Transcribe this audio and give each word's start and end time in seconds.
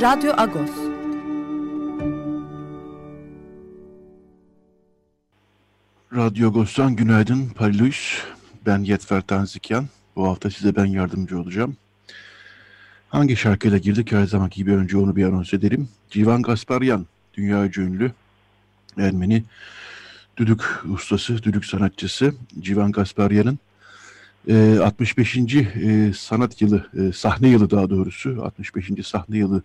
Radyo 0.00 0.32
Agos. 0.36 0.70
Radyo 6.14 6.48
Agos'tan 6.48 6.96
günaydın 6.96 7.48
Parilus. 7.48 8.24
Ben 8.66 8.78
Yetfer 8.78 9.20
Tanzikyan. 9.20 9.86
Bu 10.16 10.28
hafta 10.28 10.50
size 10.50 10.76
ben 10.76 10.84
yardımcı 10.84 11.40
olacağım. 11.40 11.76
Hangi 13.08 13.36
şarkıyla 13.36 13.78
girdik 13.78 14.12
her 14.12 14.26
zamanki 14.26 14.56
gibi 14.56 14.72
önce 14.72 14.96
onu 14.96 15.16
bir 15.16 15.24
anons 15.24 15.54
edelim. 15.54 15.88
Civan 16.10 16.42
Gasparyan, 16.42 17.06
dünya 17.34 17.66
ünlü 17.66 18.12
Ermeni 18.98 19.44
düdük 20.36 20.62
ustası, 20.94 21.42
düdük 21.42 21.64
sanatçısı 21.64 22.34
Civan 22.60 22.92
Gasparyan'ın 22.92 23.58
65. 24.52 25.36
E, 25.36 26.12
sanat 26.16 26.62
yılı, 26.62 26.86
e, 26.98 27.12
sahne 27.12 27.48
yılı 27.48 27.70
daha 27.70 27.90
doğrusu 27.90 28.42
65. 28.44 29.06
sahne 29.06 29.38
yılı 29.38 29.62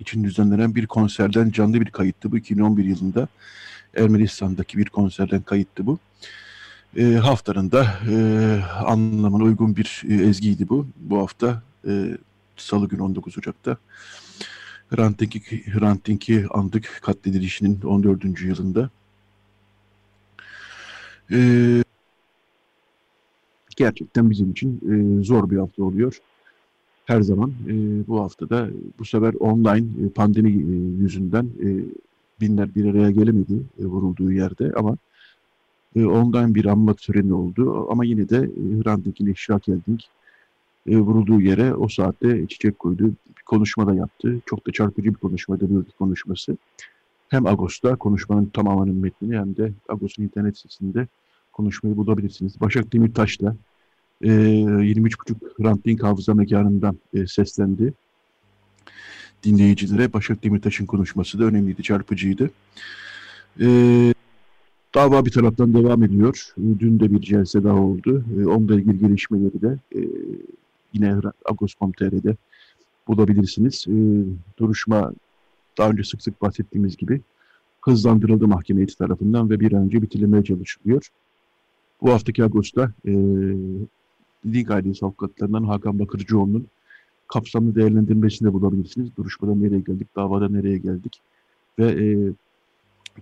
için 0.00 0.24
düzenlenen 0.24 0.74
bir 0.74 0.86
konserden 0.86 1.50
canlı 1.50 1.80
bir 1.80 1.90
kayıttı 1.90 2.32
bu 2.32 2.38
2011 2.38 2.84
yılında 2.84 3.28
Ermenistan'daki 3.96 4.78
bir 4.78 4.84
konserden 4.84 5.42
kayıttı 5.42 5.86
bu. 5.86 5.98
E, 6.96 7.14
haftanın 7.14 7.70
da 7.70 7.98
e, 8.10 8.16
anlamına 8.84 9.42
uygun 9.44 9.76
bir 9.76 10.02
e, 10.08 10.14
ezgiydi 10.14 10.68
bu. 10.68 10.86
Bu 10.96 11.18
hafta 11.18 11.62
e, 11.88 12.18
Salı 12.56 12.88
günü 12.88 13.02
19 13.02 13.38
Ocak'ta 13.38 13.76
Hrant 14.90 16.06
Dink'i 16.06 16.46
andık 16.50 17.00
katledilişinin 17.02 17.80
14. 17.82 18.40
yılında. 18.40 18.90
E, 21.30 21.38
gerçekten 23.78 24.30
bizim 24.30 24.50
için 24.50 24.80
e, 24.90 25.24
zor 25.24 25.50
bir 25.50 25.56
hafta 25.56 25.84
oluyor. 25.84 26.18
Her 27.04 27.20
zaman 27.20 27.52
e, 27.68 27.74
bu 28.08 28.20
haftada 28.20 28.68
bu 28.98 29.04
sefer 29.04 29.34
online 29.34 30.06
e, 30.06 30.08
pandemi 30.08 30.50
e, 30.50 31.02
yüzünden 31.02 31.44
e, 31.44 31.68
binler 32.40 32.74
bir 32.74 32.90
araya 32.90 33.10
gelemedi 33.10 33.62
e, 33.80 33.84
vurulduğu 33.84 34.32
yerde 34.32 34.72
ama 34.76 34.96
e, 35.96 36.04
online 36.04 36.54
bir 36.54 36.64
anma 36.64 36.94
töreni 36.94 37.34
oldu. 37.34 37.86
Ama 37.90 38.04
yine 38.04 38.28
de 38.28 38.36
e, 38.36 38.82
Hrant 38.82 39.20
iştirak 39.20 39.68
edildik. 39.68 40.08
E, 40.86 40.96
vurulduğu 40.98 41.40
yere 41.40 41.74
o 41.74 41.88
saatte 41.88 42.46
çiçek 42.46 42.78
koydu. 42.78 43.04
Bir 43.38 43.42
konuşma 43.46 43.86
da 43.86 43.94
yaptı. 43.94 44.40
Çok 44.46 44.66
da 44.66 44.72
çarpıcı 44.72 45.10
bir 45.10 45.18
konuşmaydı 45.18 45.70
bir 45.70 45.92
konuşması. 45.98 46.56
Hem 47.28 47.46
Agos'ta 47.46 47.96
konuşmanın 47.96 48.46
tamamının 48.46 48.96
metnini 48.96 49.38
hem 49.38 49.56
de 49.56 49.72
Agos'un 49.88 50.22
internet 50.22 50.58
sitesinde 50.58 51.06
konuşmayı 51.52 51.96
bulabilirsiniz. 51.96 52.60
Başak 52.60 52.92
Demirtaş 52.92 53.40
da 53.40 53.56
e, 54.22 54.28
23.5 54.28 55.62
Hrant 55.62 55.84
Dink 55.84 56.02
hafıza 56.02 56.34
mekanından 56.34 56.98
e, 57.14 57.26
seslendi. 57.26 57.92
Dinleyicilere 59.44 60.12
Başak 60.12 60.44
Demirtaş'ın 60.44 60.86
konuşması 60.86 61.38
da 61.38 61.44
önemliydi, 61.44 61.82
çarpıcıydı. 61.82 62.50
E, 63.60 63.66
dava 64.94 65.26
bir 65.26 65.30
taraftan 65.30 65.74
devam 65.74 66.02
ediyor. 66.02 66.54
Dün 66.58 67.00
de 67.00 67.12
bir 67.12 67.20
celse 67.20 67.64
daha 67.64 67.76
oldu. 67.76 68.24
E, 68.40 68.46
onunla 68.46 68.74
ilgili 68.74 68.98
gelişmeleri 68.98 69.62
de 69.62 69.78
e, 69.96 70.00
yine 70.92 71.14
Agos.com.tr'de 71.44 72.36
bulabilirsiniz. 73.08 73.84
E, 73.88 73.94
duruşma 74.58 75.12
daha 75.78 75.90
önce 75.90 76.04
sık 76.04 76.22
sık 76.22 76.42
bahsettiğimiz 76.42 76.96
gibi 76.96 77.20
hızlandırıldı 77.80 78.48
mahkeme 78.48 78.78
heyeti 78.78 78.98
tarafından 78.98 79.50
ve 79.50 79.60
bir 79.60 79.72
an 79.72 79.82
önce 79.82 80.02
bitirilmeye 80.02 80.44
çalışılıyor. 80.44 81.08
Bu 82.02 82.10
haftaki 82.12 82.44
Ağustos'ta 82.44 82.92
e, 83.06 83.12
Link 84.46 84.70
ailesi 84.70 85.04
avukatlarından 85.04 85.64
Hakan 85.64 85.98
Bakırcıoğlu'nun 85.98 86.66
kapsamlı 87.28 87.74
değerlendirmesini 87.74 88.48
de 88.48 88.52
bulabilirsiniz. 88.52 89.16
Duruşmada 89.16 89.54
nereye 89.54 89.80
geldik, 89.80 90.16
davada 90.16 90.48
nereye 90.48 90.78
geldik 90.78 91.20
ve 91.78 92.04
e, 92.04 92.32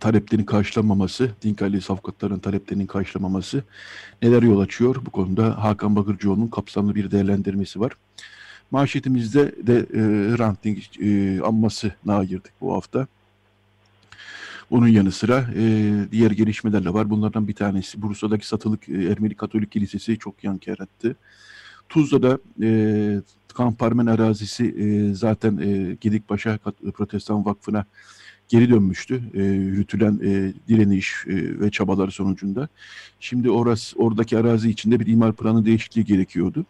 taleplerin 0.00 0.44
karşılanmaması, 0.44 1.30
Dink 1.42 1.62
ailesi 1.62 1.92
avukatlarının 1.92 2.38
taleplerinin 2.38 2.86
karşılanmaması 2.86 3.62
neler 4.22 4.42
yol 4.42 4.60
açıyor? 4.60 4.96
Bu 5.06 5.10
konuda 5.10 5.64
Hakan 5.64 5.96
Bakırcıoğlu'nun 5.96 6.48
kapsamlı 6.48 6.94
bir 6.94 7.10
değerlendirmesi 7.10 7.80
var. 7.80 7.92
Manşetimizde 8.70 9.66
de 9.66 9.76
e, 9.78 10.00
Hrant 10.36 10.64
Dink 10.64 11.00
e, 11.00 11.40
anmasına 11.42 12.24
girdik 12.24 12.52
bu 12.60 12.74
hafta. 12.74 13.06
Onun 14.70 14.88
yanı 14.88 15.12
sıra 15.12 15.46
e, 15.56 15.92
diğer 16.12 16.30
gelişmelerle 16.30 16.92
var. 16.92 17.10
Bunlardan 17.10 17.48
bir 17.48 17.54
tanesi 17.54 18.02
Bursa'daki 18.02 18.48
satılık 18.48 18.88
e, 18.88 18.92
Ermeni 18.92 19.34
Katolik 19.34 19.72
Kilisesi 19.72 20.18
çok 20.18 20.44
yankı 20.44 20.70
yarattı. 20.70 21.16
Tuzla'da 21.88 22.38
e, 22.62 23.20
Kamparmen 23.54 24.06
arazisi 24.06 24.64
e, 24.64 25.14
zaten 25.14 25.56
e, 25.58 25.96
Gedikpaşa 26.00 26.58
Protestan 26.94 27.44
Vakfı'na 27.44 27.84
geri 28.48 28.70
dönmüştü. 28.70 29.22
E, 29.34 29.42
yürütülen 29.42 30.20
e, 30.24 30.52
direniş 30.68 31.14
e, 31.26 31.60
ve 31.60 31.70
çabalar 31.70 32.10
sonucunda. 32.10 32.68
Şimdi 33.20 33.50
orası 33.50 33.98
oradaki 33.98 34.38
arazi 34.38 34.70
içinde 34.70 35.00
bir 35.00 35.06
imar 35.06 35.32
planı 35.32 35.66
değişikliği 35.66 36.04
gerekiyordu. 36.04 36.66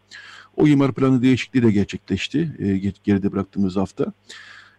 O 0.57 0.67
imar 0.67 0.93
planı 0.93 1.23
değişikliği 1.23 1.63
de 1.63 1.71
gerçekleşti 1.71 2.57
e, 2.59 2.93
geride 3.05 3.33
bıraktığımız 3.33 3.77
hafta. 3.77 4.13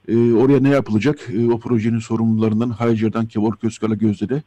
E, 0.07 0.33
oraya 0.33 0.59
ne 0.59 0.69
yapılacak? 0.69 1.19
E, 1.33 1.51
o 1.51 1.59
projenin 1.59 1.99
sorumlularından 1.99 2.69
Haycer'dan 2.69 3.25
Kevor 3.25 3.57
Közkal'a 3.57 3.95
Gözde 3.95 4.29
de 4.29 4.41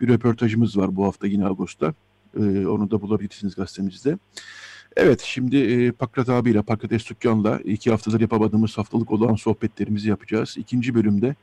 bir 0.00 0.08
röportajımız 0.08 0.76
var 0.76 0.96
bu 0.96 1.04
hafta 1.04 1.26
yine 1.26 1.46
Ağustos'ta. 1.46 1.94
E, 2.36 2.66
onu 2.66 2.90
da 2.90 3.00
bulabilirsiniz 3.00 3.54
gazetemizde. 3.54 4.18
Evet 4.96 5.20
şimdi 5.20 5.56
e, 5.56 5.92
Pakrat 5.92 6.28
abiyle, 6.28 6.62
Pakrat 6.62 6.92
Estukyan'la 6.92 7.58
iki 7.58 7.90
haftadır 7.90 8.20
yapamadığımız 8.20 8.78
haftalık 8.78 9.10
olan 9.10 9.34
sohbetlerimizi 9.34 10.08
yapacağız. 10.08 10.54
İkinci 10.58 10.94
bölümde 10.94 11.34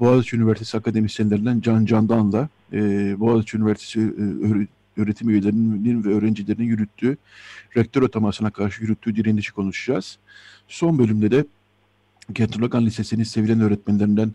Boğaziçi 0.00 0.36
Üniversitesi 0.36 0.76
akademisyenlerinden 0.76 1.60
Can 1.60 1.84
Candan'la 1.84 2.48
e, 2.72 2.80
Boğaziçi 3.20 3.56
Üniversitesi 3.56 4.00
e, 4.00 5.00
öğretim 5.00 5.28
üyelerinin 5.28 6.04
ve 6.04 6.08
öğrencilerinin 6.08 6.64
yürüttüğü 6.64 7.16
rektör 7.76 8.02
atamasına 8.02 8.50
karşı 8.50 8.82
yürüttüğü 8.82 9.16
direnişi 9.16 9.52
konuşacağız. 9.52 10.18
Son 10.68 10.98
bölümde 10.98 11.30
de 11.30 11.44
Kentrogan 12.34 12.86
Lisesi'nin 12.86 13.24
sevilen 13.24 13.60
öğretmenlerinden 13.60 14.30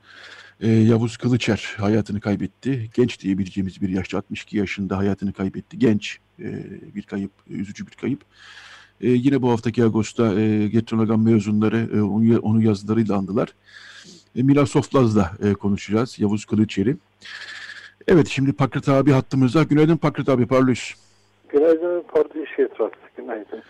e, 0.62 0.68
Yavuz 0.68 1.18
Kılıçer 1.18 1.76
hayatını 1.78 2.22
kaybetti. 2.22 2.90
Genç 2.94 3.20
diyebileceğimiz 3.20 3.82
bir 3.82 3.90
yaşta 3.90 4.18
62 4.18 4.58
yaşında 4.58 4.98
hayatını 4.98 5.34
kaybetti. 5.34 5.80
Genç 5.80 6.20
e, 6.40 6.48
bir 6.96 7.04
kayıp, 7.04 7.32
üzücü 7.50 7.88
bir 7.88 7.92
kayıp. 7.92 8.22
E, 9.02 9.10
yine 9.10 9.42
bu 9.42 9.50
haftaki 9.52 9.84
Ağustos'ta 9.84 10.40
e, 10.40 10.68
Getronagan 10.68 11.20
mezunları 11.20 11.90
e, 11.94 12.02
onu, 12.02 12.40
onu 12.40 12.62
yazılarıyla 12.62 13.16
andılar. 13.16 13.50
E, 14.36 14.44
Mila 14.44 14.66
Soflaz'la 14.66 15.32
e, 15.44 15.54
konuşacağız. 15.54 16.20
Yavuz 16.20 16.46
Kılıçer'i. 16.46 16.98
Evet 18.08 18.28
şimdi 18.28 18.54
Pakrat 18.54 18.90
abi 18.90 19.12
hattımızda. 19.12 19.64
Günaydın 19.64 19.98
Pakrat 19.98 20.30
abi 20.30 20.48
parlıyız. 20.48 20.94
Günaydın 21.50 22.04
Parlıyız 22.14 22.50
Şetrat. 22.56 22.94
Günaydın. 23.18 23.64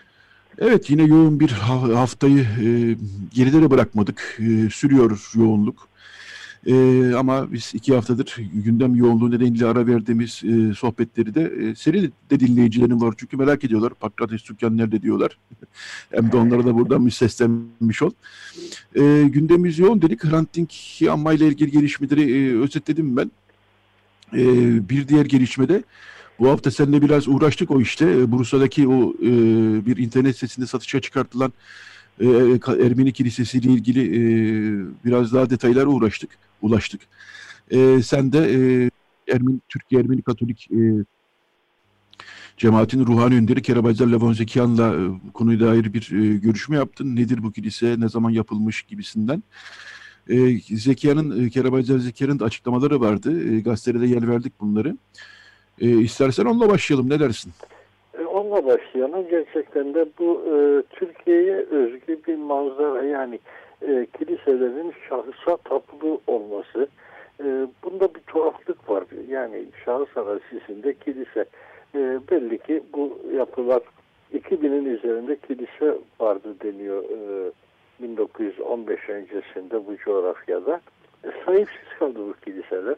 Evet 0.58 0.90
yine 0.90 1.02
yoğun 1.02 1.40
bir 1.40 1.50
haftayı 1.50 2.40
e, 2.40 2.96
gerilere 3.34 3.70
bırakmadık. 3.70 4.38
E, 4.38 4.70
sürüyor 4.70 5.30
yoğunluk. 5.34 5.90
E, 6.66 6.74
ama 7.14 7.52
biz 7.52 7.72
iki 7.74 7.94
haftadır 7.94 8.36
gündem 8.54 8.94
yoğunluğu 8.94 9.30
nedeniyle 9.30 9.66
ara 9.66 9.86
verdiğimiz 9.86 10.42
e, 10.44 10.74
sohbetleri 10.74 11.34
de 11.34 11.42
e, 11.42 11.74
seri 11.74 12.10
de 12.30 12.40
dinleyicilerin 12.40 13.00
var. 13.00 13.14
Çünkü 13.16 13.36
merak 13.36 13.64
ediyorlar. 13.64 13.94
Pakrates 13.94 14.42
Tükkan 14.42 14.76
nerede 14.76 15.02
diyorlar. 15.02 15.38
Hem 16.10 16.32
de 16.32 16.36
onlara 16.36 16.66
da 16.66 16.74
buradan 16.74 17.06
bir 17.06 17.10
seslenmiş 17.10 18.02
ol. 18.02 18.10
E, 18.94 19.22
gündemimiz 19.28 19.78
yoğun 19.78 20.02
dedik. 20.02 20.24
Hrant 20.24 20.54
Dink 20.54 20.72
anmayla 21.10 21.46
ilgili 21.46 21.70
gelişmeleri 21.70 22.32
e, 22.32 22.58
özetledim 22.58 23.16
ben. 23.16 23.30
E, 24.32 24.44
bir 24.88 25.08
diğer 25.08 25.26
gelişmede 25.26 25.82
bu 26.40 26.48
hafta 26.48 26.70
seninle 26.70 27.02
biraz 27.02 27.28
uğraştık 27.28 27.70
o 27.70 27.80
işte. 27.80 28.10
E, 28.10 28.32
Bursa'daki 28.32 28.88
o 28.88 29.14
e, 29.22 29.30
bir 29.86 29.96
internet 29.96 30.34
sitesinde 30.34 30.66
satışa 30.66 31.00
çıkartılan 31.00 31.52
e, 32.20 32.26
Ermeni 32.66 33.12
Kilisesi 33.12 33.58
ile 33.58 33.72
ilgili 33.72 34.00
e, 34.00 34.20
biraz 35.04 35.32
daha 35.32 35.50
detaylara 35.50 35.86
uğraştık, 35.86 36.30
ulaştık. 36.62 37.00
E, 37.70 38.02
sen 38.02 38.32
de 38.32 38.38
e, 38.38 38.90
Ermeni, 39.34 39.58
Türkiye 39.68 40.00
Ermeni 40.00 40.22
Katolik 40.22 40.68
e, 40.70 41.04
cemaatin 42.56 43.06
ruhani 43.06 43.34
önderi 43.34 43.62
Kerabayzar 43.62 44.06
Levon 44.06 44.32
Zekiyan'la 44.32 44.94
e, 44.94 45.32
konuya 45.34 45.60
dair 45.60 45.92
bir 45.94 46.12
e, 46.12 46.36
görüşme 46.36 46.76
yaptın. 46.76 47.16
Nedir 47.16 47.42
bu 47.42 47.52
kilise, 47.52 47.96
ne 47.98 48.08
zaman 48.08 48.30
yapılmış 48.30 48.82
gibisinden. 48.82 49.42
E, 50.28 50.58
Zekiyan'ın, 50.60 51.46
e, 51.46 51.50
Kerabayzar 51.50 51.98
Zekiyan'ın 51.98 52.38
da 52.38 52.44
açıklamaları 52.44 53.00
vardı. 53.00 53.54
E, 53.54 53.60
gazetede 53.60 54.06
yer 54.06 54.28
verdik 54.28 54.60
bunları. 54.60 54.96
İstersen 55.80 56.44
onunla 56.44 56.68
başlayalım, 56.68 57.10
ne 57.10 57.20
dersin? 57.20 57.52
E, 58.18 58.24
onunla 58.24 58.66
başlayalım. 58.66 59.28
Gerçekten 59.30 59.94
de 59.94 60.06
bu 60.18 60.42
e, 60.46 60.82
Türkiye'ye 60.96 61.56
özgü 61.56 62.18
bir 62.26 62.36
manzara 62.36 63.02
yani 63.02 63.38
e, 63.82 64.06
kiliselerin 64.18 64.94
şahısa 65.08 65.56
tapulu 65.56 66.20
olması. 66.26 66.88
E, 67.40 67.66
bunda 67.84 68.14
bir 68.14 68.20
tuhaflık 68.20 68.90
var. 68.90 69.04
Yani 69.28 69.64
şahıs 69.84 70.16
arazisinde 70.16 70.94
kilise. 70.94 71.44
E, 71.94 72.20
belli 72.30 72.58
ki 72.58 72.82
bu 72.92 73.18
yapılar 73.36 73.82
2000'in 74.34 74.84
üzerinde 74.84 75.36
kilise 75.36 75.98
vardı 76.20 76.54
deniyor 76.62 77.04
e, 77.04 77.50
1915 78.00 79.08
öncesinde 79.08 79.86
bu 79.86 79.96
coğrafyada. 79.96 80.80
E, 81.24 81.28
sahipsiz 81.46 81.98
kaldı 81.98 82.18
bu 82.18 82.34
kiliseler. 82.44 82.96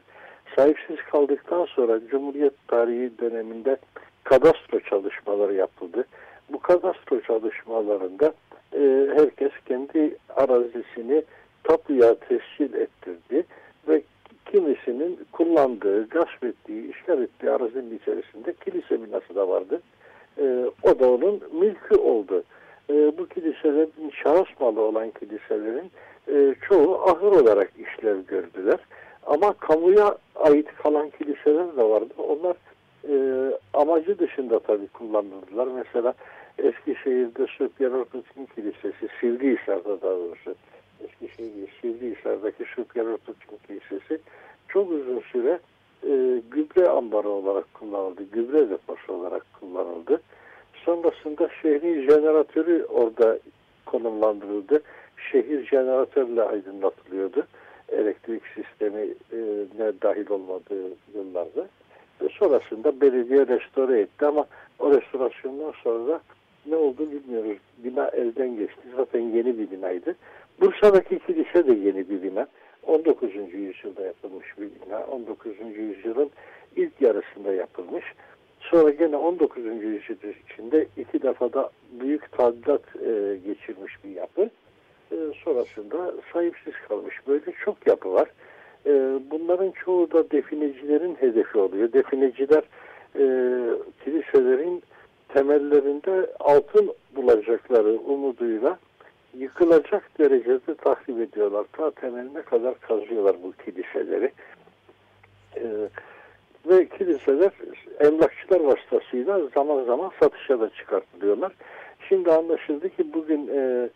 Sahipsiz 0.56 0.96
kaldıktan 1.10 1.64
sonra 1.64 2.00
Cumhuriyet 2.10 2.68
tarihi 2.68 3.18
döneminde 3.18 3.76
kadastro 4.24 4.80
çalışmaları 4.80 5.54
yapıldı. 5.54 6.04
Bu 6.52 6.60
kadastro 6.60 7.20
çalışmalarında 7.20 8.34
e, 8.74 9.08
herkes 9.16 9.52
kendi 9.66 10.16
arazisini 10.36 11.22
tapuya 11.64 12.14
tescil 12.14 12.74
ettirdi 12.74 13.44
ve 13.88 14.02
kimisinin 14.50 15.20
kullandığı, 15.32 16.08
gasp 16.08 16.44
ettiği, 16.44 16.90
işgal 16.90 17.22
ettiği 17.22 17.50
arazinin 17.50 17.98
içerisinde 17.98 18.54
kilise 18.64 19.02
binası 19.02 19.34
da 19.34 19.48
vardı. 19.48 19.80
E, 20.38 20.64
o 20.82 20.98
da 20.98 21.10
onun 21.10 21.40
mülkü 21.52 21.94
oldu. 21.94 22.44
E, 22.90 23.18
bu 23.18 23.26
kiliselerin 23.26 24.10
şahıs 24.22 24.60
malı 24.60 24.80
olan 24.80 25.10
kiliselerin 25.10 25.90
e, 26.28 26.54
çoğu 26.68 27.02
ahır 27.02 27.32
olarak 27.42 27.72
işlev 27.78 28.20
gördüler. 28.20 28.78
Ama 29.26 29.52
kamuya 29.52 30.18
ait 30.34 30.68
kalan 30.82 31.10
kiliseler 31.10 31.76
de 31.76 31.82
vardı. 31.82 32.14
Onlar 32.18 32.56
e, 33.08 33.14
amacı 33.74 34.18
dışında 34.18 34.58
tabii 34.58 34.88
kullanıldılar. 34.88 35.66
Mesela 35.66 36.14
Eskişehir'de 36.58 37.46
Süpyer 37.46 37.90
Ortodoks'un 37.90 38.44
Kilisesi, 38.54 39.08
Sivrihisar'da 39.20 40.00
daha 40.02 40.16
doğrusu 40.16 40.54
Eskişehir 41.04 41.72
Sivrihisar'daki 41.80 42.64
Süpyer 42.64 43.04
Ortodoks'un 43.04 43.58
Kilisesi 43.66 44.20
çok 44.68 44.90
uzun 44.90 45.20
süre 45.20 45.58
e, 46.06 46.42
gübre 46.50 46.88
ambarı 46.88 47.28
olarak 47.28 47.74
kullanıldı. 47.74 48.22
Gübre 48.32 48.70
deposu 48.70 49.12
olarak 49.12 49.46
kullanıldı. 49.60 50.20
Sonrasında 50.84 51.48
şehrin 51.62 52.10
jeneratörü 52.10 52.84
orada 52.84 53.38
konumlandırıldı. 53.86 54.82
Şehir 55.32 55.66
jeneratörle 55.66 56.42
aydınlatılıyordu. 56.42 57.46
Elektrik 57.92 58.42
sistemi 58.46 59.00
e, 59.32 59.38
ne 59.78 59.92
dahil 60.02 60.30
olmadığı 60.30 60.88
yıllarda. 61.14 61.68
Ve 62.22 62.28
sonrasında 62.28 63.00
belediye 63.00 63.46
restore 63.46 64.00
etti 64.00 64.26
ama 64.26 64.46
o 64.78 64.94
restorasyondan 64.94 65.72
sonra 65.82 66.20
ne 66.66 66.76
oldu 66.76 67.12
bilmiyoruz. 67.12 67.58
Bina 67.78 68.08
elden 68.08 68.56
geçti. 68.56 68.82
Zaten 68.96 69.20
yeni 69.20 69.58
bir 69.58 69.70
binaydı. 69.70 70.16
Bursa'daki 70.60 71.18
kilise 71.18 71.66
de 71.66 71.74
yeni 71.74 72.10
bir 72.10 72.22
bina. 72.22 72.46
19. 72.86 73.34
yüzyılda 73.34 74.02
yapılmış 74.02 74.46
bir 74.58 74.68
bina. 74.86 75.00
19. 75.06 75.52
yüzyılın 75.76 76.30
ilk 76.76 77.00
yarısında 77.00 77.54
yapılmış. 77.54 78.04
Sonra 78.60 78.90
gene 78.90 79.16
19. 79.16 79.64
yüzyıl 79.64 80.16
içinde 80.50 80.86
iki 80.96 81.22
defada 81.22 81.70
büyük 82.00 82.32
tadilat 82.32 82.82
e, 82.96 83.38
geçirmiş 83.46 84.04
bir 84.04 84.10
yapı. 84.10 84.50
E, 85.12 85.16
sonrasında 85.44 86.14
sahipsiz 86.32 86.74
kalmış. 86.88 87.14
Böyle 87.28 87.52
çok 87.64 87.86
yapı 87.86 88.12
var. 88.12 88.28
E, 88.86 88.90
bunların 89.30 89.70
çoğu 89.70 90.10
da 90.10 90.30
definecilerin 90.30 91.14
hedefi 91.14 91.58
oluyor. 91.58 91.92
Defineciler 91.92 92.62
e, 93.14 93.24
kiliselerin 94.04 94.82
temellerinde 95.28 96.26
altın 96.40 96.94
bulacakları 97.16 97.92
umuduyla 97.92 98.78
yıkılacak 99.34 100.18
derecede 100.18 100.74
tahrip 100.74 101.20
ediyorlar. 101.20 101.66
Ta 101.72 101.90
temeline 101.90 102.42
kadar 102.42 102.80
kazıyorlar 102.80 103.36
bu 103.42 103.52
kiliseleri. 103.64 104.32
Ve 106.66 106.88
kiliseler 106.88 107.50
emlakçılar 108.00 108.60
vasıtasıyla 108.60 109.40
zaman 109.54 109.84
zaman 109.84 110.10
satışa 110.20 110.60
da 110.60 110.70
çıkartılıyorlar. 110.70 111.52
Şimdi 112.08 112.32
anlaşıldı 112.32 112.88
ki 112.88 113.12
bugün 113.14 113.50
e, 113.54 113.88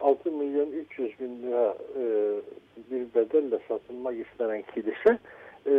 6 0.00 0.32
milyon 0.32 0.72
300 0.72 1.20
bin 1.20 1.42
lira 1.42 1.76
e, 1.98 2.04
bir 2.90 3.14
bedelle 3.14 3.58
satılmak 3.68 4.14
istenen 4.26 4.62
kilise 4.74 5.18
e, 5.66 5.72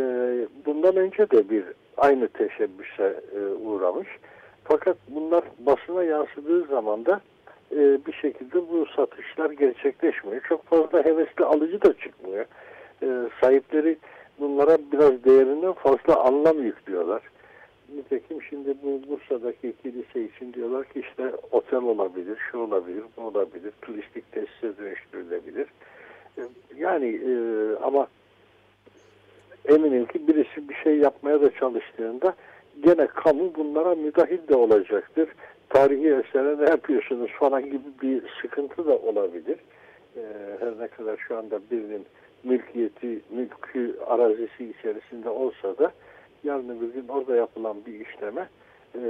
bundan 0.66 0.96
önce 0.96 1.30
de 1.30 1.50
bir 1.50 1.64
aynı 1.96 2.28
teşebbüse 2.28 3.20
e, 3.36 3.38
uğramış. 3.40 4.08
Fakat 4.64 4.96
bunlar 5.08 5.44
basına 5.58 6.04
yansıdığı 6.04 6.64
zaman 6.64 7.06
da 7.06 7.20
bir 8.06 8.12
şekilde 8.12 8.54
bu 8.54 8.86
satışlar 8.96 9.50
gerçekleşmiyor. 9.50 10.42
Çok 10.48 10.64
fazla 10.64 11.04
hevesli 11.04 11.44
alıcı 11.44 11.82
da 11.82 11.92
çıkmıyor. 11.98 12.44
Sahipleri 13.40 13.96
bunlara 14.40 14.78
biraz 14.92 15.24
değerinden 15.24 15.72
fazla 15.72 16.24
anlam 16.24 16.62
yüklüyorlar. 16.62 17.22
Nitekim 17.96 18.42
şimdi 18.42 18.74
bu 18.82 19.00
Bursa'daki 19.08 19.72
kilise 19.82 20.24
için 20.24 20.52
diyorlar 20.52 20.84
ki 20.84 21.00
işte 21.00 21.32
otel 21.50 21.82
olabilir, 21.82 22.38
şu 22.50 22.58
olabilir, 22.58 23.04
bu 23.16 23.22
olabilir, 23.22 23.72
turistik 23.82 24.32
tesise 24.32 24.78
dönüştürülebilir. 24.78 25.66
E, 26.38 26.42
yani 26.76 27.06
e, 27.06 27.32
ama 27.82 28.08
eminim 29.64 30.06
ki 30.06 30.28
birisi 30.28 30.68
bir 30.68 30.74
şey 30.74 30.96
yapmaya 30.96 31.42
da 31.42 31.50
çalıştığında 31.50 32.34
gene 32.84 33.06
kamu 33.06 33.54
bunlara 33.54 33.94
müdahil 33.94 34.48
de 34.48 34.56
olacaktır. 34.56 35.28
Tarihi 35.68 36.08
esere 36.08 36.58
ne 36.58 36.70
yapıyorsunuz 36.70 37.30
falan 37.38 37.64
gibi 37.64 37.86
bir 38.02 38.22
sıkıntı 38.42 38.86
da 38.86 38.96
olabilir. 38.96 39.58
Ee, 40.16 40.22
her 40.60 40.78
ne 40.78 40.88
kadar 40.88 41.16
şu 41.16 41.38
anda 41.38 41.60
birinin 41.70 42.06
mülkiyeti, 42.44 43.20
mülkü 43.30 43.96
arazisi 44.06 44.70
içerisinde 44.78 45.28
olsa 45.28 45.78
da 45.78 45.92
yarın 46.44 46.80
bir 46.80 46.94
gün 46.94 47.08
orada 47.08 47.36
yapılan 47.36 47.76
bir 47.86 48.06
işleme 48.06 48.48
e, 48.94 49.00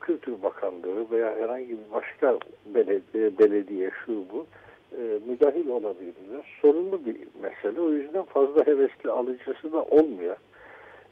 Kültür 0.00 0.42
Bakanlığı 0.42 1.10
veya 1.10 1.36
herhangi 1.36 1.70
bir 1.70 1.92
başka 1.92 2.38
belediye, 2.74 3.38
belediye 3.38 3.90
şu 4.06 4.12
bu 4.12 4.46
e, 4.92 5.02
müdahil 5.26 5.68
olabilirler. 5.68 6.58
Sorunlu 6.62 7.06
bir 7.06 7.16
mesele. 7.42 7.80
O 7.80 7.90
yüzden 7.90 8.22
fazla 8.22 8.66
hevesli 8.66 9.10
alıcısı 9.10 9.72
da 9.72 9.82
olmuyor. 9.82 10.36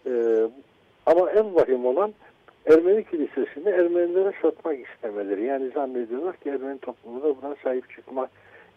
E, 0.06 0.12
ama 1.06 1.30
en 1.30 1.54
vahim 1.54 1.87
olan 1.87 2.14
Ermeni 2.66 3.04
kilisesini 3.04 3.68
Ermenilere 3.68 4.32
satmak 4.42 4.78
istemeleri. 4.88 5.44
Yani 5.44 5.70
zannediyorlar 5.70 6.37
ki 6.37 6.49
Ermeni 6.50 6.78
toplumu 6.78 7.23
da 7.23 7.42
buna 7.42 7.56
sahip 7.62 7.90
çıkma 7.90 8.28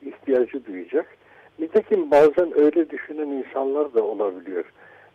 ihtiyacı 0.02 0.66
duyacak. 0.66 1.18
Nitekim 1.60 2.12
bazen 2.12 2.60
öyle 2.60 2.90
düşünen 2.90 3.28
insanlar 3.28 3.94
da 3.94 4.04
olabiliyor. 4.04 4.66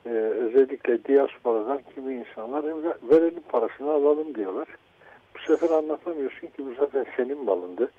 Ee, 0.07 0.09
özellikle 0.11 1.05
diasporadan 1.05 1.81
kimi 1.95 2.15
insanlar 2.15 2.65
verelim 3.11 3.43
parasını 3.49 3.91
alalım 3.91 4.35
diyorlar. 4.35 4.69
Bu 5.35 5.39
sefer 5.39 5.71
anlatamıyorsun 5.71 6.47
ki 6.47 6.59
bu 6.59 6.75
zaten 6.79 7.07
senin 7.17 7.45
malındı. 7.45 7.91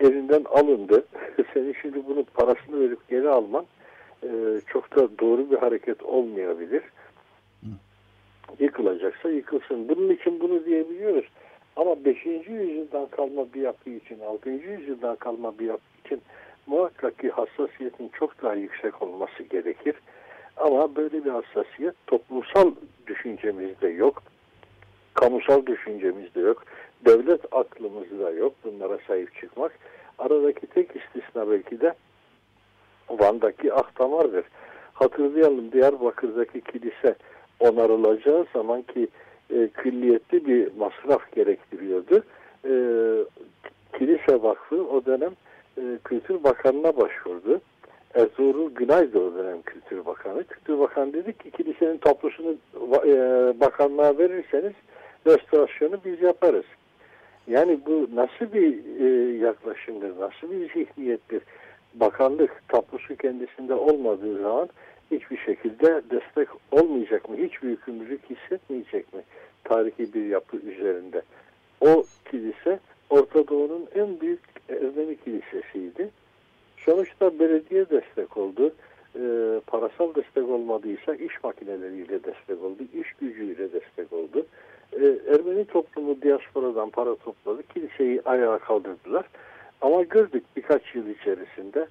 Elinden 0.00 0.44
alındı. 0.44 1.04
Senin 1.54 1.74
şimdi 1.82 2.06
bunun 2.06 2.22
parasını 2.34 2.80
verip 2.80 3.08
geri 3.08 3.28
alman 3.28 3.66
e, 4.22 4.28
çok 4.66 4.96
da 4.96 5.18
doğru 5.18 5.50
bir 5.50 5.56
hareket 5.56 6.02
olmayabilir 6.02 6.82
yıkılacaksa 8.58 9.30
yıkılsın. 9.30 9.88
Bunun 9.88 10.08
için 10.08 10.40
bunu 10.40 10.64
diyebiliyoruz. 10.64 11.24
Ama 11.76 12.04
5. 12.04 12.26
yüzyıldan 12.26 13.06
kalma 13.06 13.52
bir 13.54 13.60
yapı 13.60 13.90
için, 13.90 14.20
6. 14.20 14.50
yüzyıldan 14.50 15.16
kalma 15.16 15.58
bir 15.58 15.66
yapı 15.66 15.82
için 16.04 16.22
muhakkak 16.66 17.18
ki 17.18 17.30
hassasiyetin 17.30 18.08
çok 18.08 18.42
daha 18.42 18.54
yüksek 18.54 19.02
olması 19.02 19.42
gerekir. 19.42 19.94
Ama 20.56 20.96
böyle 20.96 21.24
bir 21.24 21.30
hassasiyet 21.30 21.94
toplumsal 22.06 22.72
düşüncemizde 23.06 23.88
yok. 23.88 24.22
Kamusal 25.14 25.66
düşüncemizde 25.66 26.40
yok. 26.40 26.64
Devlet 27.06 27.40
aklımızda 27.52 28.30
yok 28.30 28.52
bunlara 28.64 28.98
sahip 29.06 29.34
çıkmak. 29.40 29.78
Aradaki 30.18 30.66
tek 30.66 30.90
istisna 30.96 31.50
belki 31.50 31.80
de 31.80 31.94
Van'daki 33.10 33.74
Ahtamar'dır. 33.74 34.44
Hatırlayalım 34.94 35.72
Diyarbakır'daki 35.72 36.60
kilise 36.60 37.14
onarılacağı 37.60 38.46
zaman 38.52 38.82
ki 38.82 39.08
e, 39.50 39.68
külliyetli 39.68 40.46
bir 40.46 40.76
masraf 40.78 41.32
gerektiriyordu. 41.32 42.22
E, 42.64 42.72
Kilise 43.98 44.42
Vakfı 44.42 44.88
o 44.88 45.04
dönem 45.04 45.32
e, 45.78 45.82
Kültür 46.04 46.44
Bakanı'na 46.44 46.96
başvurdu. 46.96 47.60
Ertuğrul 48.14 48.70
Günay 48.74 49.12
da 49.12 49.18
o 49.18 49.34
dönem 49.34 49.62
Kültür 49.62 50.06
Bakanı. 50.06 50.44
Kültür 50.44 50.78
Bakanı 50.78 51.12
dedi 51.12 51.32
ki 51.38 51.50
kilisenin 51.50 51.98
tablosunu 51.98 52.56
e, 53.06 53.16
bakanlığa 53.60 54.18
verirseniz 54.18 54.72
restorasyonu 55.26 56.00
biz 56.04 56.22
yaparız. 56.22 56.64
Yani 57.46 57.78
bu 57.86 58.08
nasıl 58.14 58.52
bir 58.52 59.00
e, 59.00 59.36
yaklaşımdır, 59.38 60.20
nasıl 60.20 60.50
bir 60.50 60.72
zihniyettir? 60.72 61.42
Bakanlık 61.94 62.68
tapusu 62.68 63.16
kendisinde 63.16 63.74
olmadığı 63.74 64.42
zaman 64.42 64.68
hiçbir 65.10 65.36
şekilde 65.36 66.02
destek 66.10 66.48
olmayacak 66.72 67.28
mı? 67.28 67.36
Hiçbir 67.36 67.68
yükümlülük 67.68 68.20
hissetmeyecek 68.30 69.14
mi? 69.14 69.20
Tarihi 69.64 70.14
bir 70.14 70.24
yapı 70.24 70.56
üzerinde. 70.56 71.22
O 71.80 72.04
kilise 72.30 72.78
Orta 73.10 73.48
Doğu'nun 73.48 73.86
en 73.94 74.20
büyük 74.20 74.40
Ermeni 74.68 75.16
kilisesiydi. 75.16 76.10
Sonuçta 76.84 77.38
belediye 77.38 77.90
destek 77.90 78.36
oldu. 78.36 78.74
E, 79.16 79.20
parasal 79.66 80.14
destek 80.14 80.48
olmadıysa 80.48 81.14
iş 81.14 81.44
makineleriyle 81.44 82.24
destek 82.24 82.62
oldu, 82.62 82.82
iş 82.94 83.12
gücüyle 83.12 83.72
destek 83.72 84.12
oldu. 84.12 84.46
E, 84.92 85.04
Ermeni 85.34 85.64
toplumu 85.64 86.22
diasporadan 86.22 86.90
para 86.90 87.14
topladı, 87.14 87.62
kiliseyi 87.62 88.22
ayağa 88.24 88.58
kaldırdılar. 88.58 89.24
Ama 89.80 90.02
gördük 90.02 90.44
birkaç 90.56 90.94
yıl 90.94 91.06
içerisinde 91.08 91.88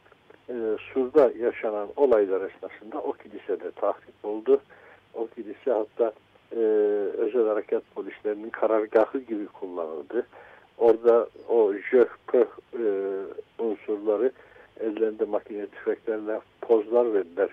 e, 0.50 0.54
Sur'da 0.94 1.32
yaşanan 1.40 1.88
olaylar 1.96 2.42
esnasında 2.42 3.02
o 3.02 3.14
kilise 3.14 3.60
de 3.60 3.72
tahrip 3.72 4.16
oldu. 4.26 4.62
O 5.14 5.28
kilise 5.28 5.72
hatta 5.72 6.14
e, 6.52 6.60
özel 7.18 7.48
harekat 7.48 7.84
polislerinin 7.96 8.50
karargahı 8.50 9.20
gibi 9.20 9.46
kullanıldı. 9.48 10.28
Orada 10.78 11.28
o 11.50 11.74
jöh 11.74 12.10
pöh 12.28 12.48
e, 12.74 12.84
unsurları 13.60 14.32
ellerinde 14.80 15.26
makine 15.26 15.68
tüfeklerle 15.68 16.40
pozlar 16.62 17.14
verdiler 17.14 17.50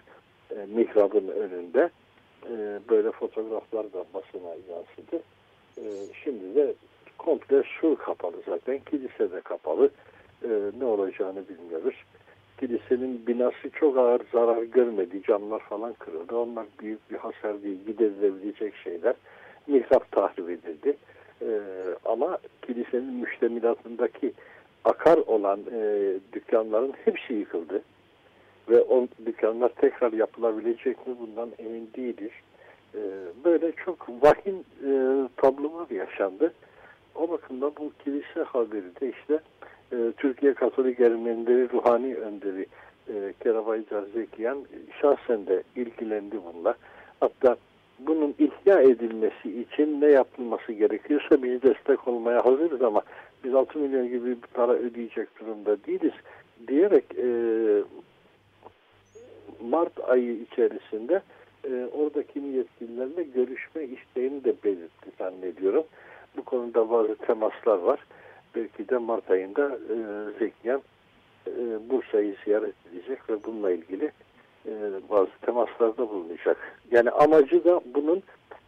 e, 0.50 0.66
mihrabın 0.74 1.28
önünde. 1.28 1.90
E, 2.46 2.80
böyle 2.90 3.10
fotoğraflar 3.10 3.92
da 3.92 4.04
basına 4.14 4.48
yansıdı. 4.48 5.22
E, 5.78 5.84
şimdi 6.24 6.54
de 6.54 6.74
komple 7.18 7.62
sur 7.80 7.96
kapalı 7.96 8.36
zaten. 8.46 8.78
Kilise 8.78 9.32
de 9.32 9.40
kapalı. 9.40 9.90
E, 10.44 10.48
ne 10.78 10.84
olacağını 10.84 11.48
bilmiyoruz. 11.48 11.94
Kilisenin 12.60 13.26
binası 13.26 13.70
çok 13.70 13.98
ağır 13.98 14.20
zarar 14.32 14.62
görmedi. 14.62 15.22
Camlar 15.22 15.60
falan 15.60 15.92
kırıldı. 15.92 16.36
Onlar 16.36 16.66
büyük 16.80 17.10
bir 17.10 17.16
hasar 17.16 17.62
değil. 17.62 17.78
Giderilebilecek 17.86 18.74
şeyler. 18.76 19.14
Mihrap 19.66 20.12
tahrip 20.12 20.50
edildi. 20.50 20.96
E, 21.42 21.48
ama 22.04 22.38
kilisenin 22.62 23.14
müştemilatındaki 23.14 24.32
akar 24.84 25.16
olan 25.16 25.60
e, 25.72 26.12
dükkanların 26.32 26.94
hepsi 27.04 27.34
yıkıldı. 27.34 27.82
Ve 28.68 28.80
o 28.80 29.08
dükkanlar 29.26 29.68
tekrar 29.68 30.12
yapılabilecek 30.12 31.06
mi 31.06 31.14
bundan 31.20 31.50
emin 31.58 31.90
değiliz. 31.96 32.32
E, 32.94 33.00
böyle 33.44 33.72
çok 33.72 34.08
vahim 34.08 34.64
e, 34.84 34.92
tablolar 35.36 35.90
yaşandı. 35.90 36.52
O 37.14 37.30
bakımdan 37.30 37.72
bu 37.78 37.92
kilise 38.04 38.42
haberi 38.42 39.00
de 39.00 39.10
işte 39.10 39.40
e, 39.92 40.12
Türkiye 40.16 40.54
Katolik 40.54 41.00
Ermenileri 41.00 41.72
Ruhani 41.72 42.14
Önderi 42.14 42.66
e, 43.08 43.34
Kerabay 43.42 43.82
Zekiyan 44.14 44.58
şahsen 45.00 45.46
de 45.46 45.62
ilgilendi 45.76 46.36
bununla. 46.44 46.74
Hatta 47.20 47.56
bunun 48.06 48.34
ihya 48.38 48.80
edilmesi 48.80 49.60
için 49.60 50.00
ne 50.00 50.06
yapılması 50.06 50.72
gerekiyorsa 50.72 51.42
biz 51.42 51.62
destek 51.62 52.08
olmaya 52.08 52.44
hazırız 52.44 52.82
ama 52.82 53.02
biz 53.44 53.54
6 53.54 53.78
milyon 53.78 54.08
gibi 54.08 54.26
bir 54.26 54.36
para 54.54 54.72
ödeyecek 54.72 55.40
durumda 55.40 55.84
değiliz 55.84 56.12
diyerek 56.68 57.04
e, 57.18 57.26
Mart 59.60 60.10
ayı 60.10 60.32
içerisinde 60.32 61.22
e, 61.64 61.88
oradaki 61.92 62.38
yetkililerle 62.38 63.22
görüşme 63.22 63.84
isteğini 63.84 64.44
de 64.44 64.54
belirtti 64.64 65.10
zannediyorum. 65.18 65.84
Bu 66.36 66.42
konuda 66.44 66.90
bazı 66.90 67.14
temaslar 67.14 67.78
var. 67.78 68.00
Belki 68.54 68.88
de 68.88 68.98
Mart 68.98 69.30
ayında 69.30 69.66
e, 69.68 69.96
Zekyan 70.38 70.82
e, 71.46 71.90
Bursa'yı 71.90 72.36
ziyaret 72.44 72.74
edecek 72.92 73.30
ve 73.30 73.44
bununla 73.44 73.70
ilgili 73.70 74.12
e, 74.66 74.72
bazı 75.10 75.30
temaslarda 75.42 76.08
bulunacak. 76.08 76.56
Yani 76.90 77.10
amacı 77.10 77.64
da 77.64 77.80
bunun 77.94 78.22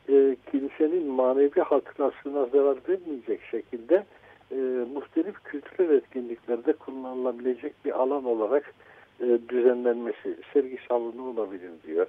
e, 0.09 0.37
kilisenin 0.51 1.07
manevi 1.07 1.61
hatırasına 1.61 2.47
zarar 2.47 2.77
vermeyecek 2.89 3.41
şekilde 3.51 4.05
e, 4.51 4.57
muhtelif 4.95 5.45
kültürel 5.45 5.95
etkinliklerde 5.95 6.73
kullanılabilecek 6.73 7.85
bir 7.85 8.01
alan 8.01 8.25
olarak 8.25 8.75
e, 9.21 9.39
düzenlenmesi, 9.49 10.37
sergi 10.53 10.79
salonu 10.89 11.29
olabilir 11.29 11.71
diyor. 11.87 12.07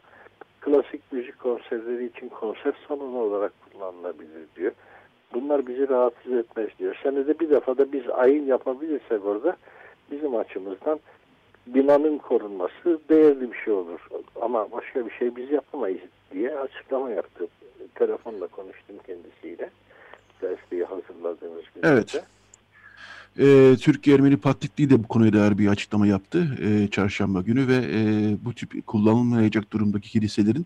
Klasik 0.61 1.11
müzik 1.11 1.39
konserleri 1.39 2.05
için 2.05 2.29
konser 2.29 2.73
salonu 2.87 3.17
olarak 3.17 3.53
kullanılabilir 3.71 4.47
diyor. 4.55 4.71
Bunlar 5.33 5.67
bizi 5.67 5.89
rahatsız 5.89 6.33
etmez 6.33 6.69
diyor. 6.79 6.99
Senede 7.03 7.39
bir 7.39 7.49
defa 7.49 7.77
da 7.77 7.91
biz 7.91 8.09
ayın 8.09 8.45
yapabilirsek 8.45 9.25
orada 9.25 9.55
bizim 10.11 10.35
açımızdan 10.35 10.99
binanın 11.67 12.17
korunması 12.17 12.99
değerli 13.09 13.51
bir 13.51 13.57
şey 13.57 13.73
olur. 13.73 13.99
Ama 14.41 14.71
başka 14.71 15.05
bir 15.05 15.11
şey 15.11 15.35
biz 15.35 15.51
yapamayız 15.51 16.01
diye 16.33 16.57
açıklama 16.57 17.09
yaptı. 17.09 17.47
Telefonla 17.95 18.47
konuştum 18.47 18.95
kendisiyle. 19.07 19.69
Gazeteyi 20.41 20.83
hazırladığımız 20.83 21.63
günde. 21.75 21.87
Evet. 21.87 22.23
Ee, 23.39 23.75
Türkiye 23.81 24.15
Ermeni 24.15 24.37
Patrikliği 24.37 24.89
de 24.89 25.03
bu 25.03 25.07
konuya 25.07 25.33
dair 25.33 25.57
bir 25.57 25.67
açıklama 25.67 26.07
yaptı 26.07 26.57
e, 26.63 26.87
çarşamba 26.87 27.41
günü 27.41 27.67
ve 27.67 27.75
e, 27.75 28.01
bu 28.45 28.53
tip 28.53 28.87
kullanılmayacak 28.87 29.73
durumdaki 29.73 30.09
kiliselerin 30.09 30.65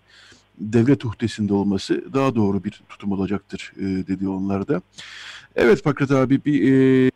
devlet 0.57 1.05
uhdesinde 1.05 1.53
olması 1.53 2.13
daha 2.13 2.35
doğru 2.35 2.63
bir 2.63 2.81
tutum 2.89 3.11
olacaktır 3.11 3.73
e, 3.77 3.83
dedi 3.83 4.27
onlar 4.27 4.67
da. 4.67 4.81
Evet 5.55 5.83
Fakret 5.83 6.11
abi 6.11 6.45
bir 6.45 6.73
e, 6.73 7.11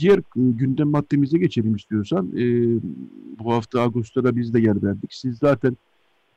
diğer 0.00 0.20
gündem 0.36 0.88
maddemize 0.88 1.38
geçelim 1.38 1.74
istiyorsan. 1.74 2.26
E, 2.36 2.44
bu 3.38 3.52
hafta 3.52 3.80
Ağustos'ta 3.80 4.36
biz 4.36 4.54
de 4.54 4.60
yer 4.60 4.82
verdik. 4.82 5.14
Siz 5.14 5.38
zaten 5.38 5.76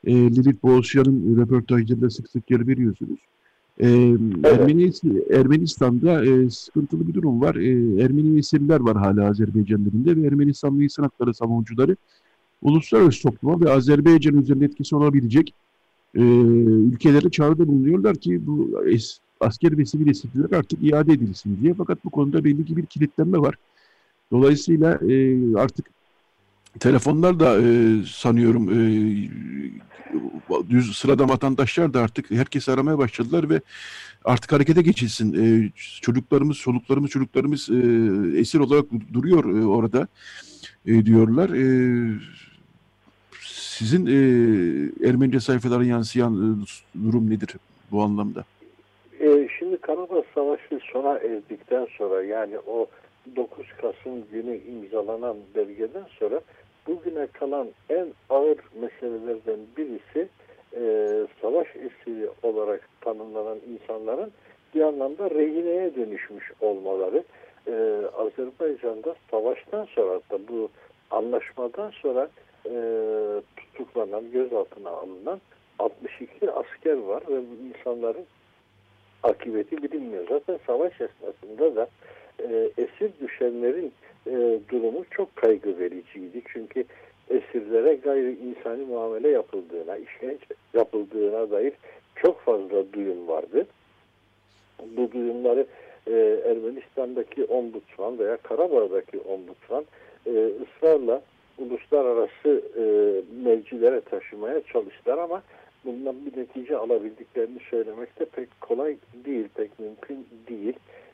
e, 0.04 0.14
Lilith 0.14 0.64
Boğaziçi'nin 0.64 1.38
röportajlarında 1.38 2.10
sık 2.10 2.30
sık 2.30 2.52
yer 2.52 2.68
veriyorsunuz. 2.68 3.20
E, 3.80 3.88
evet. 3.90 4.46
Ermeni, 4.46 4.92
Ermenistan'da 5.34 6.26
e, 6.26 6.50
sıkıntılı 6.50 7.08
bir 7.08 7.14
durum 7.14 7.42
var. 7.42 7.56
E, 7.56 8.02
Ermeni 8.04 8.40
esirler 8.40 8.80
var 8.80 8.98
hala 8.98 9.30
Azerbaycan'larında 9.30 10.16
ve 10.16 10.28
Ermenistan 10.28 10.74
Milli 10.74 10.90
Sanatları 10.90 11.34
savunucuları 11.34 11.96
uluslararası 12.62 13.22
topluma 13.22 13.62
ve 13.62 13.72
Azerbaycan 13.72 14.38
üzerinde 14.38 14.66
etkisi 14.66 14.96
olabilecek 14.96 15.54
e, 16.16 16.22
ülkelere 16.22 17.30
çağrıda 17.30 17.68
bulunuyorlar 17.68 18.16
ki 18.16 18.48
bu 18.48 18.84
es, 18.88 19.20
asker 19.42 19.78
ve 19.78 19.86
sivil 19.86 20.08
esirler 20.08 20.58
artık 20.58 20.84
iade 20.84 21.14
edilsin 21.14 21.60
diye. 21.62 21.74
Fakat 21.74 22.06
bu 22.06 22.10
konuda 22.10 22.44
belli 22.44 22.66
ki 22.66 22.78
bir 22.78 22.86
kilitlenme 22.86 23.38
var. 23.38 23.56
Dolayısıyla 24.32 25.00
e, 25.12 25.38
artık 25.56 25.86
telefonlar 26.80 27.40
da 27.40 27.62
e, 27.62 27.98
sanıyorum 28.06 28.70
e, 28.70 28.80
düz 30.70 30.98
sıradan 30.98 31.30
vatandaşlar 31.30 31.94
da 31.94 32.02
artık 32.02 32.32
herkes 32.32 32.70
aramaya 32.70 32.98
başladılar 32.98 33.50
ve 33.50 33.62
artık 34.26 34.52
harekete 34.52 34.82
geçilsin. 34.82 35.34
E, 35.34 35.72
çocuklarımız, 36.02 36.58
çoluklarımız, 36.58 37.12
çocuklarımız 37.12 37.70
e, 37.70 38.40
esir 38.40 38.60
olarak 38.60 38.86
duruyor 39.14 39.58
e, 39.60 39.66
orada 39.66 40.08
e, 40.86 41.06
diyorlar. 41.06 41.50
E, 41.50 41.66
sizin 43.42 44.06
e, 44.06 44.12
Ermenice 45.10 45.40
sayfalara 45.40 45.84
yansıyan 45.84 46.34
e, 46.34 47.04
durum 47.04 47.30
nedir 47.30 47.50
bu 47.92 48.04
anlamda? 48.04 48.46
Karabağ 49.96 50.24
Savaşı 50.36 50.80
sona 50.92 51.18
erdikten 51.18 51.88
sonra 51.98 52.24
yani 52.24 52.60
o 52.68 52.88
9 53.36 53.66
Kasım 53.82 54.28
günü 54.32 54.58
imzalanan 54.58 55.38
belgeden 55.56 56.06
sonra 56.20 56.42
bugüne 56.88 57.28
kalan 57.28 57.68
en 57.90 58.08
ağır 58.30 58.58
meselelerden 58.82 59.60
birisi 59.78 60.30
e, 60.76 60.82
savaş 61.42 61.68
esiri 61.76 62.30
olarak 62.44 62.90
tanımlanan 63.02 63.58
insanların 63.74 64.32
bir 64.76 64.82
anlamda 64.82 65.30
rehineye 65.30 65.96
dönüşmüş 65.96 66.52
olmaları. 66.62 67.24
E, 67.68 67.74
Azerbaycan'da 68.18 69.16
savaştan 69.32 69.86
sonra 69.86 70.20
da 70.32 70.48
bu 70.48 70.70
anlaşmadan 71.12 71.90
sonra 71.90 72.30
e, 72.66 72.74
tutuklanan, 73.58 74.32
gözaltına 74.32 74.90
alınan 74.90 75.42
62 75.80 76.52
asker 76.52 76.98
var 76.98 77.24
ve 77.30 77.38
bu 77.38 77.68
insanların 77.68 78.26
akıbeti 79.24 79.84
bilinmiyor. 79.84 80.28
Zaten 80.30 80.60
savaş 80.68 80.94
esnasında 81.02 81.76
da 81.76 81.88
e, 82.40 82.70
esir 82.78 83.12
düşenlerin 83.22 83.94
e, 84.28 84.60
durumu 84.70 85.06
çok 85.12 85.36
kaygı 85.36 85.80
vericiydi. 85.80 86.42
Çünkü 86.54 86.84
esirlere 87.30 87.96
gayri 87.96 88.38
insani 88.38 88.86
muamele 88.86 89.30
yapıldığına, 89.30 89.98
işkence 89.98 90.46
yapıldığına 90.74 91.52
dair 91.52 91.74
çok 92.16 92.42
fazla 92.42 92.94
duyum 92.94 93.28
vardı. 93.28 93.66
Bu 94.98 95.12
duyumları 95.12 95.66
e, 96.08 96.42
Ermenistan'daki 96.46 97.46
ombudsman 97.46 98.20
veya 98.20 98.38
Karabağ'daki 98.38 99.20
ombudsman 99.20 99.86
e, 100.26 100.50
ısrarla 100.64 101.22
uluslararası 101.58 102.62
e, 102.78 102.84
mevcilere 103.44 104.02
taşımaya 104.02 104.62
çalıştılar 104.62 105.18
ama 105.18 105.42
bundan 105.86 106.26
bir 106.26 106.38
netice 106.38 106.78
alabildiklerini 106.78 107.60
söylemek 107.70 108.20
de 108.20 108.26
pek 108.26 108.62
kolay 108.62 108.98
değil, 109.26 109.48
pek 109.56 109.80
mümkün 109.80 110.28
değil. 110.50 110.74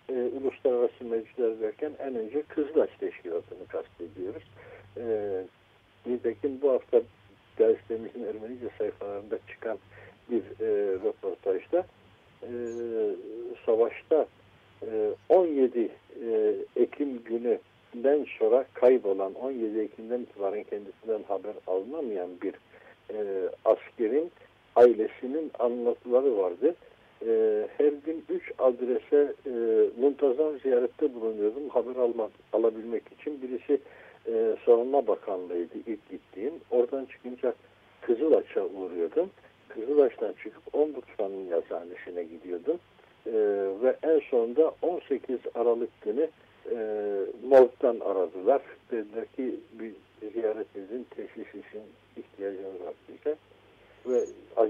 E, 0.10 0.14
uluslararası 0.14 1.04
meclisler 1.04 1.60
derken 1.60 1.92
en 2.00 2.16
önce 2.16 2.42
Kızılaç 2.42 2.90
Teşkilatı'nı 3.00 3.68
kastediyoruz. 3.68 4.44
E, 4.98 5.06
nitekim 6.06 6.62
bu 6.62 6.72
hafta 6.72 7.02
gazetemizin 7.58 8.24
Ermenice 8.24 8.70
sayfalarında 8.78 9.40
çıkan 9.48 9.78
bir 10.30 10.42
e, 10.42 10.94
röportajda 10.94 11.86
e, 12.44 12.52
savaşta 13.66 14.28
e, 14.84 15.10
17 15.30 15.80
e, 15.80 16.56
Ekim 16.76 17.24
gününden 17.24 18.26
sonra 18.40 18.66
kaybolan 18.74 19.34
17 19.34 19.80
Ekim'den 19.80 20.20
itibaren 20.20 20.64
kendisinden 20.64 21.24
haber 21.28 21.54
alınamayan 21.68 22.30
bir 22.42 22.54
e, 23.14 23.50
askerin 23.66 24.32
ailesinin 24.78 25.52
anlatıları 25.60 26.38
vardı. 26.38 26.76
E, 27.26 27.68
her 27.78 27.92
gün 28.06 28.26
3 28.30 28.52
adrese 28.58 29.34
e, 29.46 29.52
muntazam 30.02 30.60
ziyarette 30.60 31.16
bulunuyordum 31.16 31.70
haber 31.70 31.96
almak, 31.96 32.32
alabilmek 32.54 33.04
için. 33.20 33.42
Birisi 33.42 33.82
e, 34.28 34.56
Savunma 34.66 35.08
Bakanlığı'ydı 35.08 35.78
ilk 35.88 36.10
gittiğim. 36.10 36.54
Oradan 36.72 37.06
çıkınca 37.06 37.54
Kızılaç'a 38.02 38.66
uğruyordum. 38.66 39.30
Kızılaç'tan 39.70 40.34
çıkıp 40.44 40.76
Ombudsman'ın 40.76 41.48
yazıhanesine 41.50 42.24
gidiyordum. 42.24 42.80
E, 43.26 43.34
ve 43.84 43.96
en 44.04 44.20
sonunda 44.20 44.72
18 44.82 45.40
Aralık 45.56 46.02
günü 46.02 46.30
e, 46.72 46.78
Morg'dan 47.48 48.00
aradılar. 48.00 48.62
Dediler 48.92 49.26
ki 49.26 49.56
bir 49.80 49.92
ziyaretinizin 50.34 51.08
teşhis 51.16 51.50
için 51.50 51.82
ihtiyacınız 52.18 52.82
var 52.82 52.94
bize. 53.10 53.36
Ve 54.06 54.26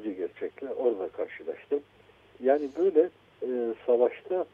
acı 0.08 0.18
gerçekle 0.18 0.70
orada 0.70 1.08
karşılaştım. 1.08 1.80
Yani 2.44 2.70
böyle 2.78 3.10
e, 3.42 3.74
savaşta 3.86 4.46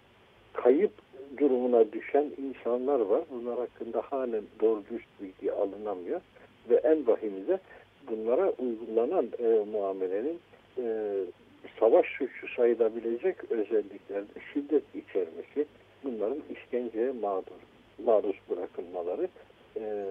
kayıp 0.53 0.91
durumuna 1.37 1.91
düşen 1.91 2.31
insanlar 2.37 2.99
var. 2.99 3.21
Bunlar 3.31 3.59
hakkında 3.59 4.01
halen 4.01 4.43
doğru 4.61 4.83
düz 4.91 5.01
bilgi 5.21 5.51
alınamıyor. 5.51 6.21
Ve 6.69 6.75
en 6.75 7.07
vahimi 7.07 7.47
de 7.47 7.59
bunlara 8.09 8.49
uygulanan 8.49 9.27
e, 9.39 9.65
muamelenin 9.71 10.39
e, 10.77 11.13
savaş 11.79 12.05
suçu 12.07 12.47
sayılabilecek 12.55 13.51
özelliklerde 13.51 14.39
şiddet 14.53 14.83
içermesi, 14.95 15.65
bunların 16.03 16.41
işkenceye 16.55 17.11
mağdur, 17.11 17.61
maruz 18.05 18.35
bırakılmaları 18.49 19.27
e, 19.77 20.05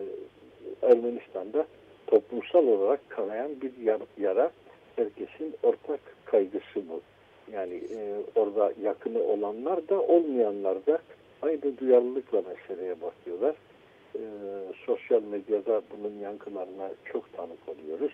Ermenistan'da 0.82 1.66
toplumsal 2.06 2.66
olarak 2.66 3.10
kanayan 3.10 3.50
bir 3.60 3.72
yara, 4.18 4.50
herkesin 4.96 5.54
ortak 5.62 6.00
kaygısı 6.24 6.88
bu. 6.88 7.00
Yani 7.52 7.74
e, 7.74 8.16
orada 8.34 8.72
yakını 8.82 9.18
olanlar 9.18 9.88
da 9.88 10.00
olmayanlar 10.00 10.86
da 10.86 10.98
aynı 11.42 11.78
duyarlılıkla 11.78 12.42
meseleye 12.42 13.00
bakıyorlar. 13.00 13.54
E, 14.14 14.20
sosyal 14.86 15.22
medyada 15.22 15.82
bunun 15.90 16.18
yankılarına 16.18 16.90
çok 17.12 17.36
tanık 17.36 17.68
oluyoruz. 17.68 18.12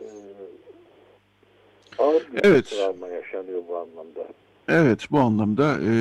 E, 0.00 0.06
ağır 1.98 2.32
bir 2.32 2.40
evet. 2.44 2.66
travma 2.66 3.08
yaşanıyor 3.08 3.62
bu 3.68 3.76
anlamda. 3.76 4.26
Evet 4.68 5.06
bu 5.10 5.18
anlamda 5.18 5.78
e, 5.82 5.92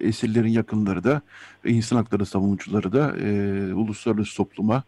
esirlerin 0.00 0.48
yakınları 0.48 1.04
da 1.04 1.22
insan 1.64 1.96
hakları 1.96 2.26
savunucuları 2.26 2.92
da 2.92 3.16
e, 3.16 3.28
uluslararası 3.74 4.36
topluma 4.36 4.82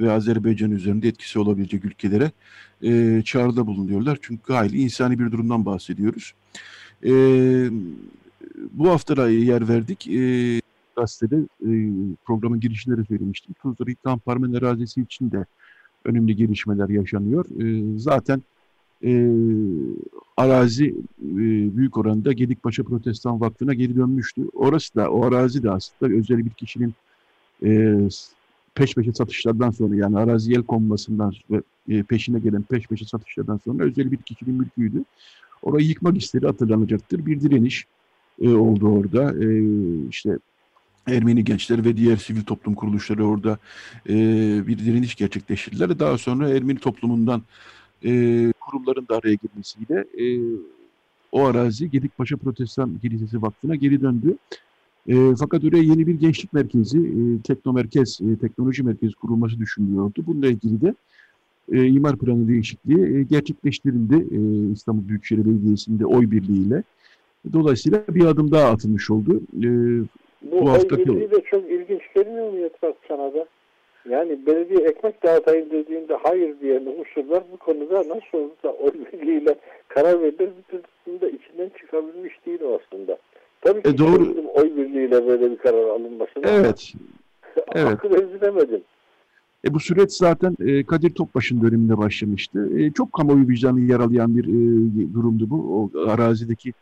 ve 0.00 0.12
Azerbaycan 0.12 0.70
üzerinde 0.70 1.08
etkisi 1.08 1.38
olabilecek 1.38 1.84
ülkelere 1.84 2.30
e, 2.82 3.22
çağrıda 3.24 3.66
bulunuyorlar. 3.66 4.18
Çünkü 4.22 4.42
gayri 4.42 4.80
insani 4.80 5.18
bir 5.18 5.32
durumdan 5.32 5.64
bahsediyoruz. 5.64 6.34
E, 7.04 7.12
bu 8.72 8.90
hafta 8.90 9.28
yer 9.28 9.68
verdik. 9.68 10.08
E, 10.08 10.60
gazetede 10.96 11.36
e, 11.36 11.70
programın 12.24 12.60
girişinde 12.60 12.96
de 12.96 13.04
söylemiştim. 13.04 13.54
Tuzla 13.62 13.90
İkram 13.90 14.18
Parmen 14.18 14.52
arazisi 14.52 15.00
için 15.02 15.30
de 15.30 15.46
önemli 16.04 16.36
gelişmeler 16.36 16.88
yaşanıyor. 16.88 17.44
E, 17.62 17.98
zaten 17.98 18.42
e, 19.04 19.30
arazi 20.36 20.86
e, 21.22 21.36
büyük 21.76 21.96
oranda 21.96 22.32
Gedikpaşa 22.32 22.82
Protestan 22.82 23.40
Vakfı'na 23.40 23.74
geri 23.74 23.96
dönmüştü. 23.96 24.42
Orası 24.52 24.94
da, 24.94 25.10
o 25.10 25.26
arazi 25.26 25.62
de 25.62 25.70
aslında 25.70 26.12
özel 26.12 26.44
bir 26.44 26.50
kişinin 26.50 26.94
e, 27.64 27.98
peş 28.80 28.94
peşe 28.94 29.12
satışlardan 29.12 29.70
sonra 29.70 29.96
yani 29.96 30.18
arazi 30.18 30.52
el 30.52 30.62
konmasından 30.62 31.32
ve 31.50 31.62
e, 31.88 32.02
peşine 32.02 32.38
gelen 32.38 32.62
peş 32.62 32.86
peşe 32.86 33.04
satışlardan 33.04 33.60
sonra 33.64 33.84
özel 33.84 34.12
bir 34.12 34.16
kişinin 34.16 34.54
mülküydü. 34.54 35.04
Orayı 35.62 35.86
yıkmak 35.86 36.18
istedi 36.18 36.46
hatırlanacaktır. 36.46 37.26
Bir 37.26 37.40
direniş 37.40 37.86
e, 38.42 38.48
oldu 38.48 38.88
orada. 38.88 39.44
E, 39.44 39.48
işte 40.08 40.38
Ermeni 41.06 41.44
gençleri 41.44 41.84
ve 41.84 41.96
diğer 41.96 42.16
sivil 42.16 42.42
toplum 42.42 42.74
kuruluşları 42.74 43.26
orada 43.26 43.58
e, 44.08 44.14
bir 44.66 44.78
direniş 44.78 45.14
gerçekleştirdiler. 45.14 45.98
Daha 45.98 46.18
sonra 46.18 46.48
Ermeni 46.48 46.78
toplumundan 46.78 47.42
e, 48.04 48.10
kurumların 48.60 49.08
da 49.08 49.16
araya 49.16 49.34
girmesiyle 49.34 50.04
e, 50.24 50.26
o 51.32 51.44
arazi 51.44 51.90
Gedikpaşa 51.90 52.36
Protestan 52.36 52.98
Kilisesi 52.98 53.42
Vakfı'na 53.42 53.74
geri 53.74 54.00
döndü. 54.00 54.36
E, 55.08 55.14
fakat 55.40 55.64
oraya 55.64 55.82
yeni 55.82 56.06
bir 56.06 56.14
gençlik 56.14 56.52
merkezi, 56.52 56.98
e, 56.98 57.42
teknomerkez, 57.46 58.20
e, 58.20 58.38
teknoloji 58.40 58.82
merkezi 58.82 59.14
kurulması 59.14 59.58
düşünülüyordu. 59.58 60.24
Bununla 60.26 60.46
ilgili 60.46 60.80
de 60.80 60.94
e, 61.72 61.86
imar 61.86 62.16
planı 62.16 62.48
değişikliği 62.48 63.16
e, 63.16 63.22
gerçekleştirildi 63.22 64.14
e, 64.14 64.38
İstanbul 64.72 65.08
Büyükşehir 65.08 65.44
Belediyesi'nde 65.44 66.06
oy 66.06 66.30
birliğiyle. 66.30 66.82
Dolayısıyla 67.52 68.04
bir 68.08 68.24
adım 68.24 68.50
daha 68.50 68.70
atılmış 68.70 69.10
oldu. 69.10 69.40
E, 69.58 69.68
bu, 70.42 70.60
bu 70.60 70.70
hafta 70.70 70.98
de 70.98 71.42
çok 71.50 71.70
ilginç 71.70 72.02
gelmiyor 72.14 72.52
mu 72.52 72.58
Yetrat 72.58 72.96
sana 73.08 73.34
da? 73.34 73.46
Yani 74.08 74.46
belediye 74.46 74.88
ekmek 74.88 75.22
dağıtayım 75.22 75.70
dediğinde 75.70 76.14
hayır 76.22 76.60
diyen 76.60 76.86
unsurlar 76.86 77.42
bu 77.52 77.56
konuda 77.56 77.98
nasıl 77.98 78.38
oldu 78.38 78.54
da 78.64 78.72
oy 78.72 78.92
birliğiyle 79.12 79.54
karar 79.88 80.22
verilir 80.22 80.50
bir 80.72 80.80
türlü 81.04 81.36
içinden 81.36 81.70
çıkabilmiş 81.78 82.46
değil 82.46 82.60
aslında. 82.62 83.18
Tabii 83.60 83.82
ki 83.82 83.88
e 83.88 83.98
doğru. 83.98 84.34
oy 84.54 84.76
birliğiyle 84.76 85.26
böyle 85.26 85.50
bir 85.50 85.58
karar 85.58 85.88
alınmasına. 85.88 86.48
Evet. 86.48 86.92
evet. 87.74 87.92
Akıl. 87.92 88.10
E 89.64 89.74
bu 89.74 89.80
süreç 89.80 90.12
zaten 90.12 90.56
e, 90.60 90.84
Kadir 90.84 91.10
Topbaş'ın 91.10 91.62
döneminde 91.62 91.98
başlamıştı. 91.98 92.70
E, 92.78 92.92
çok 92.92 93.12
kamuoyu 93.12 93.48
vicdanı 93.48 93.80
yaralayan 93.80 94.36
bir 94.36 94.44
e, 94.44 95.14
durumdu 95.14 95.50
bu. 95.50 95.90
O 95.94 96.08
arazideki 96.08 96.72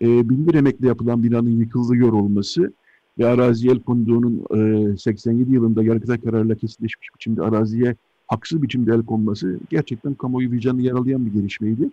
e, 0.00 0.06
binbir 0.28 0.54
emekle 0.54 0.86
yapılan 0.86 1.22
binanın 1.22 1.60
yıkılıyor 1.60 2.12
olması 2.12 2.72
ve 3.18 3.26
arazi 3.26 3.68
el 3.68 3.80
konduğunun 3.80 4.44
e, 4.92 4.96
87 4.96 5.52
yılında 5.52 5.82
yargıtay 5.82 6.20
kararıyla 6.20 6.54
kesinleşmiş 6.54 7.08
biçimde 7.14 7.42
araziye 7.42 7.96
haksız 8.26 8.62
biçimde 8.62 8.92
el 8.94 9.04
konması 9.04 9.58
gerçekten 9.70 10.14
kamuoyu 10.14 10.50
vicdanı 10.50 10.82
yaralayan 10.82 11.26
bir 11.26 11.32
gelişmeydi. 11.32 11.88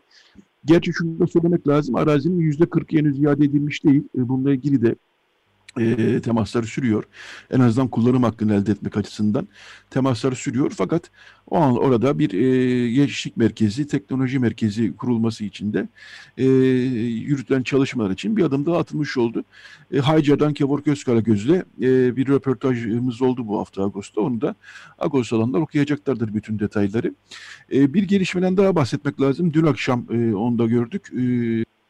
Gerçi 0.65 0.93
şunu 0.93 1.19
da 1.19 1.27
söylemek 1.27 1.67
lazım, 1.67 1.95
arazinin 1.95 2.39
yüzde 2.39 2.65
40 2.65 2.93
henüz 2.93 3.19
iade 3.19 3.45
edilmiş 3.45 3.83
değil. 3.83 4.03
E, 4.17 4.29
bununla 4.29 4.51
ilgili 4.51 4.81
de 4.81 4.95
e, 5.79 6.21
temasları 6.21 6.65
sürüyor. 6.65 7.03
En 7.51 7.59
azından 7.59 7.87
kullanım 7.87 8.23
hakkını 8.23 8.53
elde 8.53 8.71
etmek 8.71 8.97
açısından 8.97 9.47
temasları 9.89 10.35
sürüyor. 10.35 10.71
Fakat 10.77 11.11
o 11.47 11.57
an 11.57 11.77
orada 11.77 12.19
bir 12.19 12.33
e, 12.33 12.91
gençlik 12.91 13.37
merkezi, 13.37 13.87
teknoloji 13.87 14.39
merkezi 14.39 14.95
kurulması 14.95 15.43
için 15.43 15.73
de 15.73 15.87
e, 16.37 16.45
yürütülen 16.45 17.63
çalışmalar 17.63 18.11
için 18.11 18.37
bir 18.37 18.43
adım 18.43 18.65
daha 18.65 18.77
atılmış 18.77 19.17
oldu. 19.17 19.43
E, 19.93 19.99
Haycar'dan 19.99 20.53
Kevork 20.53 20.87
Özkaragöz'le 20.87 21.63
e, 21.81 22.15
bir 22.15 22.27
röportajımız 22.27 23.21
oldu 23.21 23.47
bu 23.47 23.59
hafta 23.59 23.83
Ağustos'ta. 23.83 24.21
Onu 24.21 24.41
da 24.41 24.55
Ağustos 24.99 25.33
alanlar 25.33 25.59
okuyacaklardır 25.59 26.33
bütün 26.33 26.59
detayları. 26.59 27.15
E, 27.73 27.93
bir 27.93 28.03
gelişmeden 28.03 28.57
daha 28.57 28.75
bahsetmek 28.75 29.21
lazım. 29.21 29.53
Dün 29.53 29.65
akşam 29.65 30.05
e, 30.11 30.35
onu 30.35 30.59
da 30.59 30.65
gördük. 30.65 31.09
E, 31.13 31.23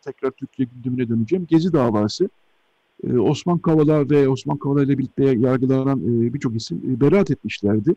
tekrar 0.02 0.32
Türkiye 0.32 0.68
gündemine 0.76 1.10
döneceğim. 1.10 1.46
Gezi 1.46 1.74
davası. 1.74 2.30
Ee, 3.08 3.18
Osman 3.18 3.58
Kavala 3.58 4.10
ve 4.10 4.30
Osman 4.30 4.58
Kavala 4.58 4.84
ile 4.84 4.98
birlikte 4.98 5.26
yargılanan 5.26 6.00
e, 6.00 6.34
birçok 6.34 6.56
isim 6.56 6.78
e, 6.78 7.02
beraat 7.02 7.32
etmişlerdi 7.32 7.96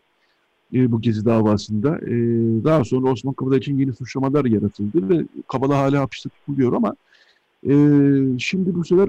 e, 0.74 0.92
bu 0.92 1.00
gezi 1.00 1.24
davasında. 1.24 2.00
Daha 2.64 2.84
sonra 2.84 3.10
Osman 3.10 3.34
Kavala 3.34 3.56
için 3.56 3.78
yeni 3.78 3.92
suçlamalar 3.92 4.44
yaratıldı 4.44 5.08
ve 5.08 5.24
Kavala 5.48 5.78
hala 5.78 6.00
hapiste 6.00 6.28
tutuluyor 6.28 6.72
ama 6.72 6.94
şimdi 8.38 8.74
bu 8.74 8.84
sefer 8.84 9.08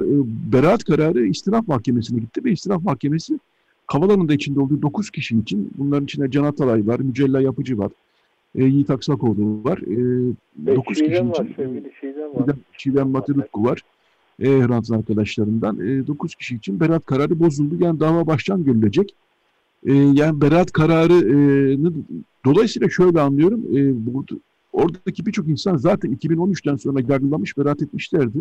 beraat 0.53 0.84
kararı 0.84 1.25
istinaf 1.25 1.67
mahkemesine 1.67 2.19
gitti 2.19 2.43
ve 2.43 2.51
istinaf 2.51 2.84
mahkemesi 2.84 3.39
Kavala'nın 3.88 4.29
da 4.29 4.34
içinde 4.34 4.60
olduğu 4.60 4.81
9 4.81 5.10
kişi 5.10 5.38
için 5.38 5.71
bunların 5.77 6.03
içinde 6.03 6.31
Can 6.31 6.43
Atalay 6.43 6.88
var, 6.88 6.99
Mücella 6.99 7.41
Yapıcı 7.41 7.77
var, 7.77 7.91
Yiğit 8.55 8.89
Aksakoğlu 8.89 9.63
var. 9.63 9.79
9 10.65 10.97
kişi 10.97 11.05
için 11.05 11.29
var. 11.29 11.47
Çiğdem 12.77 13.10
Matırutku 13.10 13.63
var 13.63 13.81
e, 14.39 14.48
Hrant 14.48 14.91
arkadaşlarından. 14.91 15.80
E, 15.80 16.08
9 16.08 16.36
kişi 16.36 16.56
için 16.56 16.80
beraat 16.80 17.06
kararı 17.06 17.39
bozuldu. 17.39 17.76
Yani 17.80 18.00
dava 18.00 18.28
baştan 18.28 18.63
görülecek. 18.63 19.15
E, 19.86 19.93
yani 19.93 20.41
beraat 20.41 20.71
kararı 20.71 21.13
e, 21.13 21.36
dolayısıyla 22.45 22.89
şöyle 22.89 23.21
anlıyorum. 23.21 23.60
E, 23.78 24.06
burada 24.06 24.36
oradaki 24.74 25.26
birçok 25.26 25.48
insan 25.48 25.78
zaten 25.78 26.12
2013'ten 26.15 26.76
sonra 26.76 27.00
yargılanmış, 27.00 27.58
beraat 27.58 27.82
etmişlerdi. 27.82 28.38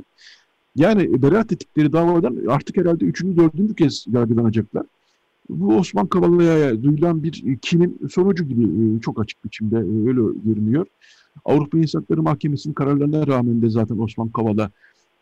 Yani 0.76 1.22
beraat 1.22 1.52
ettikleri 1.52 1.92
davadan 1.92 2.38
artık 2.48 2.76
herhalde 2.76 3.04
üçüncü, 3.04 3.36
dördüncü 3.36 3.74
kez 3.74 4.06
yargılanacaklar. 4.12 4.86
Bu 5.48 5.76
Osman 5.76 6.06
Kavala'ya 6.06 6.82
duyulan 6.82 7.22
bir 7.22 7.58
kinin 7.62 7.98
sonucu 8.10 8.44
gibi 8.44 8.64
e, 8.64 9.00
çok 9.00 9.20
açık 9.20 9.44
biçimde 9.44 9.76
e, 9.76 10.08
öyle 10.08 10.38
görünüyor. 10.44 10.86
Avrupa 11.44 11.78
İnsan 11.78 12.00
Hakları 12.00 12.22
Mahkemesi'nin 12.22 12.74
kararlarına 12.74 13.26
rağmen 13.26 13.62
de 13.62 13.70
zaten 13.70 13.98
Osman 13.98 14.28
Kavala 14.28 14.70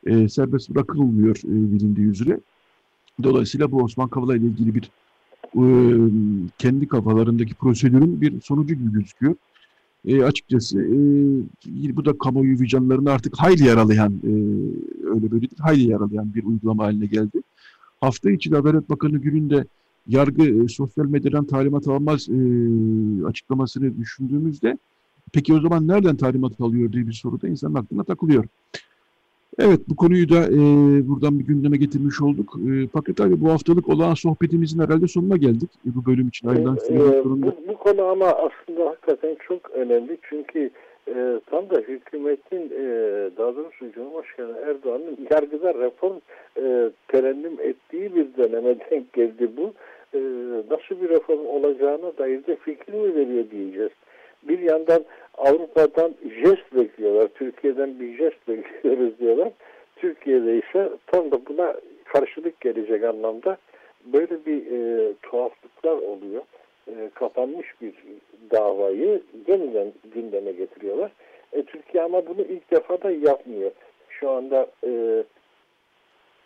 e, 0.07 0.29
serbest 0.29 0.71
bırakılmıyor 0.71 1.37
e, 1.37 1.73
bilindiği 1.73 2.07
üzere. 2.07 2.41
Dolayısıyla 3.23 3.73
bu 3.73 3.83
Osman 3.83 4.09
Kavala 4.09 4.37
ile 4.37 4.47
ilgili 4.47 4.75
bir 4.75 4.91
e, 5.55 5.65
kendi 6.59 6.89
kafalarındaki 6.89 7.55
prosedürün 7.55 8.21
bir 8.21 8.41
sonucu 8.41 8.75
gibi 8.75 8.93
gözüküyor. 8.93 9.35
E, 10.07 10.23
açıkçası 10.23 10.83
e, 10.83 11.97
bu 11.97 12.05
da 12.05 12.19
kamuoyu 12.19 12.61
vicdanlarını 12.61 13.11
artık 13.11 13.37
hayli 13.37 13.65
yaralayan, 13.65 14.13
e, 14.13 14.33
öyle 15.09 15.31
böyle 15.31 15.41
değil, 15.41 15.59
hayli 15.59 15.91
yaralayan 15.91 16.35
bir 16.35 16.45
uygulama 16.45 16.85
haline 16.85 17.07
geldi. 17.07 17.43
Hafta 18.01 18.31
içi 18.31 18.57
Adalet 18.57 18.91
Bakanı 18.91 19.19
Gül'ün 19.19 19.51
de 19.51 19.65
yargı 20.09 20.65
e, 20.65 20.69
sosyal 20.69 21.07
medyadan 21.07 21.45
talimat 21.45 21.89
almaz 21.89 22.29
e, 22.29 22.35
açıklamasını 23.27 23.99
düşündüğümüzde 23.99 24.79
peki 25.33 25.55
o 25.55 25.61
zaman 25.61 25.89
nereden 25.89 26.17
talimat 26.17 26.61
alıyor 26.61 26.93
diye 26.93 27.07
bir 27.07 27.13
soru 27.13 27.43
da 27.43 27.49
insanın 27.49 27.75
aklına 27.75 28.05
takılıyor. 28.05 28.45
Evet 29.59 29.81
bu 29.89 29.97
konuyu 29.97 30.29
da 30.29 30.41
e, 30.47 30.59
buradan 31.09 31.39
bir 31.39 31.45
gündeme 31.45 31.77
getirmiş 31.77 32.23
olduk. 32.23 32.57
E, 32.69 32.87
Paket 32.87 33.21
abi 33.21 33.41
bu 33.41 33.51
haftalık 33.51 33.89
olan 33.89 34.15
sohbetimizin 34.15 34.81
herhalde 34.81 35.09
sonuna 35.09 35.37
geldik. 35.37 35.71
E, 35.87 35.89
bu 35.95 36.07
bölüm 36.07 36.29
için 36.29 36.49
ayrılan 36.49 36.79
e, 36.91 36.95
e, 36.95 37.25
bu, 37.25 37.55
bu 37.69 37.77
konu 37.77 38.05
ama 38.05 38.27
aslında 38.27 38.91
hakikaten 38.91 39.37
çok 39.49 39.71
önemli. 39.71 40.19
Çünkü 40.23 40.71
e, 41.09 41.41
tam 41.51 41.71
da 41.71 41.79
hükümetin 41.81 42.71
e, 42.71 42.85
daha 43.37 43.57
doğrusu 43.57 43.93
Cumhurbaşkanı 43.95 44.59
Erdoğan'ın 44.67 45.19
yargıda 45.31 45.75
reform 45.75 46.17
e, 46.57 46.91
terennüm 47.09 47.61
ettiği 47.61 48.15
bir 48.15 48.27
döneme 48.37 48.77
denk 48.91 49.13
geldi 49.13 49.51
bu. 49.57 49.73
E, 50.15 50.19
nasıl 50.71 51.03
bir 51.03 51.09
reform 51.09 51.47
olacağına 51.47 52.19
dair 52.19 52.47
de 52.47 52.57
fikir 52.57 52.93
mi 52.93 53.15
veriyor 53.15 53.45
diyeceğiz. 53.51 53.93
Bir 54.49 54.59
yandan 54.59 55.05
Avrupa'dan 55.39 56.15
jest 56.43 56.75
bekliyorlar. 56.75 57.29
Türkiye'den 57.29 58.01
bir 58.01 58.17
jest 58.17 58.49
bekliyoruz 58.49 59.19
diyorlar. 59.19 59.53
Türkiye'de 59.97 60.59
ise 60.59 60.89
tam 61.07 61.31
da 61.31 61.47
buna 61.47 61.75
karşılık 62.05 62.61
gelecek 62.61 63.05
anlamda 63.05 63.57
böyle 64.05 64.47
bir 64.47 64.73
e, 64.73 65.13
tuhaflıklar 65.23 65.97
oluyor. 65.97 66.43
E, 66.89 67.11
kapanmış 67.15 67.67
bir 67.81 67.95
davayı 68.51 69.23
yeniden 69.49 69.93
gündeme 70.15 70.53
getiriyorlar. 70.53 71.13
E, 71.53 71.63
Türkiye 71.63 72.03
ama 72.03 72.27
bunu 72.27 72.41
ilk 72.41 72.71
defa 72.71 73.03
da 73.03 73.11
yapmıyor. 73.11 73.71
Şu 74.09 74.31
anda 74.31 74.67
e, 74.87 75.23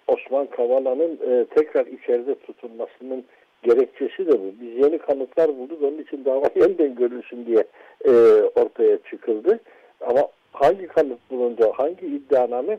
Osman 0.07 0.47
Kavala'nın 0.47 1.19
e, 1.31 1.45
tekrar 1.45 1.87
içeride 1.87 2.35
tutulmasının 2.35 3.25
gerekçesi 3.63 4.27
de 4.27 4.33
bu. 4.33 4.55
Biz 4.61 4.85
yeni 4.85 4.99
kanıtlar 4.99 5.49
bulduk. 5.59 5.83
Onun 5.83 5.99
için 5.99 6.25
dava 6.25 6.51
yeniden 6.57 6.95
görülsün 6.95 7.47
diye 7.47 7.65
e, 8.05 8.11
ortaya 8.55 8.99
çıkıldı. 9.11 9.61
Ama 10.01 10.29
hangi 10.53 10.87
kanıt 10.87 11.31
bulundu, 11.31 11.73
hangi 11.77 12.07
iddianame 12.07 12.79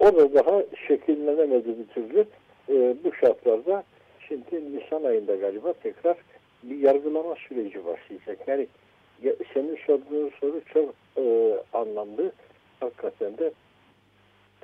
o 0.00 0.16
da 0.16 0.34
daha 0.34 0.62
şekillenemedi 0.88 1.68
bir 1.78 1.94
türlü. 1.94 2.24
E, 2.68 2.94
bu 3.04 3.14
şartlarda 3.20 3.84
şimdi 4.28 4.76
Nisan 4.76 5.04
ayında 5.04 5.36
galiba 5.36 5.72
tekrar 5.72 6.16
bir 6.62 6.78
yargılama 6.78 7.34
süreci 7.48 7.86
başlayacak. 7.86 8.48
Yani 8.48 8.66
senin 9.54 9.78
sorduğun 9.86 10.30
soru 10.40 10.60
çok 10.74 10.94
e, 11.16 11.54
anlamlı. 11.72 12.32
Hakikaten 12.80 13.38
de 13.38 13.52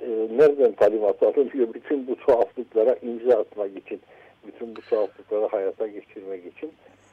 e, 0.01 0.07
nereden 0.37 0.71
talimat 0.71 1.23
alınıyor 1.23 1.73
bütün 1.73 2.07
bu 2.07 2.15
tuhaflıklara 2.15 2.95
imza 3.01 3.39
atmak 3.39 3.77
için 3.77 4.01
bütün 4.47 4.75
bu 4.75 4.81
tuhaflıkları 4.81 5.47
hayata 5.51 5.87
geçirmek 5.87 6.45
için 6.57 6.71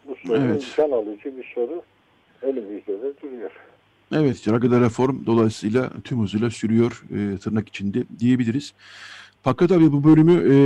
bu 0.08 0.16
soru 0.26 0.38
evet. 0.38 0.74
can 0.76 0.90
alıcı 0.90 1.36
bir 1.36 1.52
soru 1.54 1.82
elimizde 2.42 3.02
de 3.02 3.12
duruyor. 3.22 3.50
Evet, 4.14 4.46
yargıda 4.46 4.80
reform 4.80 5.26
dolayısıyla 5.26 5.90
tüm 6.04 6.22
hızıyla 6.22 6.50
sürüyor 6.50 7.04
e, 7.10 7.38
tırnak 7.38 7.68
içinde 7.68 8.04
diyebiliriz. 8.18 8.74
Fakat 9.42 9.72
abi 9.72 9.92
bu 9.92 10.04
bölümü 10.04 10.54
e, 10.54 10.56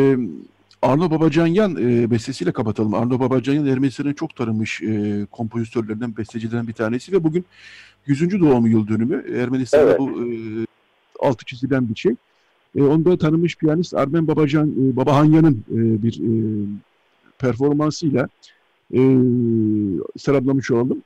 Arno 0.83 1.11
Babacanyan 1.11 1.77
e, 1.77 2.11
bestesiyle 2.11 2.53
kapatalım. 2.53 2.95
Arno 2.95 3.21
Babacanyan 3.21 3.67
Ermenistan'ın 3.67 4.13
çok 4.13 4.37
tanınmış 4.37 4.83
e, 4.83 5.27
kompozitörlerinden, 5.31 6.17
bestecilerinden 6.17 6.69
bir 6.69 6.73
tanesi 6.73 7.13
ve 7.13 7.25
bugün 7.25 7.45
100. 8.07 8.41
doğum 8.41 8.67
yıl 8.67 8.89
dönümü. 8.89 9.41
Ermenistan'da 9.43 9.91
evet. 9.91 9.99
bu 9.99 10.11
e, 10.11 10.31
altı 11.21 11.45
çizilen 11.45 11.89
bir 11.89 11.95
şey. 11.95 12.15
E, 12.77 12.83
onda 12.83 13.19
tanınmış 13.19 13.57
piyanist 13.57 13.95
Armen 13.95 14.29
Babacan, 14.29 14.71
e, 14.71 14.97
Babahanyan'ın 14.97 15.65
e, 15.71 16.03
bir 16.03 16.21
e, 16.21 16.31
performansıyla 17.39 18.29
e, 18.95 19.01
seraplamış 20.17 20.71
olalım. 20.71 21.03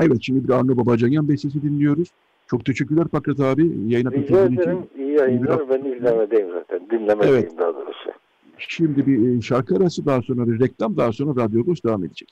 Evet 0.00 0.18
şimdi 0.20 0.48
bir 0.48 0.52
Arno 0.52 0.76
Babacanyan 0.76 1.28
bestesi 1.28 1.62
dinliyoruz. 1.62 2.08
Çok 2.46 2.64
teşekkürler 2.64 3.08
Pakrat 3.08 3.40
abi. 3.40 3.72
Yayına 3.86 4.10
Rica 4.10 4.44
ederim. 4.44 4.78
İyi 4.98 5.12
yayınlar. 5.12 5.68
Ben 5.68 5.78
izlemedeyim 5.78 6.48
zaten. 6.52 6.90
Dinlemedeyim 6.90 7.34
evet. 7.34 7.58
daha 7.58 7.74
doğrusu. 7.74 8.10
Şimdi 8.58 9.06
bir 9.06 9.38
e, 9.38 9.42
şarkı 9.42 9.76
arası 9.76 10.06
daha 10.06 10.22
sonra 10.22 10.48
bir 10.48 10.60
reklam 10.60 10.96
daha 10.96 11.12
sonra 11.12 11.44
Radyo 11.44 11.60
Agos 11.60 11.82
devam 11.84 12.04
edecek. 12.04 12.28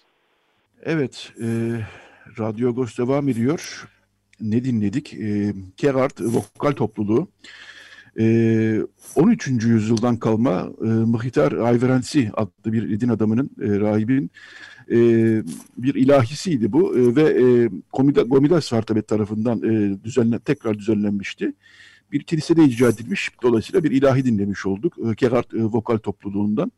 Evet. 0.82 1.32
E, 1.40 1.46
Radyo 2.38 2.68
Agos 2.68 2.98
devam 2.98 3.28
ediyor. 3.28 3.88
Ne 4.40 4.64
dinledik? 4.64 5.14
E, 5.14 5.52
Gerard 5.76 6.20
Vokal 6.20 6.72
Topluluğu. 6.72 7.28
13. 8.18 9.48
Ee, 9.48 9.68
yüzyıldan 9.68 10.16
kalma 10.16 10.70
e, 10.82 10.84
Mıhitar 10.84 11.52
Ayverensi 11.52 12.30
adlı 12.34 12.72
bir 12.72 13.00
din 13.00 13.08
adamının, 13.08 13.50
e, 13.62 13.80
rahibin 13.80 14.30
e, 14.90 14.96
bir 15.76 15.94
ilahisiydi 15.94 16.72
bu 16.72 16.98
e, 16.98 17.16
ve 17.16 17.22
e, 17.22 17.70
Gomidas 18.22 18.72
Vartabet 18.72 19.08
tarafından 19.08 19.58
e, 19.62 20.04
düzenlen, 20.04 20.38
tekrar 20.38 20.78
düzenlenmişti. 20.78 21.52
Bir 22.12 22.22
kilisede 22.22 22.64
icra 22.64 22.88
edilmiş, 22.88 23.30
dolayısıyla 23.42 23.84
bir 23.84 23.90
ilahi 23.90 24.24
dinlemiş 24.24 24.66
olduk. 24.66 24.94
E, 24.98 25.14
Gerard 25.16 25.52
e, 25.52 25.62
vokal 25.62 25.98
topluluğundan. 25.98 26.72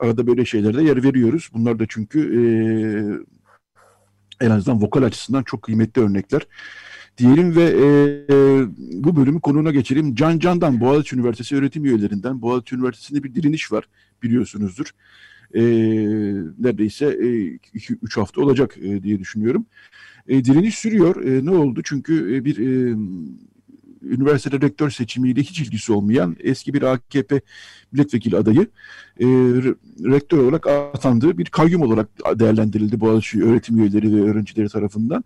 Arada 0.00 0.26
böyle 0.26 0.44
şeylerde 0.44 0.82
yer 0.82 1.04
veriyoruz. 1.04 1.50
Bunlar 1.54 1.78
da 1.78 1.84
çünkü 1.88 2.20
e, 2.20 2.44
en 4.46 4.50
azından 4.50 4.82
vokal 4.82 5.02
açısından 5.02 5.42
çok 5.42 5.62
kıymetli 5.62 6.02
örnekler 6.02 6.46
diyelim 7.18 7.56
ve 7.56 7.62
e, 7.62 7.86
bu 9.04 9.16
bölümü 9.16 9.40
konuğuna 9.40 9.70
geçelim. 9.70 10.14
Can 10.14 10.38
Can'dan 10.38 10.80
Boğaziçi 10.80 11.16
Üniversitesi 11.16 11.56
öğretim 11.56 11.84
üyelerinden. 11.84 12.42
Boğaziçi 12.42 12.76
Üniversitesi'nde 12.76 13.22
bir 13.22 13.34
direniş 13.34 13.72
var 13.72 13.84
biliyorsunuzdur. 14.22 14.90
E, 15.54 15.62
neredeyse 16.58 17.06
2-3 17.06 18.18
e, 18.18 18.20
hafta 18.20 18.40
olacak 18.40 18.76
e, 18.82 19.02
diye 19.02 19.18
düşünüyorum. 19.18 19.66
E, 20.28 20.44
direniş 20.44 20.78
sürüyor. 20.78 21.24
E, 21.24 21.44
ne 21.44 21.50
oldu? 21.50 21.80
Çünkü 21.84 22.36
e, 22.36 22.44
bir 22.44 22.58
e, 22.58 22.96
üniversitede 24.02 24.66
rektör 24.66 24.90
seçimiyle 24.90 25.40
hiç 25.40 25.60
ilgisi 25.60 25.92
olmayan 25.92 26.36
eski 26.40 26.74
bir 26.74 26.82
AKP 26.82 27.40
milletvekili 27.92 28.36
adayı 28.36 28.66
e, 29.20 29.26
rektör 30.04 30.38
olarak 30.38 30.66
atandığı 30.66 31.38
bir 31.38 31.44
kayyum 31.44 31.82
olarak 31.82 32.08
değerlendirildi 32.34 33.00
Boğaziçi 33.00 33.44
öğretim 33.44 33.78
üyeleri 33.78 34.16
ve 34.16 34.30
öğrencileri 34.30 34.68
tarafından 34.68 35.24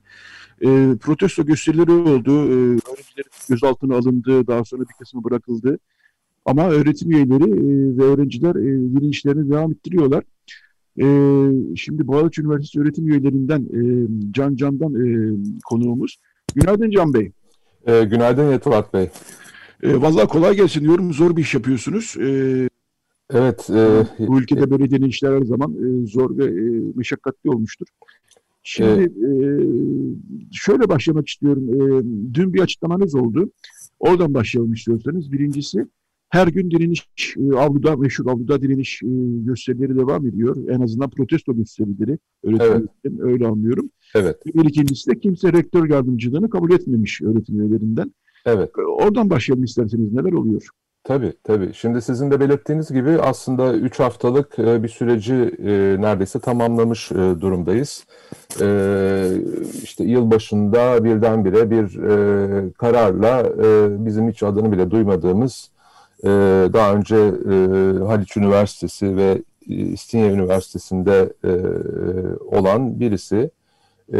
e, 0.62 0.97
protesto 1.01 1.44
gösterileri 1.44 1.90
oldu. 1.90 2.31
E, 2.31 2.55
öğrencilerin 2.55 3.31
gözaltına 3.49 3.97
alındı, 3.97 4.47
daha 4.47 4.64
sonra 4.64 4.83
bir 4.83 4.94
kısmı 4.99 5.25
bırakıldı. 5.25 5.79
Ama 6.44 6.71
öğretim 6.71 7.11
üyeleri 7.11 7.51
e, 7.51 7.99
ve 7.99 8.03
öğrenciler 8.03 8.55
e, 8.55 8.94
direnişlerini 8.97 9.51
devam 9.51 9.71
ettiriyorlar. 9.71 10.25
E, 11.01 11.07
şimdi 11.77 12.07
Boğaziçi 12.09 12.42
Üniversitesi 12.42 12.81
öğretim 12.81 13.09
üyelerinden 13.09 13.61
e, 13.61 14.09
Can 14.33 14.57
Can'dan 14.57 14.94
e, 14.94 15.37
konuğumuz. 15.64 16.16
Günaydın 16.55 16.90
Can 16.90 17.14
Bey. 17.14 17.33
E, 17.87 18.05
günaydın 18.05 18.51
Yetvat 18.51 18.94
Bey. 18.94 19.11
E, 19.83 20.03
vallahi 20.03 20.29
kolay 20.29 20.57
gelsin 20.57 20.81
diyorum. 20.81 21.12
Zor 21.12 21.37
bir 21.37 21.42
iş 21.42 21.55
yapıyorsunuz. 21.55 22.16
E, 22.21 22.68
evet. 23.31 23.71
E, 23.71 24.07
bu 24.18 24.40
ülkede 24.40 24.71
böyle 24.71 24.90
direnişler 24.90 25.33
her 25.33 25.42
zaman 25.42 25.73
e, 25.73 26.07
zor 26.07 26.38
ve 26.38 26.44
e, 26.44 26.83
meşakkatli 26.94 27.51
olmuştur. 27.51 27.87
Şimdi 28.71 29.03
e, 29.03 29.29
şöyle 30.53 30.89
başlamak 30.89 31.29
istiyorum. 31.29 31.69
E, 31.69 32.05
dün 32.35 32.55
bir 32.55 32.61
açıklamanız 32.61 33.15
oldu. 33.15 33.53
Oradan 33.99 34.35
başlayalım 34.35 34.73
istiyorsanız. 34.73 35.33
Birincisi 35.33 35.87
her 36.29 36.49
gün 36.49 36.71
direniş 36.71 37.09
e, 37.37 37.57
avluda, 37.57 37.97
meşhur 37.97 38.27
avluda 38.27 38.63
direniş 38.63 39.03
e, 39.03 39.07
gösterileri 39.45 39.99
devam 39.99 40.27
ediyor. 40.27 40.69
En 40.69 40.81
azından 40.81 41.11
protesto 41.11 41.57
gösterileri. 41.57 42.19
Öyle, 42.45 42.65
evet. 42.65 42.89
öyle 43.19 43.47
anlıyorum. 43.47 43.91
Evet. 44.15 44.47
Bir 44.47 44.65
ikincisi 44.65 45.11
de 45.11 45.19
kimse 45.19 45.53
rektör 45.53 45.91
yardımcılığını 45.91 46.51
kabul 46.51 46.73
etmemiş 46.73 47.23
öğretim 47.23 47.61
üyelerinden. 47.61 48.15
Evet. 48.47 48.71
Oradan 48.89 49.31
başlayalım 49.31 49.65
isterseniz. 49.65 50.13
Neler 50.13 50.33
oluyor? 50.33 50.69
Tabii 51.09 51.33
tabii. 51.44 51.75
Şimdi 51.75 52.03
sizin 52.03 52.31
de 52.31 52.40
belirttiğiniz 52.40 52.92
gibi 52.92 53.18
aslında 53.21 53.75
3 53.75 54.01
haftalık 54.01 54.59
e, 54.59 54.83
bir 54.83 54.88
süreci 54.88 55.35
e, 55.35 55.97
neredeyse 56.01 56.40
tamamlamış 56.40 57.12
e, 57.12 57.14
durumdayız. 57.14 58.05
İşte 59.83 60.05
yıl 60.05 60.31
başında 60.31 61.05
birdenbire 61.05 61.71
bir 61.71 61.99
kararla 62.73 63.44
bizim 64.05 64.29
hiç 64.29 64.42
adını 64.42 64.73
bile 64.73 64.90
duymadığımız 64.90 65.71
daha 66.73 66.94
önce 66.94 67.16
Haliç 68.05 68.37
Üniversitesi 68.37 69.16
ve 69.16 69.42
İstinye 69.66 70.31
Üniversitesi'nde 70.31 71.33
olan 72.51 73.01
birisi 73.01 73.51
e, 74.12 74.18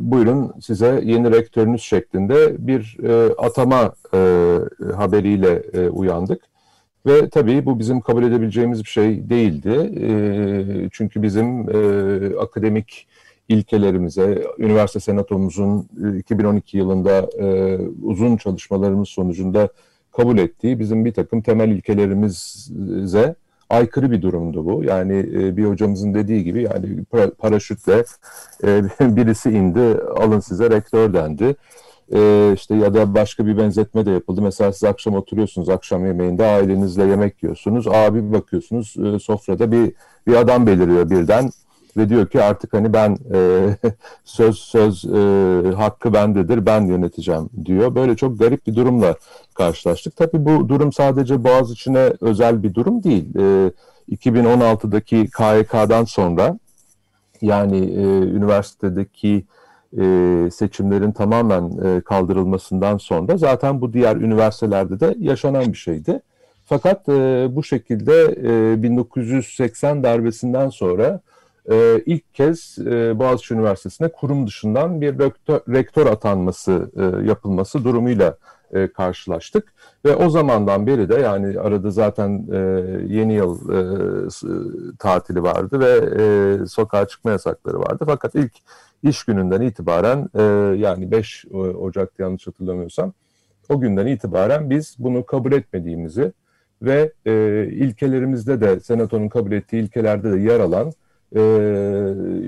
buyurun 0.00 0.52
size 0.60 1.00
yeni 1.04 1.30
rektörünüz 1.30 1.82
şeklinde 1.82 2.66
bir 2.66 2.96
e, 3.02 3.34
atama 3.34 3.94
e, 4.14 4.58
haberiyle 4.96 5.62
e, 5.72 5.88
uyandık. 5.88 6.42
Ve 7.06 7.28
tabii 7.28 7.66
bu 7.66 7.78
bizim 7.78 8.00
kabul 8.00 8.22
edebileceğimiz 8.22 8.84
bir 8.84 8.88
şey 8.88 9.30
değildi. 9.30 9.92
E, 10.00 10.88
çünkü 10.92 11.22
bizim 11.22 11.70
e, 11.70 12.36
akademik 12.38 13.06
ilkelerimize, 13.48 14.44
üniversite 14.58 15.00
senatomuzun 15.00 15.88
2012 16.18 16.78
yılında 16.78 17.28
e, 17.38 17.78
uzun 18.02 18.36
çalışmalarımız 18.36 19.08
sonucunda 19.08 19.68
kabul 20.12 20.38
ettiği 20.38 20.78
bizim 20.78 21.04
bir 21.04 21.12
takım 21.12 21.42
temel 21.42 21.68
ilkelerimize 21.68 23.34
aykırı 23.70 24.10
bir 24.10 24.22
durumdu 24.22 24.64
bu. 24.66 24.84
Yani 24.84 25.18
e, 25.18 25.56
bir 25.56 25.64
hocamızın 25.64 26.14
dediği 26.14 26.44
gibi 26.44 26.62
yani 26.62 27.04
paraşütle 27.38 28.04
e, 28.64 28.82
birisi 29.16 29.50
indi, 29.50 30.00
alın 30.16 30.40
size 30.40 30.70
rektör 30.70 31.14
dendi. 31.14 31.56
E, 32.12 32.52
işte 32.54 32.74
ya 32.74 32.94
da 32.94 33.14
başka 33.14 33.46
bir 33.46 33.58
benzetme 33.58 34.06
de 34.06 34.10
yapıldı. 34.10 34.42
Mesela 34.42 34.72
siz 34.72 34.84
akşam 34.84 35.14
oturuyorsunuz, 35.14 35.68
akşam 35.68 36.06
yemeğinde 36.06 36.46
ailenizle 36.46 37.04
yemek 37.04 37.42
yiyorsunuz. 37.42 37.88
Abi 37.88 38.32
bakıyorsunuz 38.32 38.94
e, 39.04 39.18
sofrada 39.18 39.72
bir 39.72 39.92
bir 40.26 40.34
adam 40.34 40.66
beliriyor 40.66 41.10
birden 41.10 41.50
ve 41.96 42.08
diyor 42.08 42.26
ki 42.26 42.42
artık 42.42 42.72
hani 42.72 42.92
ben 42.92 43.18
e, 43.34 43.68
söz 44.24 44.58
söz 44.58 45.04
e, 45.04 45.72
hakkı 45.76 46.12
bendedir 46.12 46.66
ben 46.66 46.86
yöneteceğim 46.86 47.50
diyor. 47.64 47.94
Böyle 47.94 48.16
çok 48.16 48.38
garip 48.38 48.66
bir 48.66 48.74
durumla 48.74 49.14
karşılaştık. 49.54 50.16
Tabii 50.16 50.44
bu 50.44 50.68
durum 50.68 50.92
sadece 50.92 51.44
Boğaziçi'ne 51.44 52.12
özel 52.20 52.62
bir 52.62 52.74
durum 52.74 53.02
değil. 53.02 53.36
E, 53.38 53.72
2016'daki 54.10 55.30
KYK'dan 55.30 56.04
sonra 56.04 56.58
yani 57.40 57.78
e, 57.78 58.02
üniversitedeki 58.18 59.44
e, 59.98 60.04
seçimlerin 60.52 61.12
tamamen 61.12 61.70
e, 61.84 62.00
kaldırılmasından 62.00 62.98
sonra 62.98 63.36
zaten 63.36 63.80
bu 63.80 63.92
diğer 63.92 64.16
üniversitelerde 64.16 65.00
de 65.00 65.14
yaşanan 65.18 65.72
bir 65.72 65.78
şeydi. 65.78 66.20
Fakat 66.64 67.08
e, 67.08 67.46
bu 67.50 67.62
şekilde 67.62 68.36
e, 68.72 68.82
1980 68.82 70.02
darbesinden 70.02 70.68
sonra 70.68 71.20
e, 71.70 72.02
ilk 72.06 72.34
kez 72.34 72.78
e, 72.78 73.18
Boğaziçi 73.18 73.54
Üniversitesi'ne 73.54 74.08
kurum 74.08 74.46
dışından 74.46 75.00
bir 75.00 75.18
rektör, 75.18 75.60
rektör 75.68 76.06
atanması 76.06 76.90
e, 76.96 77.26
yapılması 77.28 77.84
durumuyla 77.84 78.36
e, 78.72 78.92
karşılaştık. 78.92 79.72
Ve 80.04 80.16
o 80.16 80.30
zamandan 80.30 80.86
beri 80.86 81.08
de 81.08 81.14
yani 81.14 81.60
arada 81.60 81.90
zaten 81.90 82.46
e, 82.52 82.58
yeni 83.14 83.34
yıl 83.34 83.70
e, 83.70 83.80
tatili 84.98 85.42
vardı 85.42 85.80
ve 85.80 86.22
e, 86.22 86.66
sokağa 86.66 87.08
çıkma 87.08 87.30
yasakları 87.30 87.80
vardı. 87.80 88.04
Fakat 88.06 88.34
ilk 88.34 88.52
iş 89.02 89.24
gününden 89.24 89.60
itibaren 89.60 90.28
e, 90.34 90.42
yani 90.78 91.10
5 91.10 91.44
Ocak'ta 91.80 92.22
yanlış 92.22 92.46
hatırlamıyorsam 92.46 93.12
o 93.68 93.80
günden 93.80 94.06
itibaren 94.06 94.70
biz 94.70 94.96
bunu 94.98 95.26
kabul 95.26 95.52
etmediğimizi 95.52 96.32
ve 96.82 97.12
e, 97.26 97.64
ilkelerimizde 97.70 98.60
de 98.60 98.80
senatonun 98.80 99.28
kabul 99.28 99.52
ettiği 99.52 99.82
ilkelerde 99.82 100.32
de 100.32 100.38
yer 100.38 100.60
alan 100.60 100.92
e, 101.34 101.40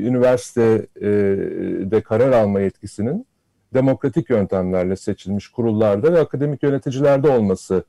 üniversitede 0.08 2.00
karar 2.00 2.32
alma 2.32 2.60
yetkisinin 2.60 3.26
demokratik 3.74 4.30
yöntemlerle 4.30 4.96
seçilmiş 4.96 5.48
kurullarda 5.48 6.12
ve 6.12 6.20
akademik 6.20 6.62
yöneticilerde 6.62 7.28
olması 7.28 7.84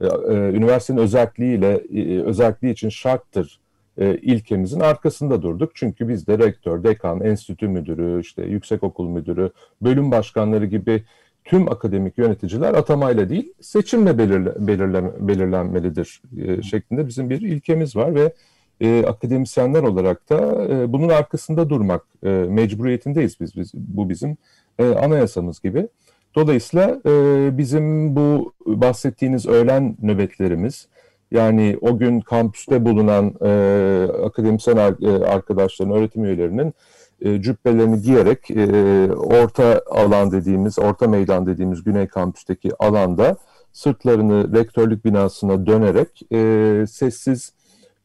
e, 0.00 0.06
e, 0.06 0.10
üniversitenin 0.34 0.98
özelliğiyle 0.98 1.80
e, 1.94 2.22
özelliği 2.22 2.72
için 2.72 2.88
şarttır 2.88 3.60
e, 3.98 4.16
ilkemizin 4.16 4.80
arkasında 4.80 5.42
durduk. 5.42 5.70
Çünkü 5.74 6.08
biz 6.08 6.26
de 6.26 6.38
rektör, 6.38 6.84
dekan, 6.84 7.20
enstitü 7.20 7.68
müdürü, 7.68 8.20
işte 8.20 8.42
yüksekokul 8.42 9.08
müdürü, 9.08 9.50
bölüm 9.82 10.10
başkanları 10.10 10.66
gibi 10.66 11.04
tüm 11.44 11.68
akademik 11.68 12.18
yöneticiler 12.18 12.74
atamayla 12.74 13.28
değil 13.28 13.52
seçimle 13.60 14.18
belirle, 14.18 14.66
belirlen, 14.66 15.28
belirlenmelidir 15.28 16.22
e, 16.38 16.62
şeklinde 16.62 17.06
bizim 17.06 17.30
bir 17.30 17.40
ilkemiz 17.40 17.96
var 17.96 18.14
ve 18.14 18.32
e, 18.80 19.04
akademisyenler 19.06 19.82
olarak 19.82 20.30
da 20.30 20.66
e, 20.70 20.92
bunun 20.92 21.08
arkasında 21.08 21.70
durmak 21.70 22.02
e, 22.24 22.28
mecburiyetindeyiz 22.28 23.40
biz, 23.40 23.56
biz 23.56 23.72
bu 23.74 24.08
bizim 24.08 24.36
e, 24.78 24.84
anayasamız 24.94 25.60
gibi. 25.60 25.88
Dolayısıyla 26.34 27.00
e, 27.06 27.58
bizim 27.58 28.16
bu 28.16 28.52
bahsettiğiniz 28.66 29.46
öğlen 29.46 29.96
nöbetlerimiz 30.02 30.88
yani 31.30 31.78
o 31.80 31.98
gün 31.98 32.20
kampüste 32.20 32.84
bulunan 32.84 33.34
e, 33.44 34.12
akademisyen 34.24 34.76
e, 34.76 35.08
arkadaşların, 35.10 35.94
öğretim 35.96 36.24
üyelerinin 36.24 36.74
e, 37.20 37.42
cübbelerini 37.42 38.02
giyerek 38.02 38.50
e, 38.50 38.66
orta 39.12 39.82
alan 39.90 40.32
dediğimiz, 40.32 40.78
orta 40.78 41.08
meydan 41.08 41.46
dediğimiz 41.46 41.84
Güney 41.84 42.06
Kampüs'teki 42.06 42.70
alanda 42.78 43.36
sırtlarını 43.72 44.54
rektörlük 44.54 45.04
binasına 45.04 45.66
dönerek 45.66 46.22
e, 46.32 46.84
sessiz 46.86 47.52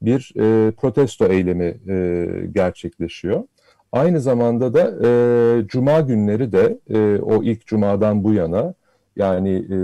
bir 0.05 0.33
e, 0.35 0.71
protesto 0.71 1.25
eylemi 1.25 1.77
e, 1.89 2.27
gerçekleşiyor. 2.51 3.43
Aynı 3.91 4.21
zamanda 4.21 4.73
da 4.73 5.07
e, 5.07 5.67
cuma 5.67 6.01
günleri 6.01 6.51
de 6.51 6.79
e, 6.89 7.19
o 7.21 7.43
ilk 7.43 7.65
cumadan 7.65 8.23
bu 8.23 8.33
yana 8.33 8.73
yani 9.15 9.49
e, 9.49 9.77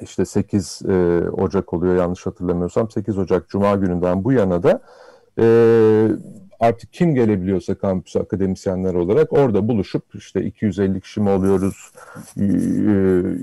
işte 0.00 0.24
8 0.24 0.82
e, 0.88 0.92
Ocak 1.30 1.72
oluyor 1.72 1.96
yanlış 1.96 2.26
hatırlamıyorsam 2.26 2.90
8 2.90 3.18
Ocak 3.18 3.48
cuma 3.48 3.74
gününden 3.74 4.24
bu 4.24 4.32
yana 4.32 4.62
da 4.62 4.80
e, 5.38 5.46
artık 6.60 6.92
kim 6.92 7.14
gelebiliyorsa 7.14 7.74
kampüse 7.74 8.20
akademisyenler 8.20 8.94
olarak 8.94 9.32
orada 9.32 9.68
buluşup 9.68 10.04
işte 10.14 10.44
250 10.44 11.00
kişi 11.00 11.20
mi 11.20 11.30
oluyoruz, 11.30 11.92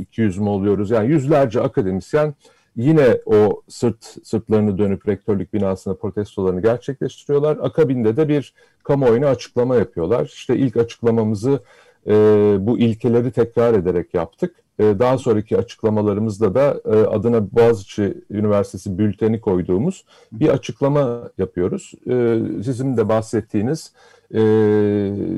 200 0.02 0.38
mü 0.38 0.50
oluyoruz 0.50 0.92
yani 0.92 1.10
yüzlerce 1.10 1.62
akademisyen 1.62 2.34
yine 2.76 3.18
o 3.26 3.62
sırt 3.68 4.18
sırtlarını 4.24 4.78
dönüp 4.78 5.08
rektörlük 5.08 5.54
binasına 5.54 5.94
protestolarını 5.94 6.62
gerçekleştiriyorlar. 6.62 7.58
Akabinde 7.62 8.18
de 8.18 8.28
bir 8.28 8.54
kamuoyuna 8.84 9.28
açıklama 9.28 9.76
yapıyorlar. 9.76 10.26
İşte 10.26 10.56
ilk 10.58 10.78
açıklamamızı 10.78 11.60
e, 12.08 12.14
bu 12.60 12.80
ilkeleri 12.80 13.32
tekrar 13.32 13.74
ederek 13.74 14.14
yaptık. 14.14 14.56
E, 14.80 15.00
daha 15.00 15.18
sonraki 15.18 15.58
açıklamalarımızda 15.58 16.56
da 16.56 16.82
e, 16.86 16.90
adına 16.90 17.52
Boğaziçi 17.52 18.14
Üniversitesi 18.30 18.98
bülteni 18.98 19.42
koyduğumuz 19.42 20.06
bir 20.32 20.50
açıklama 20.50 21.30
yapıyoruz. 21.38 21.94
E, 22.08 22.40
sizin 22.64 22.98
de 22.98 23.10
bahsettiğiniz 23.10 23.94
e, 24.34 24.40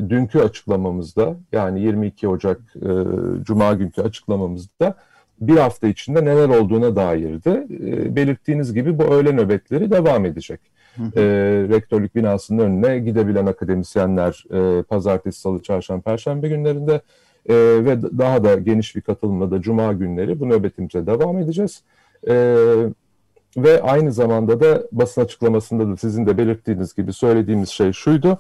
dünkü 0.10 0.40
açıklamamızda 0.40 1.36
yani 1.52 1.82
22 1.82 2.28
Ocak 2.28 2.62
e, 2.76 2.90
Cuma 3.44 3.74
günkü 3.74 4.02
açıklamamızda 4.02 4.96
bir 5.42 5.58
hafta 5.58 5.88
içinde 5.88 6.26
neler 6.26 6.50
olduğuna 6.50 6.96
dairdi. 6.96 7.50
E, 7.50 8.16
belirttiğiniz 8.16 8.74
gibi 8.74 9.00
bu 9.00 9.04
öğle 9.04 9.36
nöbetleri 9.36 9.92
devam 9.92 10.26
edecek. 10.26 10.60
E, 10.98 11.22
rektörlük 11.70 12.16
binasının 12.16 12.60
önüne 12.60 13.00
gidebilen 13.00 13.46
akademisyenler 13.46 14.44
e, 14.52 14.84
pazartesi, 14.84 15.40
salı, 15.40 15.62
çarşamba, 15.62 16.02
perşembe 16.02 16.50
günlerinde 16.50 17.02
e, 17.50 17.56
ve 17.56 18.02
daha 18.02 18.44
da 18.44 18.56
geniş 18.56 18.96
bir 18.96 19.02
katılımla 19.02 19.52
da 19.52 19.62
cuma 19.62 19.94
günleri 19.94 20.40
bu 20.40 20.50
nöbetimize 20.50 21.08
devam 21.08 21.38
edeceğiz. 21.38 21.84
E, 22.30 22.56
ve 23.58 23.82
aynı 23.82 24.12
zamanda 24.12 24.60
da 24.60 24.84
basın 24.92 25.22
açıklamasında 25.22 25.88
da 25.88 25.98
sizin 25.98 26.26
de 26.26 26.38
belirttiğiniz 26.38 26.94
gibi 26.96 27.14
söylediğimiz 27.14 27.70
şey 27.70 27.94
şuydu. 27.94 28.40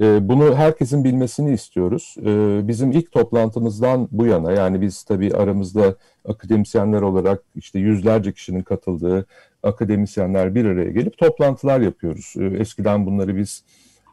E, 0.00 0.28
bunu 0.28 0.54
herkesin 0.54 1.04
bilmesini 1.04 1.52
istiyoruz. 1.52 2.16
E, 2.20 2.60
bizim 2.68 2.92
ilk 2.92 3.12
toplantımızdan 3.12 4.08
bu 4.10 4.26
yana 4.26 4.52
yani 4.52 4.80
biz 4.80 5.02
tabii 5.02 5.34
aramızda 5.34 5.94
akademisyenler 6.28 7.02
olarak 7.02 7.42
işte 7.56 7.78
yüzlerce 7.78 8.32
kişinin 8.32 8.62
katıldığı 8.62 9.26
akademisyenler 9.62 10.54
bir 10.54 10.64
araya 10.64 10.90
gelip 10.90 11.18
toplantılar 11.18 11.80
yapıyoruz. 11.80 12.34
E, 12.38 12.44
eskiden 12.44 13.06
bunları 13.06 13.36
biz 13.36 13.64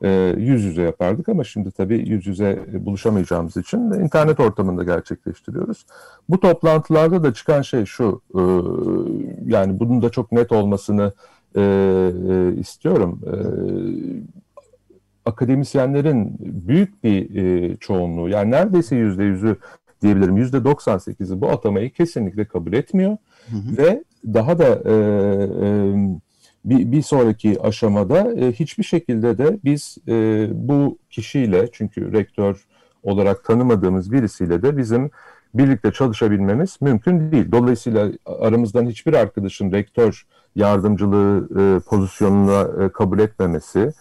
e, 0.03 0.33
yüz 0.37 0.63
yüze 0.63 0.81
yapardık 0.81 1.29
ama 1.29 1.43
şimdi 1.43 1.71
tabii 1.71 2.09
yüz 2.09 2.27
yüze 2.27 2.65
buluşamayacağımız 2.73 3.57
için 3.57 3.79
internet 3.79 4.39
ortamında 4.39 4.83
gerçekleştiriyoruz. 4.83 5.85
Bu 6.29 6.39
toplantılarda 6.39 7.23
da 7.23 7.33
çıkan 7.33 7.61
şey 7.61 7.85
şu, 7.85 8.21
e, 8.35 8.41
yani 9.45 9.79
bunun 9.79 10.01
da 10.01 10.09
çok 10.09 10.31
net 10.31 10.51
olmasını 10.51 11.13
e, 11.55 11.61
e, 11.61 12.53
istiyorum. 12.59 13.21
E, 13.25 13.33
akademisyenlerin 15.25 16.37
büyük 16.39 17.03
bir 17.03 17.35
e, 17.35 17.75
çoğunluğu, 17.75 18.29
yani 18.29 18.51
neredeyse 18.51 18.95
yüzde 18.95 19.23
yüzü 19.23 19.57
diyebilirim, 20.01 20.37
yüzde 20.37 20.57
98'i 20.57 21.41
bu 21.41 21.49
atamayı 21.49 21.93
kesinlikle 21.93 22.45
kabul 22.45 22.73
etmiyor. 22.73 23.17
Hı 23.49 23.55
hı. 23.55 23.77
Ve 23.77 24.03
daha 24.25 24.59
da 24.59 24.67
e, 24.67 24.93
e, 25.65 25.69
bir, 26.65 26.91
bir 26.91 27.01
sonraki 27.01 27.61
aşamada 27.61 28.33
e, 28.33 28.51
hiçbir 28.51 28.83
şekilde 28.83 29.37
de 29.37 29.59
biz 29.63 29.97
e, 30.07 30.47
bu 30.51 30.97
kişiyle 31.09 31.69
çünkü 31.71 32.13
rektör 32.13 32.65
olarak 33.03 33.43
tanımadığımız 33.43 34.11
birisiyle 34.11 34.61
de 34.61 34.77
bizim 34.77 35.11
birlikte 35.53 35.91
çalışabilmemiz 35.91 36.77
mümkün 36.81 37.31
değil. 37.31 37.51
Dolayısıyla 37.51 38.11
aramızdan 38.25 38.85
hiçbir 38.85 39.13
arkadaşın 39.13 39.71
rektör 39.71 40.25
yardımcılığı 40.55 41.49
e, 41.59 41.79
pozisyonuna 41.79 42.85
e, 42.85 42.89
kabul 42.89 43.19
etmemesi, 43.19 43.91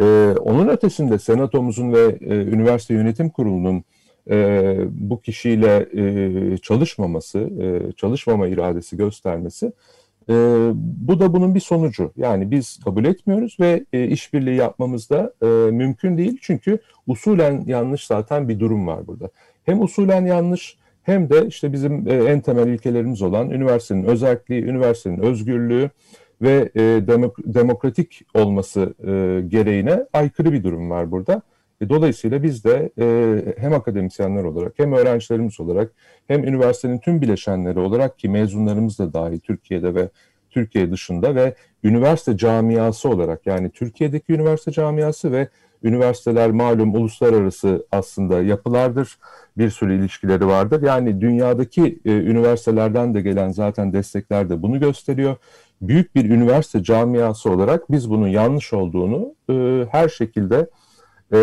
e, 0.00 0.34
onun 0.40 0.68
ötesinde 0.68 1.18
senatomuzun 1.18 1.92
ve 1.92 2.18
e, 2.20 2.34
üniversite 2.34 2.94
yönetim 2.94 3.30
kurulunun 3.30 3.84
e, 4.30 4.76
bu 4.90 5.20
kişiyle 5.20 5.88
e, 5.92 6.56
çalışmaması, 6.56 7.38
e, 7.38 7.92
çalışmama 7.92 8.46
iradesi 8.46 8.96
göstermesi 8.96 9.72
e, 10.30 10.34
bu 10.74 11.20
da 11.20 11.32
bunun 11.32 11.54
bir 11.54 11.60
sonucu. 11.60 12.12
Yani 12.16 12.50
biz 12.50 12.80
kabul 12.84 13.04
etmiyoruz 13.04 13.56
ve 13.60 13.84
e, 13.92 14.06
işbirliği 14.06 14.56
yapmamız 14.56 15.10
da 15.10 15.32
e, 15.42 15.46
mümkün 15.70 16.18
değil. 16.18 16.38
Çünkü 16.42 16.78
usulen 17.06 17.64
yanlış 17.66 18.06
zaten 18.06 18.48
bir 18.48 18.60
durum 18.60 18.86
var 18.86 19.06
burada. 19.06 19.30
Hem 19.64 19.82
usulen 19.82 20.26
yanlış 20.26 20.76
hem 21.02 21.30
de 21.30 21.46
işte 21.46 21.72
bizim 21.72 22.08
e, 22.08 22.14
en 22.14 22.40
temel 22.40 22.66
ilkelerimiz 22.66 23.22
olan 23.22 23.50
üniversitenin 23.50 24.04
özelliği, 24.04 24.62
üniversitenin 24.62 25.18
özgürlüğü 25.18 25.90
ve 26.42 26.70
e, 26.74 26.80
demok 26.80 27.36
demokratik 27.44 28.22
olması 28.34 28.94
e, 29.00 29.40
gereğine 29.48 30.04
aykırı 30.12 30.52
bir 30.52 30.64
durum 30.64 30.90
var 30.90 31.10
burada. 31.10 31.42
E, 31.80 31.88
dolayısıyla 31.88 32.42
biz 32.42 32.64
de 32.64 32.90
e, 32.98 33.54
hem 33.58 33.72
akademisyenler 33.72 34.44
olarak 34.44 34.72
hem 34.76 34.92
öğrencilerimiz 34.92 35.60
olarak 35.60 35.92
hem 36.28 36.44
üniversitenin 36.44 36.98
tüm 36.98 37.20
bileşenleri 37.20 37.78
olarak 37.78 38.18
ki 38.18 38.28
mezunlarımız 38.28 38.98
da 38.98 39.12
dahil 39.12 39.38
Türkiye'de 39.38 39.94
ve 39.94 40.08
Türkiye 40.50 40.90
dışında 40.90 41.34
ve 41.34 41.54
üniversite 41.84 42.36
camiası 42.36 43.08
olarak 43.08 43.46
yani 43.46 43.70
Türkiye'deki 43.70 44.32
üniversite 44.32 44.72
camiası 44.72 45.32
ve 45.32 45.48
üniversiteler 45.82 46.50
malum 46.50 46.94
uluslararası 46.94 47.86
aslında 47.92 48.42
yapılardır. 48.42 49.18
Bir 49.58 49.70
sürü 49.70 49.98
ilişkileri 49.98 50.46
vardır. 50.46 50.82
Yani 50.82 51.20
dünyadaki 51.20 51.98
e, 52.04 52.10
üniversitelerden 52.10 53.14
de 53.14 53.20
gelen 53.20 53.50
zaten 53.50 53.92
destekler 53.92 54.50
de 54.50 54.62
bunu 54.62 54.80
gösteriyor. 54.80 55.36
Büyük 55.82 56.14
bir 56.14 56.30
üniversite 56.30 56.82
camiası 56.82 57.50
olarak 57.50 57.92
biz 57.92 58.10
bunun 58.10 58.28
yanlış 58.28 58.72
olduğunu 58.72 59.34
e, 59.50 59.86
her 59.90 60.08
şekilde 60.08 60.66
e, 61.32 61.38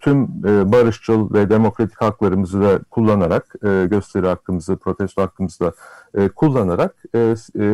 tüm 0.00 0.22
e, 0.22 0.72
barışçıl 0.72 1.34
ve 1.34 1.50
demokratik 1.50 2.02
haklarımızı 2.02 2.60
da 2.60 2.78
kullanarak, 2.90 3.54
e, 3.64 3.86
gösteri 3.90 4.26
hakkımızı, 4.26 4.76
protesto 4.76 5.22
hakkımızı 5.22 5.60
da 5.60 5.72
e, 6.14 6.28
kullanarak 6.28 6.94
e, 7.14 7.18
e, 7.18 7.64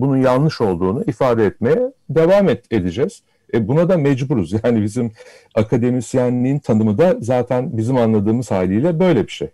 bunun 0.00 0.16
yanlış 0.16 0.60
olduğunu 0.60 1.04
ifade 1.06 1.46
etmeye 1.46 1.92
devam 2.10 2.48
et, 2.48 2.64
edeceğiz. 2.70 3.22
E, 3.54 3.68
buna 3.68 3.88
da 3.88 3.96
mecburuz. 3.96 4.52
Yani 4.64 4.82
bizim 4.82 5.12
akademisyenliğin 5.54 6.58
tanımı 6.58 6.98
da 6.98 7.16
zaten 7.20 7.76
bizim 7.76 7.96
anladığımız 7.96 8.50
haliyle 8.50 9.00
böyle 9.00 9.26
bir 9.26 9.32
şey. 9.32 9.48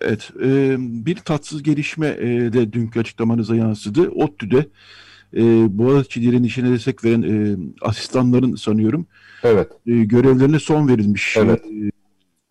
Evet, 0.00 0.30
e, 0.44 0.76
bir 0.78 1.16
tatsız 1.16 1.62
gelişme 1.62 2.08
e, 2.08 2.26
de 2.52 2.72
dünkü 2.72 3.00
açıklamanıza 3.00 3.56
yansıdı. 3.56 4.08
ODTÜ'de 4.10 4.66
e, 5.36 5.42
Boğaziçi 5.78 6.22
direnişine 6.22 6.70
destek 6.70 7.04
veren 7.04 7.22
e, 7.22 7.56
asistanların 7.82 8.54
sanıyorum 8.54 9.06
Evet. 9.42 9.68
E, 9.86 9.92
görevlerine 9.92 10.58
son 10.58 10.88
verilmiş. 10.88 11.36
Evet. 11.36 11.60
E, 11.64 11.90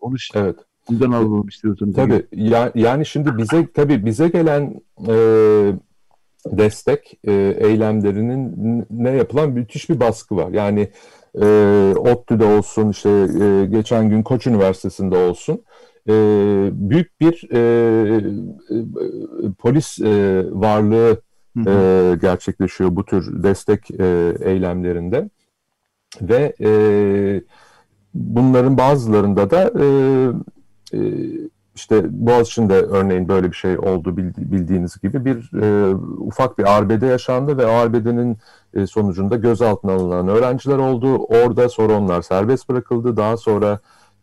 onu 0.00 0.16
evet. 0.34 0.56
Bundan 0.88 1.10
alalım 1.10 1.48
istiyorsanız. 1.48 1.94
Tabii. 1.94 2.26
Ya, 2.32 2.72
yani 2.74 3.06
şimdi 3.06 3.38
bize 3.38 3.68
tabii 3.74 4.06
bize 4.06 4.28
gelen 4.28 4.80
e, 5.08 5.14
destek 6.46 7.18
e, 7.24 7.32
eylemlerinin 7.58 8.86
ne 8.90 9.10
yapılan 9.10 9.50
müthiş 9.50 9.90
bir 9.90 10.00
baskı 10.00 10.36
var. 10.36 10.50
Yani 10.50 10.88
e, 11.42 11.46
ODTÜ'de 11.98 12.44
olsun, 12.44 12.90
işte 12.90 13.10
e, 13.10 13.66
geçen 13.66 14.10
gün 14.10 14.22
Koç 14.22 14.46
Üniversitesi'nde 14.46 15.16
olsun 15.16 15.62
e, 16.08 16.12
büyük 16.72 17.20
bir 17.20 17.48
e, 17.52 17.58
e, 18.16 18.82
polis 19.58 20.00
e, 20.00 20.44
varlığı 20.50 21.20
e, 21.66 22.16
gerçekleşiyor 22.20 22.96
bu 22.96 23.04
tür 23.04 23.42
destek 23.42 23.90
e, 23.90 24.34
eylemlerinde 24.40 25.30
ve 26.22 26.54
e, 26.60 26.70
bunların 28.14 28.78
bazılarında 28.78 29.50
da 29.50 29.72
e, 29.80 29.86
e, 30.92 31.00
işte 31.74 32.02
Boğaziçi'nde 32.10 32.74
örneğin 32.74 33.28
böyle 33.28 33.50
bir 33.50 33.56
şey 33.56 33.78
oldu 33.78 34.16
bildiğiniz 34.36 35.00
gibi 35.00 35.24
bir 35.24 35.62
e, 35.62 35.94
ufak 36.18 36.58
bir 36.58 36.76
arbede 36.76 37.06
yaşandı 37.06 37.58
ve 37.58 37.66
arbedenin 37.66 38.38
e, 38.74 38.86
sonucunda 38.86 39.36
gözaltına 39.36 39.92
alınan 39.92 40.28
öğrenciler 40.28 40.78
oldu. 40.78 41.16
Orada 41.16 41.68
sonra 41.68 41.98
onlar 41.98 42.22
serbest 42.22 42.68
bırakıldı. 42.68 43.16
Daha 43.16 43.36
sonra 43.36 43.78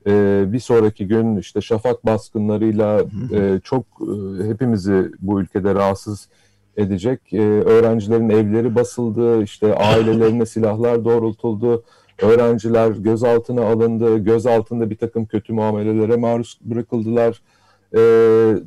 e, 0.07 0.43
bir 0.47 0.59
sonraki 0.59 1.07
gün 1.07 1.37
işte 1.37 1.61
şafak 1.61 2.05
baskınlarıyla 2.05 3.01
e, 3.33 3.59
çok 3.63 3.85
e, 4.01 4.43
hepimizi 4.47 5.11
bu 5.19 5.41
ülkede 5.41 5.75
rahatsız 5.75 6.29
edecek 6.77 7.33
e, 7.33 7.41
öğrencilerin 7.41 8.29
evleri 8.29 8.75
basıldı, 8.75 9.43
işte 9.43 9.75
ailelerine 9.75 10.45
silahlar 10.45 11.05
doğrultuldu 11.05 11.83
öğrenciler 12.21 12.89
gözaltına 12.91 13.65
alındı, 13.65 14.17
gözaltında 14.17 14.89
bir 14.89 14.97
takım 14.97 15.25
kötü 15.25 15.53
muamelelere 15.53 16.15
maruz 16.15 16.59
bırakıldılar. 16.61 17.41
Ee, 17.93 17.97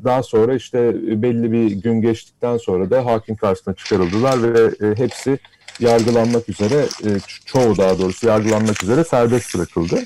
daha 0.05 0.23
sonra 0.23 0.55
işte 0.55 0.95
belli 1.23 1.53
bir 1.53 1.71
gün 1.71 2.01
geçtikten 2.01 2.57
sonra 2.57 2.91
da 2.91 3.07
hakim 3.07 3.37
karşısına 3.37 3.75
çıkarıldılar 3.75 4.55
ve 4.55 4.87
e, 4.87 4.95
hepsi 4.99 5.39
yargılanmak 5.81 6.49
üzere, 6.49 6.77
e, 6.77 7.09
çoğu 7.45 7.77
daha 7.77 7.99
doğrusu 7.99 8.27
yargılanmak 8.27 8.83
üzere 8.83 9.05
serbest 9.05 9.55
bırakıldı. 9.57 9.99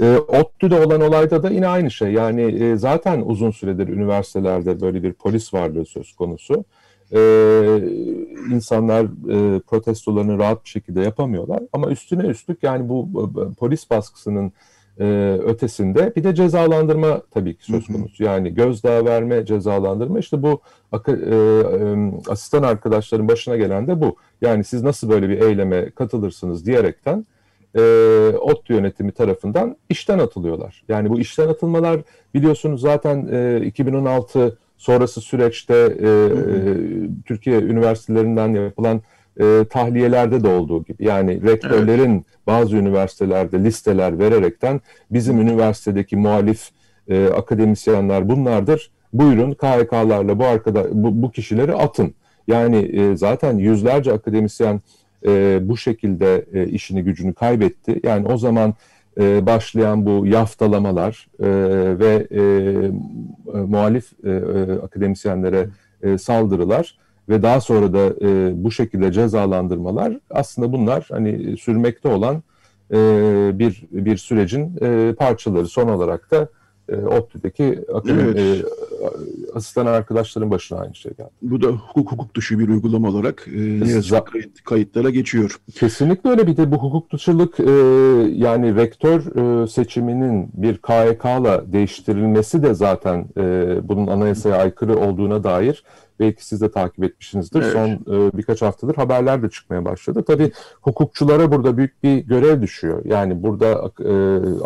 E, 0.00 0.16
ODTÜ'de 0.16 0.86
olan 0.86 1.00
olayda 1.00 1.42
da 1.42 1.50
yine 1.50 1.68
aynı 1.68 1.90
şey. 1.90 2.12
Yani 2.12 2.64
e, 2.64 2.76
zaten 2.76 3.22
uzun 3.26 3.50
süredir 3.50 3.88
üniversitelerde 3.88 4.80
böyle 4.80 5.02
bir 5.02 5.12
polis 5.12 5.54
varlığı 5.54 5.86
söz 5.86 6.12
konusu 6.12 6.64
e, 7.12 7.20
insanlar 8.50 9.04
e, 9.04 9.60
protestolarını 9.60 10.38
rahat 10.38 10.64
bir 10.64 10.68
şekilde 10.68 11.00
yapamıyorlar. 11.00 11.62
Ama 11.72 11.90
üstüne 11.90 12.22
üstlük 12.26 12.62
yani 12.62 12.88
bu 12.88 13.08
e, 13.50 13.54
polis 13.54 13.90
baskısının 13.90 14.52
e, 15.00 15.38
ötesinde 15.44 16.12
bir 16.16 16.24
de 16.24 16.34
cezalandırma 16.34 17.22
tabii 17.30 17.54
ki 17.54 17.64
söz 17.64 17.86
konusu. 17.86 18.24
Yani 18.24 18.54
gözdağı 18.54 19.04
verme, 19.04 19.46
cezalandırma 19.46 20.18
işte 20.18 20.42
bu 20.42 20.60
e, 21.08 21.12
e, 21.12 21.16
asistan 22.28 22.62
arkadaşların 22.62 23.28
başına 23.28 23.56
gelen 23.56 23.86
de 23.86 24.00
bu. 24.00 24.16
Yani 24.40 24.64
siz 24.64 24.82
nasıl 24.82 25.10
böyle 25.10 25.28
bir 25.28 25.40
eyleme 25.40 25.90
katılırsınız 25.90 26.66
diyerekten 26.66 27.26
e, 27.76 27.80
ODTÜ 28.40 28.74
yönetimi 28.74 29.12
tarafından 29.12 29.76
işten 29.88 30.18
atılıyorlar. 30.18 30.84
Yani 30.88 31.10
bu 31.10 31.20
işten 31.20 31.48
atılmalar 31.48 32.00
biliyorsunuz 32.34 32.80
zaten 32.80 33.28
e, 33.32 33.66
2016 33.66 34.58
sonrası 34.84 35.20
süreçte 35.20 35.74
e, 35.74 36.08
e, 36.08 36.30
Türkiye 37.24 37.60
üniversitelerinden 37.60 38.48
yapılan 38.48 39.02
e, 39.40 39.64
tahliyelerde 39.70 40.44
de 40.44 40.48
olduğu 40.48 40.84
gibi 40.84 41.04
yani 41.04 41.42
rektörlerin 41.42 42.14
evet. 42.14 42.24
bazı 42.46 42.76
üniversitelerde 42.76 43.64
listeler 43.64 44.18
vererekten 44.18 44.80
bizim 45.10 45.40
üniversitedeki 45.40 46.16
muhalif 46.16 46.68
e, 47.08 47.26
akademisyenler 47.26 48.28
bunlardır. 48.28 48.90
Buyurun 49.12 49.52
KHK'larla 49.52 50.38
bu 50.38 50.44
arkada 50.44 50.86
bu, 50.92 51.22
bu 51.22 51.30
kişileri 51.30 51.74
atın. 51.74 52.14
Yani 52.48 52.76
e, 52.76 53.16
zaten 53.16 53.58
yüzlerce 53.58 54.12
akademisyen 54.12 54.80
e, 55.26 55.58
bu 55.62 55.76
şekilde 55.76 56.44
e, 56.52 56.66
işini 56.66 57.02
gücünü 57.02 57.34
kaybetti. 57.34 58.00
Yani 58.04 58.26
o 58.28 58.36
zaman 58.36 58.74
e, 59.20 59.46
başlayan 59.46 60.06
bu 60.06 60.26
yaftalamalar 60.26 61.28
e, 61.40 61.48
ve 61.98 62.26
e, 62.30 62.42
e, 63.54 63.56
muhalif 63.56 64.12
e, 64.24 64.30
e, 64.30 64.72
akademisyenlere 64.72 65.68
e, 66.02 66.18
saldırılar 66.18 66.98
ve 67.28 67.42
daha 67.42 67.60
sonra 67.60 67.92
da 67.92 68.26
e, 68.26 68.52
bu 68.64 68.70
şekilde 68.70 69.12
cezalandırmalar 69.12 70.18
aslında 70.30 70.72
bunlar 70.72 71.06
hani 71.10 71.56
sürmekte 71.56 72.08
olan 72.08 72.42
e, 72.92 72.96
bir 73.54 73.82
bir 73.90 74.16
sürecin 74.16 74.76
e, 74.82 75.14
parçaları. 75.18 75.66
Son 75.66 75.88
olarak 75.88 76.30
da 76.30 76.48
e, 76.88 76.96
ODTÜ'deki 76.96 77.84
evet. 78.08 78.64
E, 79.06 79.52
asistan 79.54 79.86
arkadaşların 79.86 80.50
başına 80.50 80.78
aynı 80.78 80.94
şey 80.94 81.12
geldi. 81.12 81.30
Bu 81.42 81.62
da 81.62 81.66
hukuk 81.66 82.12
hukuk 82.12 82.36
dışı 82.36 82.58
bir 82.58 82.68
uygulama 82.68 83.08
olarak 83.08 83.48
e, 83.54 83.60
yazık 83.60 84.26
kayıt, 84.26 84.64
kayıtlara 84.64 85.10
geçiyor. 85.10 85.60
Kesinlikle 85.74 86.30
öyle 86.30 86.46
bir 86.46 86.56
de 86.56 86.72
bu 86.72 86.76
hukuk 86.76 87.12
dışılık 87.12 87.60
e, 87.60 87.72
yani 88.34 88.76
rektör 88.76 89.20
e, 89.36 89.66
seçiminin 89.66 90.50
bir 90.54 90.76
KHK'la 90.76 91.72
değiştirilmesi 91.72 92.62
de 92.62 92.74
zaten 92.74 93.26
e, 93.38 93.76
bunun 93.88 94.06
anayasaya 94.06 94.56
aykırı 94.56 94.98
olduğuna 94.98 95.44
dair 95.44 95.84
belki 96.20 96.46
siz 96.46 96.60
de 96.60 96.70
takip 96.70 97.04
etmişsinizdir. 97.04 97.62
Evet. 97.62 97.72
Son 97.72 97.88
e, 97.88 98.30
birkaç 98.36 98.62
haftadır 98.62 98.94
haberler 98.94 99.42
de 99.42 99.50
çıkmaya 99.50 99.84
başladı. 99.84 100.24
Tabii 100.26 100.52
hukukçulara 100.82 101.52
burada 101.52 101.76
büyük 101.76 102.02
bir 102.02 102.16
görev 102.18 102.62
düşüyor. 102.62 103.02
Yani 103.04 103.42
burada 103.42 103.90
e, 104.00 104.12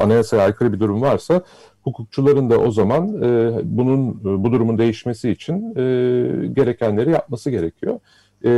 anayasaya 0.03 0.43
aykırı 0.43 0.73
bir 0.73 0.81
durum 0.81 1.03
varsa 1.03 1.43
hukukçuların 1.83 2.51
da 2.51 2.59
o 2.59 2.71
zaman 2.71 3.23
e, 3.23 3.53
bunun 3.65 4.25
bu 4.45 4.53
durumun 4.53 4.79
değişmesi 4.79 5.31
için 5.31 5.75
e, 5.77 6.47
gerekenleri 6.47 7.11
yapması 7.11 7.51
gerekiyor. 7.51 8.01
E, 8.45 8.51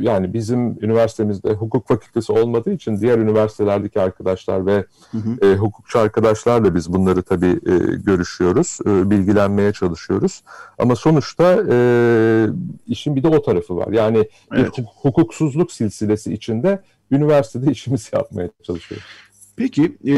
yani 0.00 0.32
bizim 0.32 0.84
üniversitemizde 0.84 1.52
hukuk 1.52 1.88
fakültesi 1.88 2.32
olmadığı 2.32 2.72
için 2.72 3.00
diğer 3.00 3.18
üniversitelerdeki 3.18 4.00
arkadaşlar 4.00 4.66
ve 4.66 4.84
hı 5.10 5.18
hı. 5.18 5.46
E, 5.46 5.56
hukukçu 5.56 5.98
arkadaşlarla 5.98 6.74
biz 6.74 6.92
bunları 6.92 7.22
tabii 7.22 7.60
e, 7.66 7.96
görüşüyoruz, 7.96 8.78
e, 8.86 9.10
bilgilenmeye 9.10 9.72
çalışıyoruz. 9.72 10.42
Ama 10.78 10.96
sonuçta 10.96 11.64
e, 11.70 11.76
işin 12.86 13.16
bir 13.16 13.22
de 13.22 13.28
o 13.28 13.42
tarafı 13.42 13.76
var. 13.76 13.88
Yani 13.92 14.28
evet. 14.54 14.78
bir 14.78 14.84
hukuksuzluk 14.84 15.72
silsilesi 15.72 16.32
içinde 16.32 16.82
üniversitede 17.10 17.70
işimizi 17.70 18.16
yapmaya 18.16 18.50
çalışıyoruz. 18.62 19.06
Peki 19.56 19.96
e, 20.06 20.14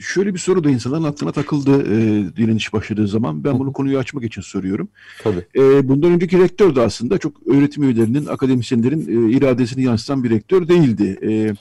şöyle 0.00 0.34
bir 0.34 0.38
soru 0.38 0.64
da 0.64 0.70
insanların 0.70 1.04
aklına 1.04 1.32
takıldı 1.32 1.82
e, 1.82 1.96
direniş 2.36 2.72
başladığı 2.72 3.08
zaman. 3.08 3.44
Ben 3.44 3.58
bunu 3.58 3.72
konuyu 3.72 3.98
açmak 3.98 4.24
için 4.24 4.42
soruyorum. 4.42 4.88
Tabii. 5.22 5.46
E, 5.56 5.88
bundan 5.88 6.10
önceki 6.10 6.38
rektör 6.38 6.76
de 6.76 6.80
aslında 6.80 7.18
çok 7.18 7.46
öğretim 7.46 7.82
üyelerinin, 7.82 8.26
akademisyenlerin 8.26 9.00
e, 9.00 9.32
iradesini 9.36 9.82
yansıtan 9.82 10.24
bir 10.24 10.30
rektör 10.30 10.68
değildi. 10.68 11.18
E, 11.22 11.54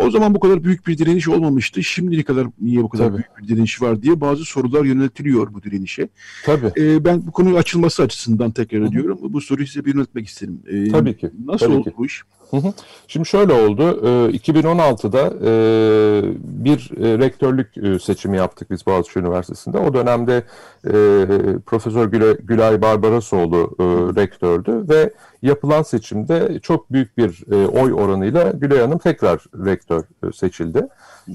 o 0.00 0.10
zaman 0.10 0.34
bu 0.34 0.40
kadar 0.40 0.64
büyük 0.64 0.86
bir 0.86 0.98
direniş 0.98 1.28
olmamıştı. 1.28 1.82
Şimdi 1.82 2.18
ne 2.18 2.22
kadar 2.22 2.46
niye 2.60 2.82
bu 2.82 2.88
kadar 2.88 3.04
Tabii. 3.04 3.16
büyük 3.16 3.38
bir 3.38 3.48
direniş 3.48 3.82
var 3.82 4.02
diye 4.02 4.20
bazı 4.20 4.44
sorular 4.44 4.84
yöneltiliyor 4.84 5.54
bu 5.54 5.62
direnişe. 5.62 6.08
Tabii. 6.44 6.72
E, 6.76 7.04
ben 7.04 7.26
bu 7.26 7.32
konuyu 7.32 7.56
açılması 7.56 8.02
açısından 8.02 8.50
tekrar 8.50 8.80
ediyorum. 8.80 9.18
Bu 9.22 9.40
soruyu 9.40 9.66
size 9.66 9.84
bir 9.84 9.94
yöneltmek 9.94 10.26
isterim. 10.26 10.62
E, 10.66 10.88
Tabii 10.88 11.16
ki. 11.16 11.30
Nasıl 11.46 11.66
Tabii 11.66 11.76
oldu 11.76 11.90
ki. 11.90 11.94
bu 11.98 12.06
iş? 12.06 12.22
Şimdi 13.08 13.28
şöyle 13.28 13.52
oldu. 13.52 13.82
2016'da 14.32 15.32
e, 15.44 15.50
bir 16.42 16.90
e, 17.00 17.18
rektörlük 17.18 17.76
e, 17.76 17.98
seçimi 17.98 18.36
yaptık 18.36 18.70
biz 18.70 18.86
Boğaziçi 18.86 19.18
Üniversitesi'nde. 19.18 19.78
O 19.78 19.94
dönemde 19.94 20.42
Profesör 21.66 22.06
Gülay 22.42 22.82
Barbarasoğlu 22.82 23.76
rektördü 24.16 24.88
ve 24.88 25.10
yapılan 25.42 25.82
seçimde 25.82 26.60
çok 26.60 26.92
büyük 26.92 27.18
bir 27.18 27.44
oy 27.66 27.94
oranıyla 27.94 28.50
Gülay 28.50 28.80
Hanım 28.80 28.98
tekrar 28.98 29.44
rektör 29.64 30.02
seçildi. 30.34 30.88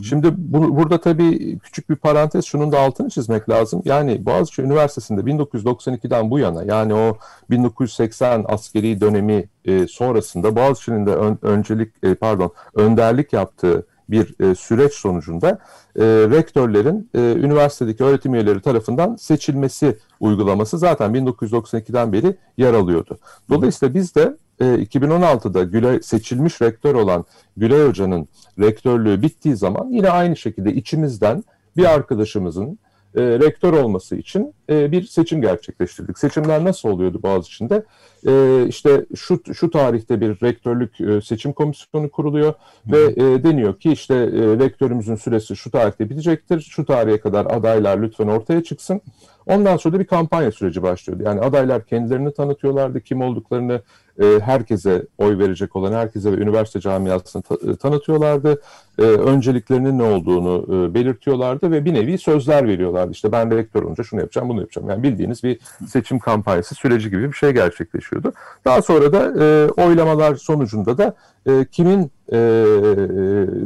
Şimdi 0.04 0.34
bu, 0.38 0.78
burada 0.78 1.02
tabii 1.02 1.60
küçük 1.60 1.90
bir 1.90 1.96
parantez 1.96 2.46
şunun 2.46 2.72
da 2.72 2.80
altını 2.80 3.10
çizmek 3.10 3.50
lazım. 3.50 3.82
Yani 3.86 4.26
Boğaziçi 4.26 4.62
Üniversitesi'nde 4.62 5.22
1992'den 5.22 6.32
bu 6.32 6.40
yana 6.40 6.64
yani 6.64 6.94
o 6.94 7.18
1980 7.50 8.46
askeri 8.48 9.02
dönemi 9.02 9.50
e, 9.66 9.88
sonrasında 9.88 10.56
Boğaziçi'nin 10.56 11.06
de 11.06 11.16
ön, 11.16 11.38
öncelik 11.42 11.94
e, 12.04 12.16
pardon 12.16 12.52
önderlik 12.76 13.34
yaptığı 13.34 13.86
bir 14.10 14.44
e, 14.44 14.56
süreç 14.56 14.94
sonucunda 14.94 15.50
e, 15.96 16.04
rektörlerin 16.06 17.10
e, 17.16 17.20
üniversitedeki 17.20 18.04
öğretim 18.04 18.36
üyeleri 18.36 18.62
tarafından 18.62 19.16
seçilmesi 19.16 19.98
uygulaması 20.20 20.78
zaten 20.78 21.12
1992'den 21.12 22.14
beri 22.14 22.38
yer 22.58 22.74
alıyordu. 22.74 23.18
Dolayısıyla 23.50 23.94
biz 23.94 24.16
de 24.16 24.38
e, 24.60 24.66
2016'da 24.66 25.64
Gülay, 25.64 26.02
seçilmiş 26.02 26.62
rektör 26.62 26.96
olan 26.96 27.26
Gülay 27.58 27.88
Hoca'nın 27.88 28.28
rektörlüğü 28.60 29.22
bittiği 29.22 29.56
zaman 29.56 29.90
yine 29.90 30.10
aynı 30.10 30.36
şekilde 30.36 30.74
içimizden 30.74 31.44
bir 31.78 31.86
arkadaşımızın 31.86 32.80
e, 33.18 33.22
rektör 33.22 33.74
olması 33.74 34.16
için 34.16 34.54
e, 34.70 34.92
bir 34.92 35.04
seçim 35.04 35.42
gerçekleştirdik. 35.42 36.20
Seçimler 36.20 36.64
nasıl 36.64 36.90
oluyordu 36.90 37.20
Boğaziçi'nde? 37.24 37.84
E, 38.28 38.66
işte 38.68 39.06
şu 39.16 39.42
şu 39.54 39.70
tarihte 39.70 40.22
bir 40.22 40.42
rektörlük 40.42 41.02
e, 41.02 41.22
seçim 41.22 41.54
komisyonu 41.54 42.10
kuruluyor 42.12 42.54
Hı. 42.54 42.92
ve 42.92 43.04
e, 43.12 43.44
deniyor 43.44 43.80
ki 43.80 43.92
işte 43.92 44.16
e, 44.16 44.40
rektörümüzün 44.66 45.16
süresi 45.16 45.56
şu 45.56 45.72
tarihte 45.72 46.10
bitecektir. 46.10 46.62
Şu 46.62 46.86
tarihe 46.86 47.20
kadar 47.20 47.46
adaylar 47.46 48.02
lütfen 48.02 48.28
ortaya 48.28 48.64
çıksın. 48.64 49.02
Ondan 49.48 49.78
sonra 49.78 49.96
da 49.96 50.00
bir 50.00 50.06
kampanya 50.06 50.52
süreci 50.52 50.84
başlıyordu. 50.84 51.24
Yani 51.24 51.42
adaylar 51.42 51.86
kendilerini 51.86 52.34
tanıtıyorlardı, 52.34 53.02
kim 53.02 53.22
olduklarını 53.22 53.82
e, 54.22 54.40
herkese 54.40 55.06
oy 55.18 55.38
verecek 55.38 55.76
olan 55.76 55.94
herkese 55.94 56.32
ve 56.32 56.36
üniversite 56.36 56.80
camiasını 56.80 57.42
ta, 57.42 57.56
e, 57.72 57.76
tanıtıyorlardı. 57.76 58.62
E, 59.00 59.02
önceliklerinin 59.02 60.00
ne 60.00 60.04
olduğunu 60.04 60.66
e, 60.68 60.94
belirtiyorlardı 60.94 61.72
ve 61.72 61.86
bir 61.86 61.94
nevi 61.94 62.18
sözler 62.18 62.68
veriyorlardı. 62.68 63.12
İşte 63.12 63.32
ben 63.32 63.58
rektör 63.58 63.84
olunca 63.84 64.04
şunu 64.04 64.20
yapacağım, 64.20 64.50
bunu 64.50 64.60
yapacağım. 64.60 64.90
Yani 64.90 65.04
bildiğiniz 65.04 65.44
bir 65.44 65.60
seçim 65.88 66.20
kampanyası 66.20 66.76
süreci 66.76 67.10
gibi 67.10 67.28
bir 67.28 67.34
şey 67.34 67.52
gerçekleşiyordu. 67.52 68.34
Daha 68.66 68.82
sonra 68.82 69.14
da 69.14 69.44
e, 69.44 69.70
oylamalar 69.72 70.36
sonucunda 70.36 70.98
da 70.98 71.16
e, 71.46 71.66
kimin 71.72 72.12
e, 72.32 72.38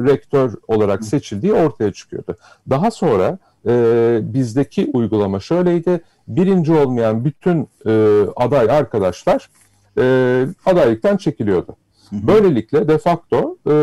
rektör 0.07 0.53
olarak 0.67 1.03
seçildiği 1.03 1.53
ortaya 1.53 1.93
çıkıyordu. 1.93 2.35
Daha 2.69 2.91
sonra 2.91 3.37
e, 3.67 4.19
bizdeki 4.23 4.89
uygulama 4.93 5.39
şöyleydi. 5.39 6.01
Birinci 6.27 6.73
olmayan 6.73 7.25
bütün 7.25 7.67
e, 7.85 8.21
aday 8.35 8.71
arkadaşlar 8.71 9.49
e, 9.97 10.45
adaylıktan 10.65 11.17
çekiliyordu. 11.17 11.75
Böylelikle 12.11 12.87
de 12.87 12.97
facto 12.97 13.57
e, 13.67 13.73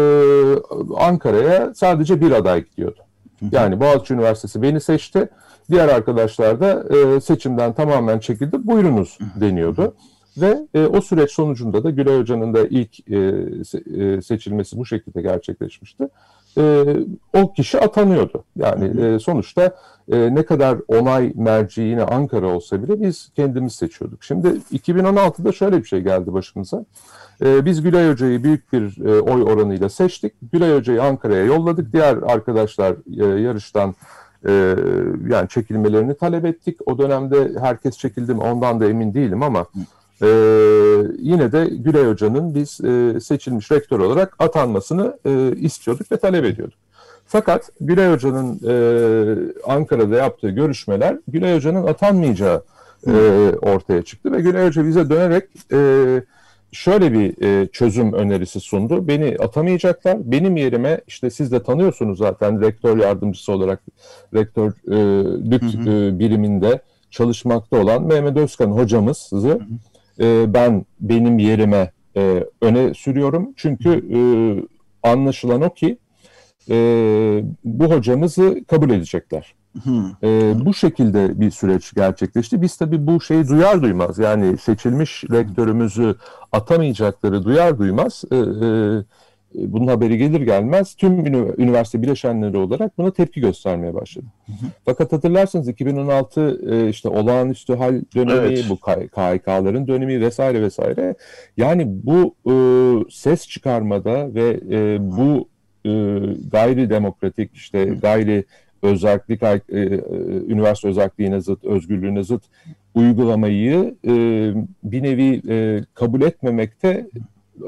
Ankara'ya 0.97 1.75
sadece 1.75 2.21
bir 2.21 2.31
aday 2.31 2.65
gidiyordu. 2.65 3.01
Yani 3.53 3.81
Boğaziçi 3.81 4.15
Üniversitesi 4.15 4.63
beni 4.63 4.81
seçti. 4.81 5.29
Diğer 5.71 5.89
arkadaşlar 5.89 6.61
da 6.61 6.85
e, 6.97 7.21
seçimden 7.21 7.73
tamamen 7.73 8.19
çekildi. 8.19 8.67
Buyurunuz 8.67 9.19
deniyordu. 9.41 9.95
Ve 10.37 10.59
e, 10.75 10.87
o 10.87 11.01
süreç 11.01 11.31
sonucunda 11.31 11.85
da 11.85 11.91
Gülay 11.91 12.19
Hoca'nın 12.19 12.55
da 12.55 12.67
ilk 12.67 13.11
e, 13.11 13.45
se, 13.65 13.79
e, 13.79 14.23
seçilmesi 14.23 14.79
bu 14.79 14.87
şekilde 14.87 15.23
gerçekleşmişti. 15.23 16.09
E, 16.59 16.85
o 17.33 17.53
kişi 17.53 17.81
atanıyordu. 17.81 18.45
Yani 18.57 19.05
e, 19.05 19.19
sonuçta 19.19 19.77
e, 20.13 20.35
ne 20.35 20.43
kadar 20.43 20.79
onay 20.89 21.33
merci 21.35 21.81
yine 21.83 22.03
Ankara 22.03 22.47
olsa 22.47 22.83
bile 22.83 23.01
biz 23.01 23.31
kendimiz 23.37 23.73
seçiyorduk. 23.73 24.25
Şimdi 24.25 24.49
2016'da 24.73 25.53
şöyle 25.53 25.79
bir 25.79 25.85
şey 25.85 26.01
geldi 26.01 26.33
başımıza. 26.33 26.85
E, 27.45 27.65
biz 27.65 27.83
Gülay 27.83 28.11
Hoca'yı 28.11 28.45
büyük 28.45 28.73
bir 28.73 29.05
e, 29.07 29.21
oy 29.21 29.43
oranıyla 29.43 29.89
seçtik. 29.89 30.33
Gülay 30.53 30.77
Hoca'yı 30.77 31.03
Ankara'ya 31.03 31.45
yolladık. 31.45 31.93
Diğer 31.93 32.17
arkadaşlar 32.17 32.97
e, 33.21 33.41
yarıştan 33.41 33.95
e, 34.49 34.77
yani 35.29 35.49
çekilmelerini 35.49 36.15
talep 36.15 36.45
ettik. 36.45 36.79
O 36.87 36.99
dönemde 36.99 37.51
herkes 37.61 37.99
çekildi 37.99 38.35
mi 38.35 38.41
ondan 38.41 38.81
da 38.81 38.89
emin 38.89 39.15
değilim 39.15 39.43
ama 39.43 39.67
e, 40.23 40.29
yine 41.19 41.53
de 41.53 41.65
Gülay 41.65 42.07
Hoca'nın 42.07 42.55
biz 42.55 42.81
e, 42.81 43.21
seçilmiş 43.21 43.73
rektör 43.73 44.01
olarak 44.01 44.35
atanmasını 44.39 45.19
e, 45.27 45.57
istiyorduk 45.57 46.13
ve 46.13 46.17
talep 46.17 46.45
ediyorduk. 46.45 46.79
Fakat 47.27 47.71
Gülay 47.81 48.13
Hoca'nın 48.13 48.61
e, 48.69 48.73
Ankara'da 49.67 50.17
yaptığı 50.17 50.51
görüşmeler 50.51 51.19
Gülay 51.29 51.57
Hoca'nın 51.57 51.87
atanmayacağı 51.87 52.63
e, 53.07 53.13
ortaya 53.63 54.03
çıktı 54.03 54.33
ve 54.33 54.41
Gülay 54.41 54.67
Hoca 54.67 54.87
bize 54.87 55.11
dönerek 55.11 55.45
e, 55.73 56.23
şöyle 56.73 57.13
bir 57.13 57.43
e, 57.45 57.67
çözüm 57.67 58.13
önerisi 58.13 58.61
sundu. 58.61 59.09
Beni 59.09 59.37
atamayacaklar. 59.41 60.19
Benim 60.31 60.57
yerime 60.57 61.01
işte 61.07 61.31
siz 61.31 61.53
de 61.53 61.63
tanıyorsunuz 61.63 62.19
zaten 62.19 62.61
rektör 62.61 62.99
yardımcısı 62.99 63.53
olarak 63.53 63.81
rektörlük 64.35 65.75
e, 65.75 66.19
biriminde 66.19 66.81
çalışmakta 67.11 67.79
olan 67.79 68.03
Mehmet 68.03 68.37
Özkan 68.37 68.71
hocamızı 68.71 69.61
e, 70.21 70.55
ben 70.55 70.87
benim 71.01 71.39
yerime 71.39 71.91
e, 72.17 72.45
öne 72.63 72.95
sürüyorum. 72.95 73.53
Çünkü 73.57 73.91
e, 74.15 74.21
anlaşılan 75.09 75.63
o 75.63 75.75
ki 75.75 75.99
e, 76.71 76.77
bu 77.65 77.85
hocamızı 77.85 78.65
kabul 78.69 78.91
edecekler. 78.91 79.55
E, 80.23 80.55
bu 80.65 80.75
şekilde 80.75 81.41
bir 81.41 81.51
süreç 81.51 81.95
gerçekleşti. 81.95 82.63
Biz 82.63 82.77
tabii 82.77 83.07
bu 83.07 83.21
şeyi 83.21 83.49
duyar 83.49 83.83
duymaz 83.83 84.19
yani 84.19 84.59
seçilmiş 84.59 85.25
rektörümüzü 85.31 86.17
atamayacakları 86.53 87.45
duyar 87.45 87.79
duymaz 87.79 88.25
e, 88.31 88.37
e, 88.37 88.41
bunun 89.55 89.87
haberi 89.87 90.19
gelir 90.19 90.41
gelmez 90.41 90.95
tüm 90.95 91.27
üniversite 91.59 92.03
bileşenleri 92.03 92.57
olarak 92.57 92.99
buna 92.99 93.11
tepki 93.11 93.41
göstermeye 93.41 93.95
başladı. 93.95 94.27
Hı 94.47 94.53
hı. 94.53 94.67
Fakat 94.85 95.13
hatırlarsınız 95.13 95.69
2016 95.69 96.61
e, 96.71 96.89
işte 96.89 97.09
olağanüstü 97.09 97.75
hal 97.75 98.03
dönemi, 98.15 98.47
evet. 98.47 98.67
bu 98.71 98.77
KHK'ların 98.77 99.87
dönemi 99.87 100.21
vesaire 100.21 100.63
vesaire. 100.63 101.15
Yani 101.57 101.85
bu 101.89 102.35
e, 102.47 102.55
ses 103.11 103.49
çıkarmada 103.49 104.35
ve 104.35 104.61
e, 104.71 104.99
bu 105.01 105.49
e, 105.85 105.91
gayri 106.51 106.91
demokratik 106.91 107.55
işte 107.55 107.85
gayri 107.85 108.45
özellik 108.83 109.43
e, 109.43 109.63
e, 109.69 109.87
üniversite 110.49 110.89
özelliğine 110.89 111.41
zıt, 111.41 111.65
özgürlüğüne 111.65 112.23
zıt 112.23 112.43
uygulamayı 112.95 113.95
e, 114.05 114.13
bir 114.85 115.03
nevi 115.03 115.43
e, 115.49 115.85
kabul 115.95 116.23
etmemekte 116.23 117.07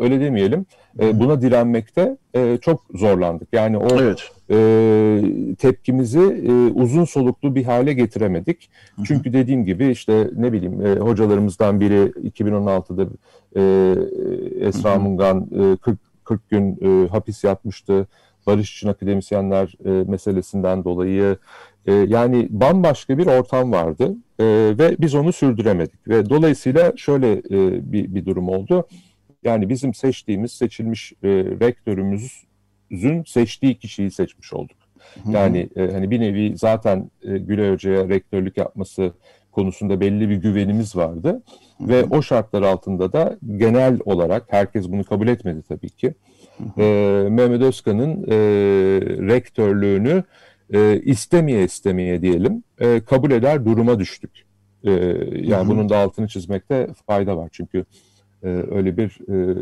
öyle 0.00 0.20
demeyelim 0.20 0.66
e, 1.00 1.20
buna 1.20 1.42
direnmekte 1.42 2.16
e, 2.34 2.58
çok 2.60 2.84
zorlandık. 2.94 3.48
Yani 3.52 3.78
o 3.78 3.88
evet. 4.00 4.30
e, 4.50 5.54
tepkimizi 5.58 6.20
e, 6.20 6.52
uzun 6.52 7.04
soluklu 7.04 7.54
bir 7.54 7.64
hale 7.64 7.92
getiremedik. 7.92 8.70
Hı 8.96 9.02
hı. 9.02 9.04
Çünkü 9.06 9.32
dediğim 9.32 9.64
gibi 9.64 9.88
işte 9.88 10.30
ne 10.36 10.52
bileyim 10.52 10.86
e, 10.86 10.94
hocalarımızdan 10.94 11.80
biri 11.80 12.12
2016'da 12.28 13.06
e, 13.56 13.62
Esra 14.66 14.90
hı 14.90 14.94
hı. 14.94 15.00
Mungan 15.00 15.48
e, 15.72 15.76
40 15.76 15.98
40 16.24 16.50
gün 16.50 16.78
e, 16.82 17.08
hapis 17.08 17.44
yatmıştı. 17.44 18.06
Barış 18.46 18.76
için 18.76 18.88
akademisyenler 18.88 19.74
e, 19.84 20.10
meselesinden 20.10 20.84
dolayı 20.84 21.36
E, 21.88 21.92
yani 21.92 22.48
bambaşka 22.50 23.18
bir 23.18 23.26
ortam 23.26 23.72
vardı 23.72 24.16
e, 24.38 24.44
ve 24.78 24.96
biz 25.00 25.14
onu 25.14 25.32
sürdüremedik. 25.32 26.08
Ve 26.08 26.30
dolayısıyla 26.30 26.92
şöyle 26.96 27.32
e, 27.32 27.92
bir, 27.92 28.14
bir 28.14 28.26
durum 28.26 28.48
oldu. 28.48 28.86
Yani 29.42 29.68
bizim 29.68 29.94
seçtiğimiz, 29.94 30.52
seçilmiş 30.52 31.12
e, 31.12 31.28
rektörümüzün 31.60 33.24
seçtiği 33.26 33.78
kişiyi 33.78 34.10
seçmiş 34.10 34.52
olduk. 34.52 34.76
Yani 35.28 35.68
e, 35.76 35.92
hani 35.92 36.10
bir 36.10 36.20
nevi 36.20 36.56
zaten 36.56 37.10
e, 37.22 37.38
Gülay 37.38 37.72
Hoca'ya 37.72 38.08
rektörlük 38.08 38.56
yapması 38.56 39.12
konusunda 39.52 40.00
belli 40.00 40.28
bir 40.28 40.36
güvenimiz 40.36 40.96
vardı. 40.96 41.42
Ve 41.80 42.04
o 42.04 42.22
şartlar 42.22 42.62
altında 42.62 43.12
da 43.12 43.38
genel 43.56 43.98
olarak 44.04 44.44
herkes 44.48 44.88
bunu 44.88 45.04
kabul 45.04 45.28
etmedi 45.28 45.62
tabii 45.68 45.90
ki. 45.90 46.14
E, 46.78 46.82
Mehmet 47.30 47.62
Özkan'ın 47.62 48.22
e, 48.22 48.36
rektörlüğünü 49.28 50.24
e, 50.72 51.00
istemeye 51.00 51.64
istemeye 51.64 52.22
diyelim 52.22 52.62
e, 52.80 53.00
kabul 53.00 53.30
eder 53.30 53.64
duruma 53.64 53.98
düştük. 53.98 54.30
E, 54.84 54.90
yani 54.90 55.50
hı 55.50 55.64
hı. 55.64 55.68
bunun 55.68 55.88
da 55.88 55.98
altını 55.98 56.28
çizmekte 56.28 56.88
fayda 57.06 57.36
var 57.36 57.48
çünkü 57.52 57.84
e, 58.42 58.48
öyle 58.48 58.96
bir 58.96 59.18
e, 59.28 59.56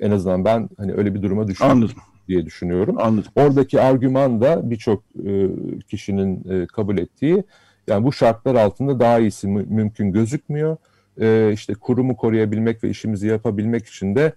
en 0.00 0.10
azından 0.10 0.44
ben 0.44 0.68
hani 0.76 0.92
öyle 0.92 1.14
bir 1.14 1.22
duruma 1.22 1.48
düştüm 1.48 1.66
Anladım. 1.70 1.96
diye 2.28 2.46
düşünüyorum. 2.46 2.96
Anladım. 2.98 3.32
Oradaki 3.36 3.80
argüman 3.80 4.40
da 4.40 4.70
birçok 4.70 5.02
e, 5.26 5.46
kişinin 5.88 6.44
e, 6.50 6.66
kabul 6.66 6.98
ettiği 6.98 7.44
yani 7.86 8.04
bu 8.04 8.12
şartlar 8.12 8.54
altında 8.54 9.00
daha 9.00 9.18
iyisi 9.18 9.48
mü, 9.48 9.66
mümkün 9.68 10.12
gözükmüyor. 10.12 10.76
E, 11.20 11.50
işte 11.52 11.74
kurumu 11.74 12.16
koruyabilmek 12.16 12.84
ve 12.84 12.90
işimizi 12.90 13.26
yapabilmek 13.28 13.86
için 13.86 14.14
de 14.14 14.32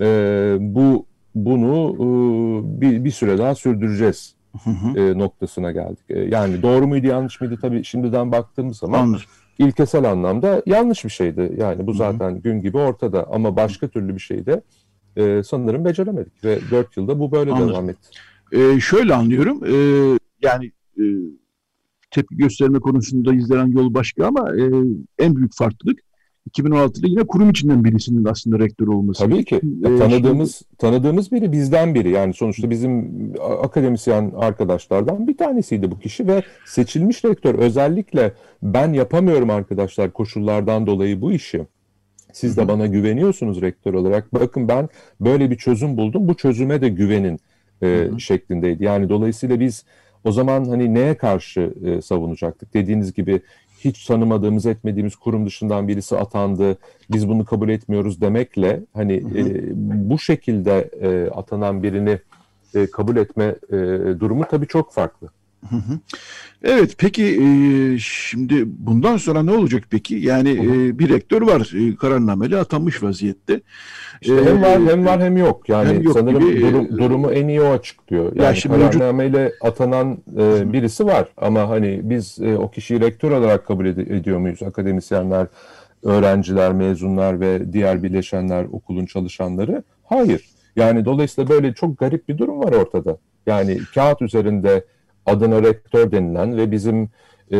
e, 0.00 0.56
bu 0.60 1.06
bunu 1.34 1.94
e, 1.94 2.80
bir, 2.80 3.04
bir 3.04 3.10
süre 3.10 3.38
daha 3.38 3.54
sürdüreceğiz 3.54 4.34
E, 4.96 5.18
noktasına 5.18 5.72
geldik. 5.72 6.04
E, 6.10 6.20
yani 6.20 6.62
doğru 6.62 6.86
muydu 6.86 7.06
yanlış 7.06 7.40
mıydı 7.40 7.58
tabii 7.60 7.84
şimdiden 7.84 8.32
baktığımız 8.32 8.78
zaman 8.78 8.98
Anladım. 8.98 9.22
İlkesel 9.62 10.10
anlamda 10.10 10.62
yanlış 10.66 11.04
bir 11.04 11.10
şeydi. 11.10 11.52
Yani 11.58 11.86
bu 11.86 11.92
zaten 11.92 12.40
gün 12.40 12.60
gibi 12.60 12.78
ortada 12.78 13.26
ama 13.30 13.56
başka 13.56 13.88
türlü 13.88 14.14
bir 14.14 14.20
şeyde 14.20 14.62
e, 15.16 15.42
sanırım 15.42 15.84
beceremedik 15.84 16.44
ve 16.44 16.58
dört 16.70 16.96
yılda 16.96 17.18
bu 17.18 17.32
böyle 17.32 17.52
Anladım. 17.52 17.70
devam 17.70 17.90
etti. 17.90 18.08
E, 18.52 18.80
şöyle 18.80 19.14
anlıyorum 19.14 19.64
e, 19.64 19.74
yani 20.42 20.72
e, 20.98 21.04
tepki 22.10 22.36
gösterme 22.36 22.80
konusunda 22.80 23.34
izlenen 23.34 23.66
yol 23.66 23.94
başka 23.94 24.26
ama 24.26 24.56
e, 24.56 24.62
en 25.18 25.36
büyük 25.36 25.54
farklılık 25.54 25.98
2016'da 26.50 27.06
yine 27.06 27.22
kurum 27.24 27.50
içinden 27.50 27.84
birisinin 27.84 28.24
aslında 28.24 28.58
rektör 28.58 28.86
olması. 28.86 29.24
Tabii 29.24 29.44
ki. 29.44 29.60
Ee, 29.84 29.98
tanıdığımız 29.98 30.54
şimdi... 30.56 30.76
tanıdığımız 30.76 31.32
biri 31.32 31.52
bizden 31.52 31.94
biri. 31.94 32.10
Yani 32.10 32.34
sonuçta 32.34 32.70
bizim 32.70 33.12
akademisyen 33.62 34.32
arkadaşlardan 34.36 35.28
bir 35.28 35.36
tanesiydi 35.36 35.90
bu 35.90 35.98
kişi 35.98 36.26
ve 36.26 36.42
seçilmiş 36.66 37.24
rektör 37.24 37.54
özellikle 37.54 38.32
ben 38.62 38.92
yapamıyorum 38.92 39.50
arkadaşlar 39.50 40.12
koşullardan 40.12 40.86
dolayı 40.86 41.20
bu 41.20 41.32
işi. 41.32 41.66
Siz 42.32 42.56
de 42.56 42.68
bana 42.68 42.86
güveniyorsunuz 42.86 43.62
rektör 43.62 43.94
olarak. 43.94 44.34
Bakın 44.34 44.68
ben 44.68 44.88
böyle 45.20 45.50
bir 45.50 45.56
çözüm 45.56 45.96
buldum. 45.96 46.28
Bu 46.28 46.34
çözüme 46.34 46.80
de 46.80 46.88
güvenin 46.88 47.40
e, 47.82 48.10
şeklindeydi. 48.18 48.84
Yani 48.84 49.08
dolayısıyla 49.08 49.60
biz 49.60 49.84
o 50.24 50.32
zaman 50.32 50.64
hani 50.64 50.94
neye 50.94 51.16
karşı 51.16 51.74
e, 51.84 52.02
savunacaktık? 52.02 52.74
Dediğiniz 52.74 53.12
gibi 53.12 53.40
hiç 53.84 54.04
tanımadığımız 54.06 54.66
etmediğimiz 54.66 55.16
kurum 55.16 55.46
dışından 55.46 55.88
birisi 55.88 56.16
atandı. 56.16 56.78
Biz 57.10 57.28
bunu 57.28 57.44
kabul 57.44 57.68
etmiyoruz 57.68 58.20
demekle 58.20 58.80
hani 58.94 59.12
E, 59.12 59.70
bu 60.10 60.18
şekilde 60.18 60.90
e, 61.00 61.30
atanan 61.30 61.82
birini 61.82 62.18
e, 62.74 62.86
kabul 62.86 63.16
etme 63.16 63.44
e, 63.68 63.76
durumu 64.20 64.44
tabii 64.50 64.66
çok 64.66 64.92
farklı. 64.92 65.28
Evet 66.62 66.94
peki 66.98 67.24
e, 67.24 67.98
şimdi 67.98 68.64
bundan 68.66 69.16
sonra 69.16 69.42
ne 69.42 69.50
olacak 69.50 69.84
peki? 69.90 70.14
Yani 70.14 70.50
e, 70.50 70.98
bir 70.98 71.08
rektör 71.08 71.42
var 71.42 71.72
e, 71.74 71.96
kararnameli 71.96 72.56
atanmış 72.56 73.02
vaziyette. 73.02 73.60
İşte 74.22 74.34
e, 74.34 74.44
hem 74.44 74.62
var 74.62 74.80
hem 74.86 75.06
var 75.06 75.20
hem 75.20 75.36
yok. 75.36 75.68
Yani 75.68 75.88
hem 75.88 76.02
yok 76.02 76.14
sanırım 76.18 76.50
gibi, 76.50 76.60
durum, 76.60 76.98
durumu 76.98 77.30
en 77.32 77.48
iyi 77.48 77.60
o 77.60 77.66
açıklıyor. 77.66 78.24
Yani, 78.36 78.58
yani 78.64 78.80
kararnameyle 78.80 79.38
mevcut... 79.38 79.64
atanan 79.64 80.18
e, 80.38 80.72
birisi 80.72 81.06
var 81.06 81.28
ama 81.36 81.68
hani 81.68 82.00
biz 82.02 82.38
e, 82.42 82.56
o 82.56 82.70
kişiyi 82.70 83.00
rektör 83.00 83.30
olarak 83.30 83.66
kabul 83.66 83.86
ed- 83.86 84.16
ediyor 84.16 84.38
muyuz? 84.38 84.62
Akademisyenler, 84.62 85.46
öğrenciler, 86.02 86.72
mezunlar 86.72 87.40
ve 87.40 87.72
diğer 87.72 88.02
birleşenler, 88.02 88.64
okulun 88.72 89.06
çalışanları? 89.06 89.82
Hayır. 90.04 90.48
Yani 90.76 91.04
dolayısıyla 91.04 91.50
böyle 91.50 91.74
çok 91.74 91.98
garip 91.98 92.28
bir 92.28 92.38
durum 92.38 92.58
var 92.58 92.72
ortada. 92.72 93.16
Yani 93.46 93.78
kağıt 93.94 94.22
üzerinde 94.22 94.84
adına 95.26 95.62
rektör 95.62 96.12
denilen 96.12 96.56
ve 96.56 96.70
bizim 96.70 97.08
e, 97.50 97.58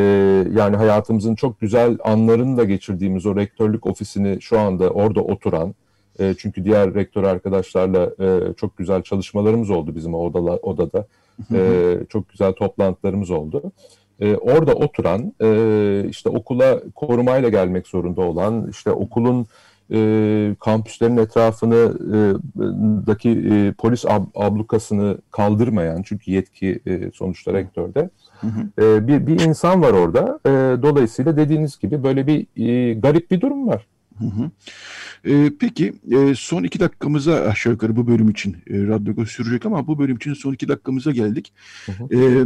yani 0.53 0.77
hayatımızın 0.77 1.35
çok 1.35 1.61
güzel 1.61 1.99
anlarını 2.05 2.57
da 2.57 2.65
geçirdiğimiz 2.65 3.27
o 3.27 3.37
rektörlük 3.37 3.87
ofisini 3.87 4.43
şu 4.43 4.59
anda 4.59 4.91
orada 4.91 5.21
oturan 5.21 5.75
e, 6.21 6.35
çünkü 6.39 6.65
diğer 6.65 6.95
rektör 6.95 7.25
arkadaşlarla 7.25 8.11
e, 8.21 8.55
çok 8.57 8.79
güzel 8.79 9.03
çalışmalarımız 9.03 9.71
oldu 9.71 9.95
bizim 9.95 10.15
odala, 10.15 10.57
odada. 10.57 11.07
E, 11.55 11.99
çok 12.09 12.29
güzel 12.29 12.53
toplantılarımız 12.53 13.31
oldu. 13.31 13.73
E, 14.21 14.37
orada 14.37 14.75
oturan, 14.75 15.33
e, 15.43 16.05
işte 16.09 16.29
okula 16.29 16.83
korumayla 16.95 17.49
gelmek 17.49 17.87
zorunda 17.87 18.21
olan, 18.21 18.69
işte 18.71 18.91
okulun 18.91 19.47
e, 19.93 20.57
kampüslerin 20.61 21.17
etrafını 21.17 21.95
e, 22.15 22.19
daki 23.07 23.31
e, 23.31 23.73
polis 23.73 24.07
ab, 24.07 24.25
ablukasını 24.35 25.19
kaldırmayan 25.31 26.03
çünkü 26.03 26.31
yetki 26.31 26.81
e, 26.87 27.11
sonuçta 27.15 27.53
rektörde 27.53 28.11
hı 28.41 28.47
hı. 28.47 28.83
E, 28.85 29.09
bir, 29.09 29.27
bir 29.27 29.41
insan 29.41 29.83
var 29.83 29.93
orada. 29.93 30.41
E, 30.47 30.83
dolayısıyla 30.83 31.37
dediğiniz 31.37 31.79
gibi 31.79 32.05
böyle 32.05 32.27
bir 32.27 32.47
e, 32.57 32.95
garip 32.95 33.31
bir 33.31 33.41
durum 33.41 33.69
var. 33.69 33.87
Hı 34.31 34.43
hı. 34.43 34.51
E, 35.25 35.53
peki 35.61 35.93
e, 36.11 36.35
son 36.37 36.63
iki 36.63 36.81
dakikamıza 36.81 37.35
aşağı 37.35 37.73
yukarı 37.73 37.97
bu 37.97 38.07
bölüm 38.07 38.31
için 38.31 38.53
e, 38.53 38.87
radyo 38.87 39.25
sürecek 39.25 39.67
ama 39.67 39.87
bu 39.87 39.99
bölüm 39.99 40.17
için 40.17 40.35
son 40.35 40.53
iki 40.53 40.69
dakikamıza 40.69 41.11
geldik. 41.11 41.53
Hı 41.87 41.93
hı. 41.93 42.05
E, 42.15 42.45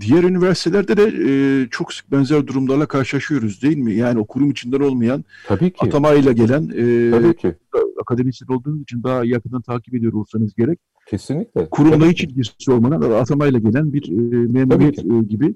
diğer 0.00 0.22
üniversitelerde 0.22 0.96
de 0.96 1.02
e, 1.02 1.68
çok 1.70 1.94
sık 1.94 2.12
benzer 2.12 2.46
durumlarla 2.46 2.86
karşılaşıyoruz 2.86 3.62
değil 3.62 3.76
mi? 3.78 3.94
Yani 3.94 4.18
o 4.18 4.24
kurum 4.24 4.50
içinden 4.50 4.80
olmayan 4.80 5.24
Tabii 5.46 5.70
ki. 5.70 5.86
atamayla 5.86 6.32
gelen 6.32 6.62
e, 6.76 7.10
Tabii 7.10 7.36
ki. 7.36 7.54
akademisyen 8.00 8.48
olduğunuz 8.48 8.82
için 8.82 9.02
daha 9.02 9.24
yakından 9.24 9.62
takip 9.62 9.94
ediyor 9.94 10.12
olsanız 10.12 10.54
gerek. 10.54 10.78
Kesinlikle. 11.06 11.68
Kurumla 11.70 12.06
hiç 12.06 12.24
ilgisi 12.24 12.70
olmadan 12.70 13.10
atamayla 13.10 13.58
gelen 13.58 13.92
bir 13.92 14.08
e, 14.08 14.46
memuriyet 14.52 14.98
e, 14.98 15.26
gibi. 15.28 15.54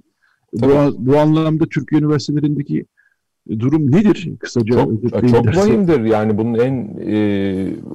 Bu, 0.53 0.97
bu 0.99 1.19
anlamda 1.19 1.67
Türkiye 1.67 2.01
üniversitelerindeki 2.01 2.87
durum 3.51 3.93
nedir 3.93 4.31
kısaca? 4.39 4.75
Çok, 4.75 5.29
çok 5.29 5.47
vahimdir. 5.47 6.01
Yani 6.01 6.39
bunun 6.39 6.59
en 6.59 6.97
e, 7.07 7.17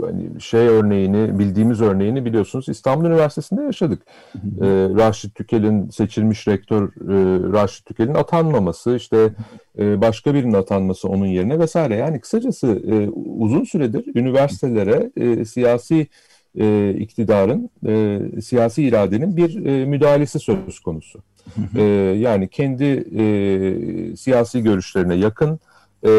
hani 0.01 0.41
şey 0.41 0.67
örneğini, 0.67 1.39
bildiğimiz 1.39 1.81
örneğini 1.81 2.25
biliyorsunuz 2.25 2.69
İstanbul 2.69 3.05
Üniversitesi'nde 3.05 3.61
yaşadık. 3.61 4.01
E, 4.35 4.67
Raşit 4.97 5.35
Tükel'in 5.35 5.89
seçilmiş 5.89 6.47
rektör 6.47 6.83
e, 6.83 7.53
Raşit 7.53 7.85
Tükel'in 7.85 8.13
atanmaması, 8.13 8.95
işte 8.95 9.33
e, 9.79 10.01
başka 10.01 10.33
birinin 10.33 10.53
atanması 10.53 11.07
onun 11.07 11.25
yerine 11.25 11.59
vesaire. 11.59 11.95
Yani 11.95 12.19
kısacası 12.19 12.67
e, 12.67 13.09
uzun 13.09 13.63
süredir 13.63 14.15
üniversitelere 14.15 15.11
e, 15.17 15.45
siyasi 15.45 16.07
e, 16.59 16.95
iktidarın, 16.99 17.69
e, 17.87 18.19
siyasi 18.41 18.83
iradenin 18.83 19.37
bir 19.37 19.65
e, 19.65 19.85
müdahalesi 19.85 20.39
söz 20.39 20.79
konusu. 20.79 21.19
E, 21.75 21.83
yani 22.17 22.47
kendi 22.47 23.05
e, 23.17 24.15
siyasi 24.15 24.63
görüşlerine 24.63 25.15
yakın, 25.15 25.59
e, 26.05 26.11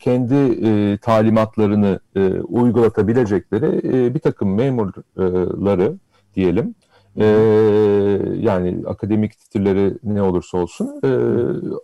kendi 0.00 0.34
e, 0.34 0.98
talimatlarını 0.98 2.00
e, 2.16 2.30
uygulatabilecekleri 2.30 3.80
e, 3.88 4.14
bir 4.14 4.20
takım 4.20 4.54
memurları 4.54 5.94
diyelim, 6.36 6.74
e, 7.16 7.26
yani 8.38 8.78
akademik 8.86 9.38
titirleri 9.38 9.94
ne 10.04 10.22
olursa 10.22 10.58
olsun 10.58 11.00
e, 11.04 11.10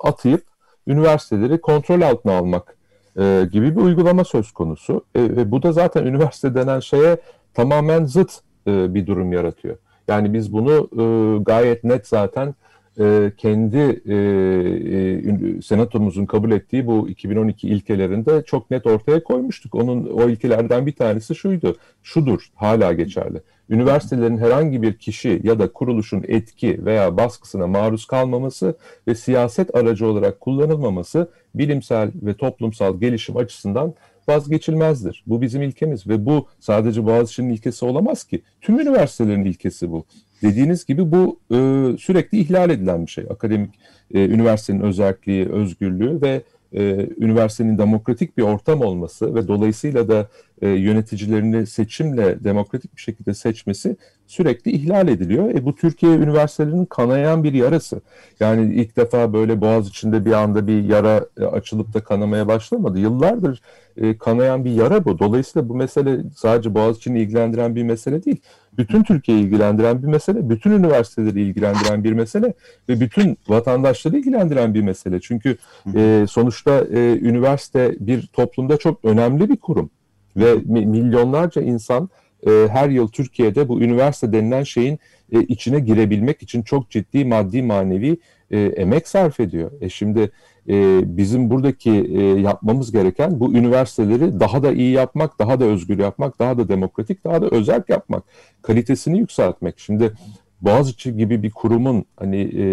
atayıp 0.09 0.43
üniversiteleri 0.87 1.61
kontrol 1.61 2.01
altına 2.01 2.33
almak 2.33 2.77
e, 3.19 3.49
gibi 3.53 3.77
bir 3.77 3.81
uygulama 3.81 4.25
söz 4.25 4.53
konusu. 4.53 5.05
E, 5.15 5.23
ve 5.23 5.51
bu 5.51 5.63
da 5.63 5.73
zaten 5.73 6.07
üniversite 6.07 6.55
denen 6.55 6.81
şeye 6.81 7.17
tamamen 7.55 8.05
zıt 8.05 8.41
e, 8.67 8.95
bir 8.95 9.07
durum 9.07 9.33
yaratıyor. 9.33 9.77
Yani 10.09 10.33
biz 10.33 10.53
bunu 10.53 10.89
e, 10.93 11.05
gayet 11.43 11.85
net 11.85 12.07
zaten 12.07 12.55
e, 12.99 13.33
kendi 13.37 14.03
e, 14.07 14.15
e, 14.17 15.63
senatomuzun 15.63 16.27
kabul 16.27 16.51
ettiği 16.51 16.87
bu 16.87 17.09
2012 17.09 17.69
ilkelerinde 17.69 18.43
çok 18.47 18.71
net 18.71 18.87
ortaya 18.87 19.25
koymuştuk. 19.25 19.75
Onun 19.75 20.07
o 20.07 20.29
ilkelerden 20.29 20.87
bir 20.87 20.93
tanesi 20.93 21.35
şuydu, 21.35 21.77
şudur, 22.03 22.49
hala 22.55 22.93
geçerli. 22.93 23.43
Üniversitelerin 23.71 24.39
herhangi 24.39 24.83
bir 24.83 24.95
kişi 24.95 25.41
ya 25.45 25.59
da 25.59 25.73
kuruluşun 25.73 26.25
etki 26.29 26.85
veya 26.85 27.17
baskısına 27.17 27.67
maruz 27.67 28.07
kalmaması 28.07 28.77
ve 29.09 29.15
siyaset 29.15 29.75
aracı 29.75 30.07
olarak 30.07 30.41
kullanılmaması 30.41 31.31
bilimsel 31.55 32.11
ve 32.23 32.35
toplumsal 32.35 33.01
gelişim 33.01 33.37
açısından 33.37 33.95
vazgeçilmezdir. 34.29 35.25
Bu 35.27 35.43
bizim 35.43 35.63
ilkemiz 35.63 36.07
ve 36.07 36.27
bu 36.27 36.47
sadece 36.61 37.07
Boğaziçi'nin 37.07 37.51
ilkesi 37.51 37.85
olamaz 37.85 38.25
ki. 38.25 38.43
Tüm 38.61 38.81
üniversitelerin 38.81 39.45
ilkesi 39.45 39.93
bu. 39.93 40.05
Dediğiniz 40.43 40.87
gibi 40.87 41.13
bu 41.13 41.39
e, 41.51 41.57
sürekli 41.99 42.39
ihlal 42.39 42.71
edilen 42.71 43.07
bir 43.07 43.11
şey. 43.11 43.25
Akademik 43.31 43.75
e, 44.15 44.25
üniversitenin 44.25 44.81
özelliği, 44.81 45.49
özgürlüğü 45.49 46.23
ve 46.23 46.43
e, 46.73 47.09
üniversitenin 47.19 47.79
demokratik 47.79 48.39
bir 48.39 48.43
ortam 48.43 48.81
olması 48.81 49.35
ve 49.35 49.49
dolayısıyla 49.49 50.09
da 50.09 50.29
e, 50.63 50.69
yöneticilerini 50.69 51.67
seçimle 51.67 52.45
demokratik 52.45 52.97
bir 52.97 53.01
şekilde 53.01 53.35
seçmesi 53.35 53.97
sürekli 54.27 54.71
ihlal 54.71 55.09
ediliyor. 55.09 55.51
E, 55.51 55.65
bu 55.65 55.75
Türkiye 55.75 56.13
üniversitelerinin 56.13 56.85
kanayan 56.85 57.45
bir 57.45 57.53
yarası. 57.53 58.01
Yani 58.41 58.75
ilk 58.75 58.97
defa 58.97 59.33
böyle 59.33 59.61
boğaz 59.61 59.89
içinde 59.89 60.25
bir 60.25 60.33
anda 60.33 60.67
bir 60.67 60.85
yara 60.85 61.27
e, 61.41 61.45
açılıp 61.45 61.95
da 61.95 62.01
kanamaya 62.01 62.49
başlamadı. 62.49 62.99
Yıllardır 62.99 63.61
e, 63.97 64.19
kanayan 64.19 64.65
bir 64.65 64.71
yara 64.71 65.05
bu. 65.05 65.19
Dolayısıyla 65.19 65.69
bu 65.69 65.75
mesele 65.75 66.19
sadece 66.37 66.75
boğaz 66.75 66.97
için 66.97 67.15
ilgilendiren 67.15 67.77
bir 67.77 67.83
mesele 67.83 68.25
değil. 68.25 68.41
Bütün 68.79 69.03
Türkiye'yi 69.03 69.45
ilgilendiren 69.45 70.03
bir 70.03 70.07
mesele, 70.07 70.51
bütün 70.51 70.71
üniversiteleri 70.71 71.43
ilgilendiren 71.43 72.05
bir 72.05 72.13
mesele 72.13 72.55
ve 72.89 73.01
bütün 73.01 73.39
vatandaşları 73.49 74.17
ilgilendiren 74.19 74.75
bir 74.75 74.83
mesele. 74.83 75.21
Çünkü 75.21 75.57
e, 75.95 76.25
sonuçta 76.29 76.81
e, 76.93 77.19
üniversite 77.19 77.97
bir 78.01 78.27
toplumda 78.27 78.77
çok 78.77 79.05
önemli 79.05 79.49
bir 79.49 79.57
kurum 79.57 79.91
ve 80.37 80.55
milyonlarca 80.67 81.63
insan 81.63 82.09
e, 82.47 82.51
her 82.71 82.89
yıl 82.89 83.09
Türkiye'de 83.09 83.69
bu 83.69 83.81
üniversite 83.81 84.33
denilen 84.33 84.63
şeyin 84.63 84.99
e, 85.33 85.41
içine 85.41 85.81
girebilmek 85.81 86.43
için 86.43 86.63
çok 86.63 86.91
ciddi 86.91 87.25
maddi 87.25 87.63
manevi 87.63 88.19
e, 88.51 88.61
emek 88.61 89.09
sarf 89.09 89.41
ediyor. 89.41 89.71
E 89.81 89.89
şimdi 89.89 90.31
e, 90.69 91.01
bizim 91.17 91.51
buradaki 91.51 91.91
e, 91.91 92.23
yapmamız 92.23 92.93
gereken 92.93 93.41
bu 93.41 93.53
üniversiteleri 93.53 94.41
daha 94.41 94.63
da 94.63 94.73
iyi 94.73 94.93
yapmak, 94.93 95.39
daha 95.39 95.61
da 95.61 95.65
özgür 95.65 95.99
yapmak, 95.99 96.39
daha 96.39 96.59
da 96.59 96.69
demokratik, 96.69 97.25
daha 97.25 97.43
da 97.43 97.49
özel 97.49 97.83
yapmak, 97.89 98.25
kalitesini 98.63 99.19
yükseltmek. 99.19 99.79
Şimdi 99.79 100.13
Boğaziçi 100.61 101.17
gibi 101.17 101.43
bir 101.43 101.51
kurumun 101.51 102.05
hani 102.17 102.37
e, 102.37 102.65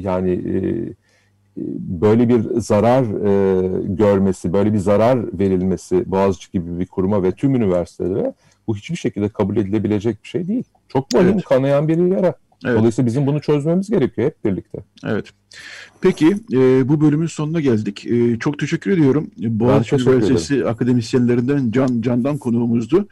yani 0.00 0.30
e, 0.30 0.58
böyle 1.78 2.28
bir 2.28 2.60
zarar 2.60 3.02
e, 3.02 3.82
görmesi, 3.86 4.52
böyle 4.52 4.72
bir 4.72 4.78
zarar 4.78 5.38
verilmesi 5.38 6.10
Boğaziçi 6.10 6.52
gibi 6.52 6.78
bir 6.78 6.86
kuruma 6.86 7.22
ve 7.22 7.32
tüm 7.32 7.54
üniversitelere 7.54 8.34
bu 8.66 8.76
hiçbir 8.76 8.96
şekilde 8.96 9.28
kabul 9.28 9.56
edilebilecek 9.56 10.22
bir 10.22 10.28
şey 10.28 10.48
değil. 10.48 10.64
Çok 10.88 11.14
vahim 11.14 11.28
evet. 11.28 11.44
kanayan 11.44 11.88
bir 11.88 12.16
yara. 12.16 12.34
Evet. 12.64 12.78
Dolayısıyla 12.78 13.06
bizim 13.06 13.26
bunu 13.26 13.40
çözmemiz 13.40 13.90
gerekiyor 13.90 14.26
hep 14.26 14.44
birlikte. 14.44 14.78
Evet. 15.04 15.26
Peki 16.00 16.36
e, 16.52 16.88
bu 16.88 17.00
bölümün 17.00 17.26
sonuna 17.26 17.60
geldik. 17.60 18.06
E, 18.06 18.38
çok 18.38 18.58
teşekkür 18.58 18.90
ediyorum. 18.90 19.30
Boğaziçi 19.36 19.96
Üniversitesi 19.96 20.66
akademisyenlerinden 20.66 21.70
Can 21.70 22.00
Candan 22.00 22.38
konuğumuzdu. 22.38 23.08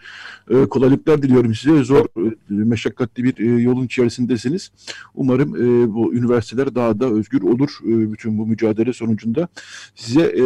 E, 0.51 0.67
kolaylıklar 0.67 1.23
diliyorum 1.23 1.55
size. 1.55 1.85
Zor, 1.85 2.05
e, 2.05 2.35
meşakkatli 2.49 3.25
bir 3.25 3.39
e, 3.39 3.63
yolun 3.63 3.85
içerisindesiniz. 3.85 4.71
Umarım 5.15 5.57
e, 5.57 5.95
bu 5.95 6.15
üniversiteler 6.15 6.75
daha 6.75 7.01
da 7.01 7.07
özgür 7.07 7.43
olur 7.43 7.71
e, 7.85 8.13
bütün 8.13 8.39
bu 8.39 8.47
mücadele 8.47 8.93
sonucunda. 8.93 9.49
Size 9.95 10.23
e, 10.23 10.45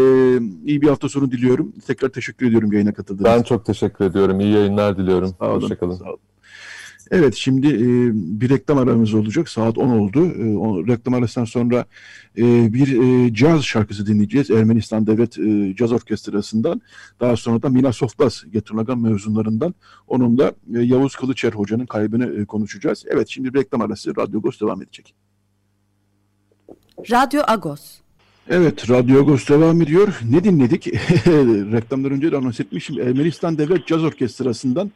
iyi 0.67 0.83
bir 0.83 0.89
hafta 0.89 1.09
sonu 1.09 1.31
diliyorum. 1.31 1.73
Tekrar 1.87 2.09
teşekkür 2.09 2.47
ediyorum 2.47 2.73
yayına 2.73 2.93
katıldığınız 2.93 3.31
Ben 3.31 3.43
çok 3.43 3.67
teşekkür 3.67 4.05
ediyorum. 4.05 4.41
İyi 4.41 4.55
yayınlar 4.55 4.97
diliyorum. 4.97 5.35
Sağ 5.39 5.51
olun. 5.51 5.63
Hoşçakalın. 5.63 5.95
Sağ 5.95 6.05
olun. 6.05 6.19
Evet 7.11 7.35
şimdi 7.35 7.67
e, 7.67 8.11
bir 8.41 8.49
reklam 8.51 8.79
aramız 8.79 9.15
olacak. 9.15 9.49
Saat 9.49 9.79
10 9.79 9.89
oldu. 9.89 10.27
E, 10.27 10.57
o 10.57 10.87
reklam 10.87 11.15
arasından 11.15 11.45
sonra 11.45 11.85
e, 12.39 12.73
bir 12.73 13.03
e, 13.03 13.35
caz 13.35 13.65
şarkısı 13.65 14.07
dinleyeceğiz. 14.07 14.51
Ermenistan 14.51 15.07
Devlet 15.07 15.39
e, 15.39 15.77
Caz 15.77 15.93
Orkestrası'ndan. 15.93 16.81
Daha 17.21 17.37
sonra 17.37 17.63
da 17.63 17.69
Mina 17.69 17.93
Soflas 17.93 18.45
Getirnagan 18.53 18.99
mevzunlarından. 18.99 19.75
Onun 20.09 20.39
da 20.39 20.53
e, 20.75 20.79
Yavuz 20.79 21.17
Kılıçer 21.17 21.53
Hoca'nın 21.53 21.87
kaybını 21.87 22.41
e, 22.41 22.45
konuşacağız. 22.45 23.05
Evet 23.09 23.29
şimdi 23.29 23.55
reklam 23.55 23.81
arası. 23.81 24.17
Radyo 24.17 24.39
Agos 24.39 24.61
devam 24.61 24.83
edecek. 24.83 25.15
Radyo 27.11 27.43
Agos. 27.47 27.99
Evet, 28.51 28.91
Radyo 28.91 29.21
Agos 29.21 29.49
devam 29.49 29.83
ediyor. 29.83 30.21
Ne 30.31 30.45
dinledik? 30.45 30.87
Reklamlar 31.73 32.11
önce 32.11 32.33
de 32.33 32.37
anons 32.37 32.61
etmişim. 32.61 33.01
Ermenistan 33.01 33.59
Devlet 33.59 33.87
Caz 33.87 34.05
Orkestrası'ndan 34.05 34.91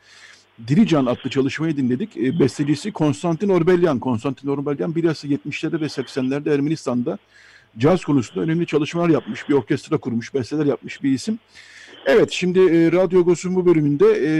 Dirican 0.68 1.06
adlı 1.06 1.30
çalışmayı 1.30 1.76
dinledik. 1.76 2.16
E, 2.16 2.38
bestecisi 2.40 2.92
Konstantin 2.92 3.48
Orbelyan. 3.48 3.98
Konstantin 3.98 4.48
Orbelyan 4.48 4.94
bilhassa 4.94 5.28
70'lerde 5.28 5.80
ve 5.80 5.84
80'lerde 5.84 6.54
Ermenistan'da 6.54 7.18
caz 7.78 8.04
konusunda 8.04 8.44
önemli 8.44 8.66
çalışmalar 8.66 9.08
yapmış. 9.08 9.48
Bir 9.48 9.54
orkestra 9.54 9.96
kurmuş, 9.96 10.34
besteler 10.34 10.66
yapmış 10.66 11.02
bir 11.02 11.12
isim. 11.12 11.38
Evet, 12.06 12.30
şimdi 12.30 12.58
e, 12.58 12.92
Radyo 12.92 13.24
Gos'un 13.24 13.54
bu 13.54 13.66
bölümünde 13.66 14.06
e, 14.26 14.30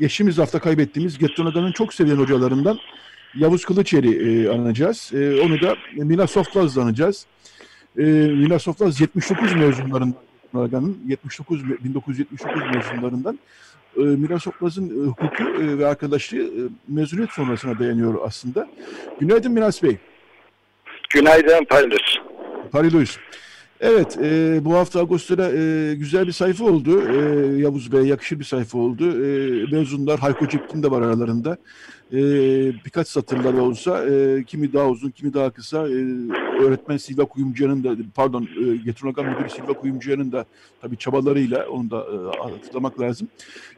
geçtiğimiz 0.00 0.38
hafta 0.38 0.58
kaybettiğimiz 0.58 1.18
Gettonada'nın 1.18 1.72
çok 1.72 1.94
sevilen 1.94 2.16
hocalarından 2.16 2.78
Yavuz 3.34 3.64
Kılıçeri 3.64 4.10
e, 4.10 4.48
anacağız. 4.48 5.10
E, 5.14 5.40
onu 5.40 5.60
da 5.60 5.76
Mina 5.92 6.26
Soflaz'la 6.26 6.82
anacağız. 6.82 7.26
E, 7.98 8.02
Mina 8.02 8.58
Soflaz 8.58 9.00
79 9.00 9.54
mezunlarından 9.54 10.94
79 11.06 11.64
1979 11.84 12.62
mezunlarından 12.74 13.38
e, 13.96 14.00
Miras 14.00 14.46
Okmaz'ın 14.46 15.04
e, 15.04 15.06
hukuku 15.06 15.42
e, 15.42 15.78
ve 15.78 15.86
arkadaşlığı 15.86 16.38
e, 16.38 16.62
mezuniyet 16.88 17.30
sonrasına 17.30 17.78
dayanıyor 17.78 18.14
aslında. 18.24 18.68
Günaydın 19.20 19.52
Miras 19.52 19.82
Bey. 19.82 19.98
Günaydın 21.10 21.64
Parilus. 21.64 22.18
Parilus. 22.72 23.16
Evet, 23.80 24.18
e, 24.22 24.58
bu 24.64 24.74
hafta 24.74 25.00
Ağustos'ta 25.00 25.50
e, 25.50 25.94
güzel 25.94 26.26
bir 26.26 26.32
sayfa 26.32 26.64
oldu. 26.64 27.02
E, 27.08 27.16
Yavuz 27.58 27.92
Bey 27.92 28.02
yakışır 28.02 28.38
bir 28.38 28.44
sayfa 28.44 28.78
oldu. 28.78 29.24
E, 29.24 29.28
mezunlar, 29.76 30.20
Hayko 30.20 30.48
Cepkin 30.48 30.82
de 30.82 30.90
var 30.90 31.02
aralarında. 31.02 31.56
E, 32.12 32.18
birkaç 32.84 33.08
satırlar 33.08 33.54
olsa, 33.54 34.04
e, 34.10 34.44
kimi 34.44 34.72
daha 34.72 34.88
uzun, 34.88 35.10
kimi 35.10 35.34
daha 35.34 35.50
kısa. 35.50 35.88
E, 35.88 35.94
öğretmen 36.60 36.96
Silva 36.96 37.24
Kuyumcu'nun 37.24 37.84
da, 37.84 37.96
pardon, 38.14 38.42
e, 38.42 38.76
Getronagan 38.76 39.26
Müdürü 39.26 39.50
Silva 39.50 39.72
Kuyumcu'nun 39.72 40.32
da 40.32 40.44
tabii 40.82 40.96
çabalarıyla, 40.96 41.68
onu 41.68 41.90
da 41.90 41.98
e, 41.98 42.38
hatırlamak 42.42 43.00
lazım. 43.00 43.28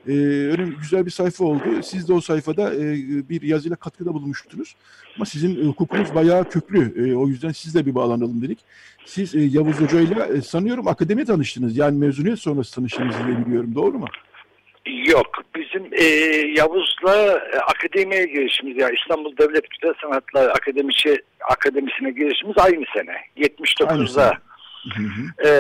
E, 0.09 0.13
önemli, 0.13 0.77
güzel 0.77 1.07
bir 1.07 1.11
sayfa 1.11 1.45
oldu. 1.45 1.63
Siz 1.83 2.09
de 2.09 2.13
o 2.13 2.21
sayfada 2.21 2.75
e, 2.75 2.79
bir 3.29 3.43
yazıyla 3.43 3.77
katkıda 3.77 4.15
bulunmuştunuz. 4.15 4.77
Ama 5.17 5.27
sizin 5.27 5.65
e, 5.65 5.67
hukukunuz 5.67 6.15
bayağı 6.15 6.49
köklü. 6.49 7.11
E, 7.11 7.15
o 7.15 7.29
yüzden 7.29 7.53
sizle 7.53 7.87
bir 7.87 7.95
bağlanalım 7.95 8.43
dedik. 8.43 8.59
Siz 9.07 9.35
e, 9.35 9.41
Yavuz 9.41 9.81
Hoca 9.81 10.01
ile 10.01 10.37
e, 10.37 10.43
sanıyorum 10.43 10.89
akademi 10.89 11.25
tanıştınız. 11.25 11.77
Yani 11.77 11.99
mezuniyet 11.99 12.39
sonrası 12.39 12.75
tanıştınız 12.75 13.15
diye 13.27 13.47
biliyorum. 13.47 13.75
Doğru 13.75 13.99
mu? 13.99 14.07
Yok. 14.87 15.43
Bizim 15.57 15.89
e, 15.93 16.05
Yavuz'la 16.57 17.17
e, 17.53 17.59
akademiye 17.59 18.25
girişimiz 18.25 18.77
yani 18.79 18.95
İstanbul 19.03 19.37
Devlet 19.37 19.71
Güzel 19.71 19.95
Sanatlar 20.03 20.49
Akademisi 20.49 21.23
akademisine 21.41 22.11
girişimiz 22.11 22.59
aynı 22.59 22.85
sene. 22.95 23.17
79'da. 23.37 24.39
E, 25.45 25.51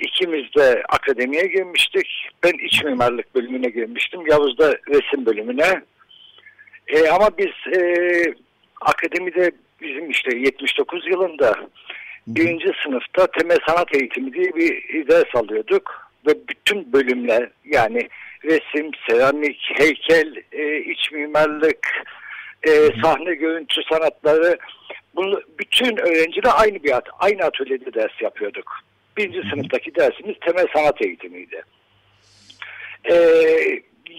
ikimiz 0.00 0.54
de 0.56 0.82
akademiye 0.88 1.46
girmiştik. 1.46 2.08
Ben 2.42 2.52
iç 2.66 2.84
mimarlık 2.84 3.34
bölümüne 3.34 3.68
girmiştim. 3.68 4.26
Yavuz 4.26 4.58
da 4.58 4.76
resim 4.88 5.26
bölümüne. 5.26 5.82
E, 6.88 7.08
ama 7.08 7.30
biz 7.38 7.74
e, 7.76 7.82
akademide 8.80 9.50
bizim 9.80 10.10
işte 10.10 10.36
79 10.36 11.06
yılında 11.06 11.56
birinci 12.26 12.70
sınıfta 12.84 13.26
temel 13.26 13.58
sanat 13.68 13.94
eğitimi 13.94 14.32
diye 14.32 14.54
bir 14.56 15.08
ders 15.08 15.34
alıyorduk. 15.34 16.01
Ve 16.26 16.34
bütün 16.48 16.92
bölümler 16.92 17.50
yani 17.64 18.08
resim, 18.44 18.90
seramik, 19.08 19.60
heykel, 19.74 20.34
e, 20.52 20.78
iç 20.78 21.12
mimarlık, 21.12 21.88
e, 22.62 22.70
sahne 23.02 23.34
görüntü 23.34 23.82
sanatları 23.92 24.58
bunu 25.14 25.40
bütün 25.58 25.96
öğrenciler 25.96 26.52
aynı 26.54 26.84
bir 26.84 26.94
aynı 27.18 27.44
atölyede 27.44 27.94
ders 27.94 28.22
yapıyorduk. 28.22 28.72
Birinci 29.16 29.48
sınıftaki 29.50 29.94
dersimiz 29.94 30.36
temel 30.40 30.66
sanat 30.74 31.02
eğitimiydi. 31.02 31.62
E, 33.04 33.14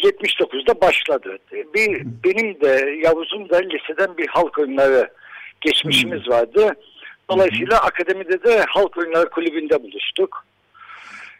79'da 0.04 0.82
başladı. 0.82 1.38
Bir, 1.52 2.04
benim 2.24 2.62
de 2.62 3.00
Yavuz'un 3.04 3.50
da 3.50 3.58
liseden 3.58 4.18
bir 4.18 4.28
halk 4.28 4.60
oyunları 4.60 5.10
geçmişimiz 5.62 6.30
vardı. 6.30 6.76
Dolayısıyla 7.30 7.78
akademide 7.78 8.44
de 8.44 8.66
halk 8.68 8.98
oyunları 8.98 9.30
kulübünde 9.30 9.84
buluştuk. 9.84 10.46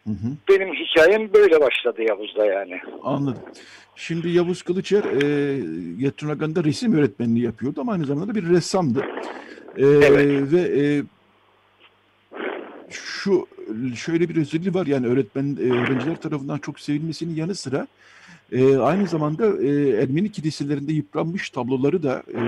Hı 0.08 0.10
hı. 0.10 0.28
Benim 0.50 0.74
hikayem 0.74 1.34
böyle 1.34 1.62
başladı 1.62 2.02
Yavuz'da 2.02 2.46
yani. 2.46 2.80
Anladım. 3.04 3.44
Şimdi 3.96 4.30
Yavuz 4.30 4.62
Kılıçer 4.62 5.04
e, 5.04 5.26
Yetunagan'da 5.98 6.64
resim 6.64 6.94
öğretmenliği 6.94 7.46
yapıyordu 7.46 7.82
ama 7.82 7.92
aynı 7.92 8.06
zamanda 8.06 8.36
bir 8.36 8.50
ressamdı. 8.50 9.06
E, 9.78 9.86
evet. 9.86 10.52
Ve 10.52 10.60
e, 10.60 11.04
şu 12.90 13.48
şöyle 13.96 14.30
bir 14.30 14.36
özelliği 14.36 14.74
var 14.74 14.86
yani 14.86 15.08
öğretmen 15.08 15.58
e, 15.62 15.72
öğrenciler 15.72 16.16
tarafından 16.16 16.58
çok 16.58 16.80
sevilmesinin 16.80 17.36
yanı 17.36 17.56
sıra 17.56 17.88
e, 18.52 18.78
aynı 18.78 19.08
zamanda 19.08 19.64
e, 19.64 19.90
Ermeni 19.90 20.32
kiliselerinde 20.32 20.94
yıpranmış 20.94 21.50
tabloları 21.50 22.04
da 22.04 22.24
e, 22.34 22.42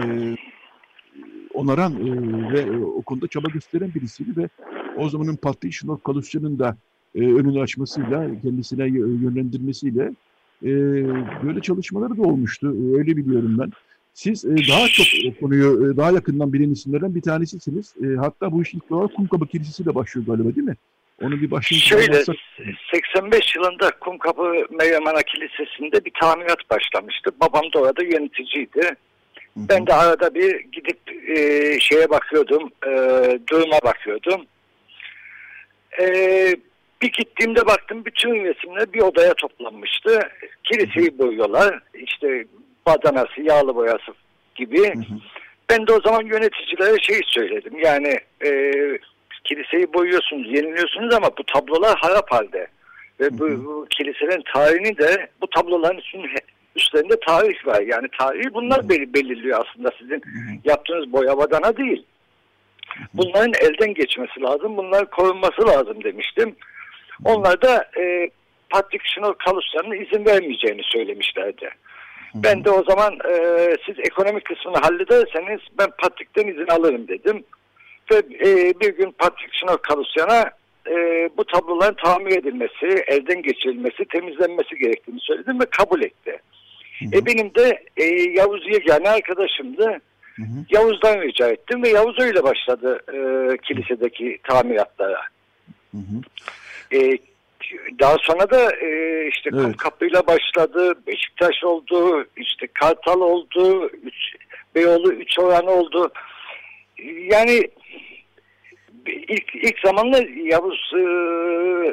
onaran 1.53 1.93
e, 1.93 2.53
ve 2.53 2.59
e, 2.59 2.77
o 2.79 3.01
konuda 3.01 3.27
çaba 3.27 3.47
gösteren 3.49 3.93
birisiydi 3.95 4.41
ve 4.41 4.49
o 4.97 5.09
zamanın 5.09 5.35
Patlı 5.35 5.67
İşinok 5.67 6.03
Kalusçı'nın 6.03 6.59
da 6.59 6.77
e, 7.15 7.19
önünü 7.19 7.61
açmasıyla, 7.61 8.41
kendisine 8.41 8.87
yönlendirmesiyle 8.87 10.11
e, 10.63 10.69
böyle 11.45 11.61
çalışmaları 11.61 12.17
da 12.17 12.21
olmuştu. 12.21 12.67
E, 12.67 12.97
öyle 12.97 13.17
biliyorum 13.17 13.55
ben. 13.59 13.71
Siz 14.13 14.45
e, 14.45 14.55
daha 14.69 14.87
çok 14.87 15.39
konuyu 15.39 15.93
e, 15.93 15.97
daha 15.97 16.11
yakından 16.11 16.53
bilen 16.53 16.71
isimlerden 16.71 17.15
bir 17.15 17.21
tanesisiniz. 17.21 17.93
E, 18.03 18.15
hatta 18.15 18.51
bu 18.51 18.61
iş 18.61 18.73
ilk 18.73 18.91
olarak 18.91 19.15
Kumkapı 19.15 19.47
Kilisesi 19.47 19.85
de 19.85 19.95
başlıyor 19.95 20.27
galiba 20.27 20.55
değil 20.55 20.67
mi? 20.67 20.75
Onu 21.21 21.41
bir 21.41 21.51
başlayın. 21.51 21.81
Şöyle 21.81 22.23
85 22.93 23.55
yılında 23.55 23.91
Kumkapı 23.99 24.53
Meryem 24.79 25.07
Ana 25.07 25.21
Kilisesi'nde 25.21 26.05
bir 26.05 26.11
tamirat 26.21 26.69
başlamıştı. 26.69 27.31
Babam 27.41 27.63
da 27.73 27.79
orada 27.79 28.03
yöneticiydi. 28.03 28.81
Hı 28.81 29.59
hı. 29.59 29.69
Ben 29.69 29.87
de 29.87 29.93
arada 29.93 30.35
bir 30.35 30.59
gidip 30.59 30.99
e, 31.37 31.79
şeye 31.79 32.09
bakıyordum, 32.09 32.69
e, 32.87 32.91
duruma 33.49 33.79
bakıyordum. 33.83 34.45
E, 36.01 36.05
bir 37.05 37.11
gittiğimde 37.11 37.65
baktım 37.65 38.05
bütün 38.05 38.29
resimler 38.29 38.93
bir 38.93 39.01
odaya 39.01 39.33
toplanmıştı. 39.33 40.19
Kiliseyi 40.63 41.17
boyuyorlar. 41.17 41.79
İşte 41.93 42.45
badanası, 42.85 43.41
yağlı 43.41 43.75
boyası 43.75 44.13
gibi. 44.55 44.79
Hı 44.79 44.99
hı. 44.99 45.19
Ben 45.69 45.87
de 45.87 45.93
o 45.93 46.01
zaman 46.01 46.25
yöneticilere 46.25 47.01
şey 47.01 47.21
söyledim. 47.25 47.73
Yani 47.83 48.19
e, 48.45 48.71
kiliseyi 49.43 49.93
boyuyorsunuz, 49.93 50.47
yeniliyorsunuz 50.47 51.13
ama 51.13 51.29
bu 51.37 51.43
tablolar 51.43 51.97
harap 51.97 52.31
halde. 52.31 52.67
Ve 53.19 53.39
bu, 53.39 53.65
bu 53.65 53.87
kiliselerin 53.89 54.43
tarihini 54.53 54.97
de 54.97 55.27
bu 55.41 55.47
tabloların 55.47 55.97
üstünde, 55.97 56.27
üstlerinde 56.75 57.19
tarih 57.27 57.67
var. 57.67 57.81
Yani 57.81 58.07
tarihi 58.19 58.53
bunlar 58.53 58.89
bel 58.89 59.13
belirliyor 59.13 59.65
aslında 59.67 59.91
sizin 59.99 60.21
yaptığınız 60.65 61.13
boya 61.13 61.37
badana 61.37 61.77
değil. 61.77 62.05
Bunların 63.13 63.53
elden 63.61 63.93
geçmesi 63.93 64.41
lazım, 64.41 64.77
bunların 64.77 65.09
korunması 65.09 65.67
lazım 65.67 66.03
demiştim. 66.03 66.55
Onlar 67.23 67.61
da 67.61 67.89
e, 67.99 68.29
Patrick 68.69 69.09
Şenol 69.09 69.33
Kaluslar'ın 69.33 70.05
izin 70.05 70.25
vermeyeceğini 70.25 70.81
söylemişlerdi. 70.83 71.69
Ben 72.35 72.63
de 72.63 72.71
o 72.71 72.83
zaman 72.83 73.13
e, 73.29 73.33
siz 73.85 73.95
ekonomik 73.99 74.45
kısmını 74.45 74.77
hallederseniz 74.77 75.59
ben 75.79 75.89
Patrick'ten 75.97 76.47
izin 76.47 76.67
alırım 76.67 77.07
dedim. 77.07 77.43
Ve 78.11 78.15
e, 78.17 78.79
bir 78.79 78.97
gün 78.97 79.11
Patrick 79.11 79.57
Şenol 79.57 79.77
Kalusyan'a 79.77 80.51
e, 80.89 81.29
bu 81.37 81.45
tabloların 81.45 81.95
tamir 82.03 82.37
edilmesi, 82.37 83.03
elden 83.07 83.41
geçirilmesi, 83.41 84.05
temizlenmesi 84.05 84.75
gerektiğini 84.75 85.19
söyledim 85.19 85.59
ve 85.59 85.65
kabul 85.65 86.01
etti. 86.01 86.39
Hı 86.99 87.05
hı. 87.05 87.09
E 87.19 87.25
benim 87.25 87.55
de 87.55 87.83
e, 87.97 88.03
Yavuz 88.31 88.67
Yegane 88.67 89.09
arkadaşımdı. 89.09 90.01
Hı 90.35 90.41
hı. 90.41 90.65
Yavuz'dan 90.69 91.21
rica 91.21 91.47
ettim 91.47 91.83
ve 91.83 91.89
Yavuz 91.89 92.19
öyle 92.19 92.43
başladı 92.43 92.99
e, 93.13 93.17
kilisedeki 93.57 94.39
tamiratlara. 94.43 95.21
Hı 95.91 95.97
hı. 95.97 96.21
E, 96.93 97.17
daha 97.99 98.15
sonra 98.21 98.49
da 98.49 98.75
e, 98.75 99.27
işte 99.27 99.49
evet. 99.53 99.63
Kumkapı'yla 99.63 100.27
başladı, 100.27 100.93
Beşiktaş 101.07 101.63
oldu, 101.63 102.25
işte 102.37 102.67
Kartal 102.73 103.21
oldu, 103.21 103.87
üç, 103.87 104.15
Beyoğlu 104.75 105.13
3 105.13 105.39
oranı 105.39 105.71
oldu. 105.71 106.11
Yani 107.31 107.69
ilk 109.07 109.55
ilk 109.55 109.79
zamanla 109.85 110.17
Yavuz 110.43 110.91
e, 110.93 110.99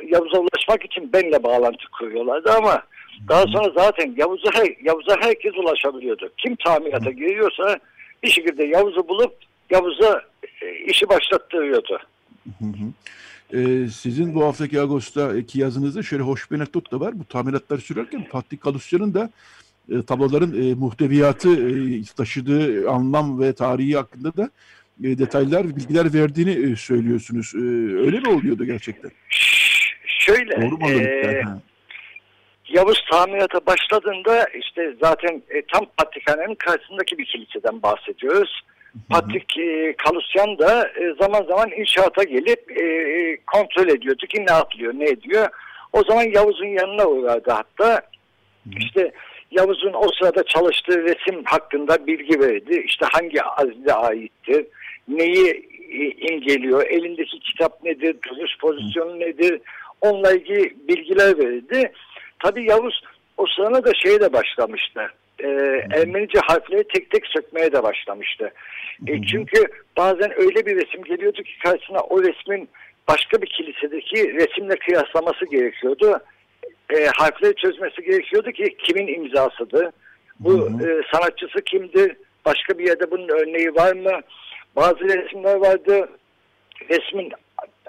Yavuz'a 0.07 0.38
ulaşmak 0.38 0.84
için 0.84 1.12
benle 1.12 1.43
bağlantı 1.43 1.90
kuruyorlardı 1.99 2.53
ama 2.53 2.82
daha 3.28 3.43
sonra 3.43 3.72
zaten 3.74 4.14
Yavuz'a 4.16 4.51
Yavuz'a 4.82 5.16
herkes 5.20 5.55
ulaşabiliyordu. 5.55 6.32
Kim 6.38 6.57
tamirata 6.57 7.11
giriyorsa 7.11 7.78
bir 8.22 8.28
şekilde 8.28 8.64
Yavuz'u 8.64 9.09
bulup 9.09 9.34
Yavuz'a 9.70 10.22
e, 10.62 10.74
işi 10.74 11.09
başlattırıyordu. 11.09 12.01
Hı 12.59 12.64
hı. 12.64 12.93
Ee, 13.53 13.89
sizin 13.89 14.35
bu 14.35 14.45
haftaki 14.45 14.81
Ağustos'taki 14.81 15.61
yazınızda 15.61 16.03
şöyle 16.03 16.23
hoş 16.23 16.51
bir 16.51 16.57
anekdot 16.57 16.93
da 16.93 17.01
var. 17.01 17.19
Bu 17.21 17.25
tamiratları 17.25 17.81
sürerken 17.81 18.25
Fatih 18.25 18.61
Kalusçı'nın 18.61 19.15
da 19.15 19.31
e, 19.91 20.03
tabloların 20.03 20.71
e, 20.71 20.75
muhteviyatı 20.75 21.51
e, 21.51 22.03
taşıdığı 22.17 22.91
anlam 22.91 23.41
ve 23.41 23.53
tarihi 23.53 23.97
hakkında 23.97 24.37
da 24.37 24.51
e, 25.05 25.19
detaylar, 25.19 25.77
bilgiler 25.77 26.15
verdiğini 26.15 26.73
e, 26.73 26.77
söylüyorsunuz. 26.77 27.53
E, 27.55 27.59
öyle 28.07 28.21
mi 28.21 28.29
oluyordu 28.29 28.65
gerçekten? 28.65 29.11
Şöyle, 30.07 30.63
Doğru 30.63 30.79
mu 30.79 30.91
e, 30.91 31.45
Yavuz 32.69 33.05
tamirata 33.11 33.67
başladığında 33.67 34.47
işte 34.55 34.95
zaten 35.01 35.43
e, 35.51 35.63
tam 35.73 35.87
Patrikhane'nin 35.97 36.55
karşısındaki 36.55 37.19
bir 37.19 37.25
kiliseden 37.25 37.83
bahsediyoruz. 37.83 38.63
Patrik 39.11 39.59
e, 39.59 39.95
Kalusyan 39.97 40.59
da 40.59 40.88
e, 40.88 41.14
zaman 41.20 41.43
zaman 41.43 41.70
inşaata 41.70 42.22
gelip 42.22 42.80
e, 42.80 42.84
kontrol 43.53 43.88
ediyordu 43.88 44.26
ki 44.26 44.45
ne 44.49 44.53
yapılıyor, 44.53 44.95
ne 44.95 45.05
ediyor. 45.05 45.49
O 45.93 46.05
zaman 46.05 46.22
Yavuz'un 46.22 46.66
yanına 46.66 47.07
uğradı 47.07 47.51
hatta. 47.51 48.03
İşte 48.78 49.12
Yavuz'un 49.51 49.93
o 49.93 50.09
sırada 50.18 50.43
çalıştığı 50.45 51.03
resim 51.05 51.45
hakkında 51.45 52.07
bilgi 52.07 52.40
verdi. 52.40 52.82
İşte 52.86 53.07
hangi 53.12 53.43
azile 53.43 53.93
aittir, 53.93 54.66
neyi 55.09 55.68
e, 55.93 56.32
imgeliyor, 56.32 56.86
elindeki 56.86 57.40
kitap 57.40 57.84
nedir, 57.84 58.16
duruş 58.28 58.59
pozisyonu 58.61 59.20
nedir, 59.20 59.61
onunla 60.01 60.32
ilgili 60.32 60.76
bilgiler 60.88 61.38
verildi. 61.38 61.93
Tabii 62.38 62.64
Yavuz 62.64 63.03
o 63.36 63.47
sırada 63.47 63.84
da 63.84 63.95
şeye 63.95 64.20
de 64.20 64.32
başlamıştı. 64.32 65.11
E, 65.43 65.49
Ermenice 66.01 66.38
harfleri 66.49 66.84
tek 66.95 67.11
tek 67.11 67.26
sökmeye 67.26 67.72
de 67.72 67.82
başlamıştı. 67.82 68.53
E, 69.07 69.22
çünkü 69.22 69.66
bazen 69.97 70.40
öyle 70.40 70.66
bir 70.66 70.76
resim 70.76 71.03
geliyordu 71.05 71.43
ki 71.43 71.59
karşısına 71.64 72.01
o 72.01 72.22
resmin 72.22 72.68
başka 73.09 73.43
bir 73.43 73.47
kilisedeki 73.47 74.34
resimle 74.34 74.76
kıyaslaması 74.76 75.47
gerekiyordu. 75.51 76.20
E, 76.90 77.07
harfleri 77.16 77.55
çözmesi 77.55 78.03
gerekiyordu 78.03 78.53
ki 78.53 78.76
kimin 78.78 79.07
imzasıdır, 79.07 79.88
bu 80.40 80.68
E, 80.68 81.03
sanatçısı 81.12 81.64
kimdir, 81.64 82.16
başka 82.45 82.78
bir 82.78 82.86
yerde 82.86 83.11
bunun 83.11 83.28
örneği 83.28 83.74
var 83.74 83.93
mı? 83.93 84.20
Bazı 84.76 85.05
resimler 85.05 85.57
vardı, 85.57 86.09
resmin 86.90 87.32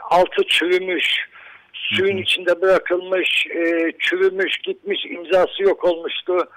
altı 0.09 0.43
çürümüş, 0.47 1.29
suyun 1.73 2.17
içinde 2.17 2.61
bırakılmış, 2.61 3.47
e, 3.47 3.91
çürümüş, 3.99 4.57
gitmiş, 4.57 5.05
imzası 5.05 5.63
yok 5.63 5.83
olmuştu. 5.83 6.47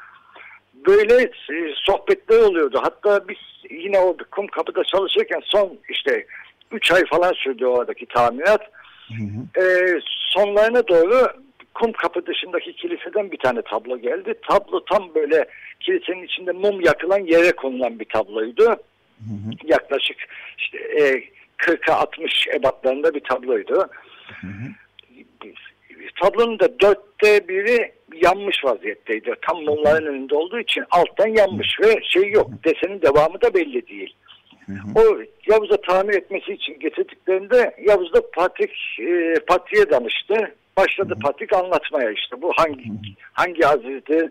Böyle 0.87 1.22
e, 1.22 1.74
sohbetler 1.74 2.39
oluyordu. 2.39 2.81
Hatta 2.83 3.29
biz 3.29 3.37
yine 3.70 3.99
o 3.99 4.16
kum 4.31 4.47
kapıda 4.47 4.85
çalışırken 4.85 5.41
son 5.45 5.79
işte 5.89 6.27
3 6.72 6.93
ay 6.93 7.05
falan 7.05 7.33
sürdü 7.33 7.66
oradaki 7.66 8.07
tamirat. 8.07 8.62
Hı 9.09 9.14
hı. 9.14 9.62
E, 9.64 9.99
sonlarına 10.35 10.89
doğru 10.89 11.27
kum 11.74 11.93
kapı 11.93 12.27
dışındaki 12.27 12.72
kiliseden 12.72 13.31
bir 13.31 13.39
tane 13.39 13.62
tablo 13.62 13.99
geldi. 13.99 14.35
Tablo 14.49 14.85
tam 14.85 15.14
böyle 15.14 15.45
kilisenin 15.81 16.22
içinde 16.22 16.53
mum 16.53 16.81
yakılan 16.81 17.18
yere 17.18 17.53
konulan 17.53 18.01
bir 18.01 18.05
tabloydu. 18.05 18.64
Hı 18.64 19.35
hı. 19.35 19.51
Yaklaşık 19.64 20.16
işte 20.59 20.79
e, 20.79 21.22
40'a 21.59 21.95
60 21.95 22.49
ebatlarında 22.55 23.14
bir 23.14 23.20
tabloydu. 23.20 23.89
Hı 24.41 24.47
hı. 24.47 24.68
Tablonun 26.21 26.59
da 26.59 26.81
dörtte 26.81 27.49
biri 27.49 27.93
yanmış 28.23 28.65
vaziyetteydi. 28.65 29.35
Tam 29.43 29.65
mumların 29.65 30.07
önünde 30.07 30.35
olduğu 30.35 30.59
için 30.61 30.85
alttan 30.91 31.29
yanmış 31.29 31.69
ve 31.83 32.01
şey 32.03 32.31
yok. 32.31 32.51
Desenin 32.65 33.03
devamı 33.03 33.41
da 33.41 33.55
belli 33.55 33.89
değil. 33.89 34.15
O 34.97 35.01
Yavuz'a 35.47 35.77
tamir 35.77 36.15
etmesi 36.15 36.53
için 36.53 36.79
getirdiklerinde 36.79 37.77
Yavuz 37.87 38.13
da 38.13 38.31
Patrik 38.31 38.71
e, 39.01 39.35
Patri'ye 39.47 39.91
danıştı. 39.91 40.55
Başladı 40.77 41.15
Patrik 41.23 41.53
anlatmaya 41.53 42.11
işte 42.11 42.43
bu 42.43 42.53
hangi 42.57 42.85
hangi 43.33 43.67
azizdi, 43.67 44.29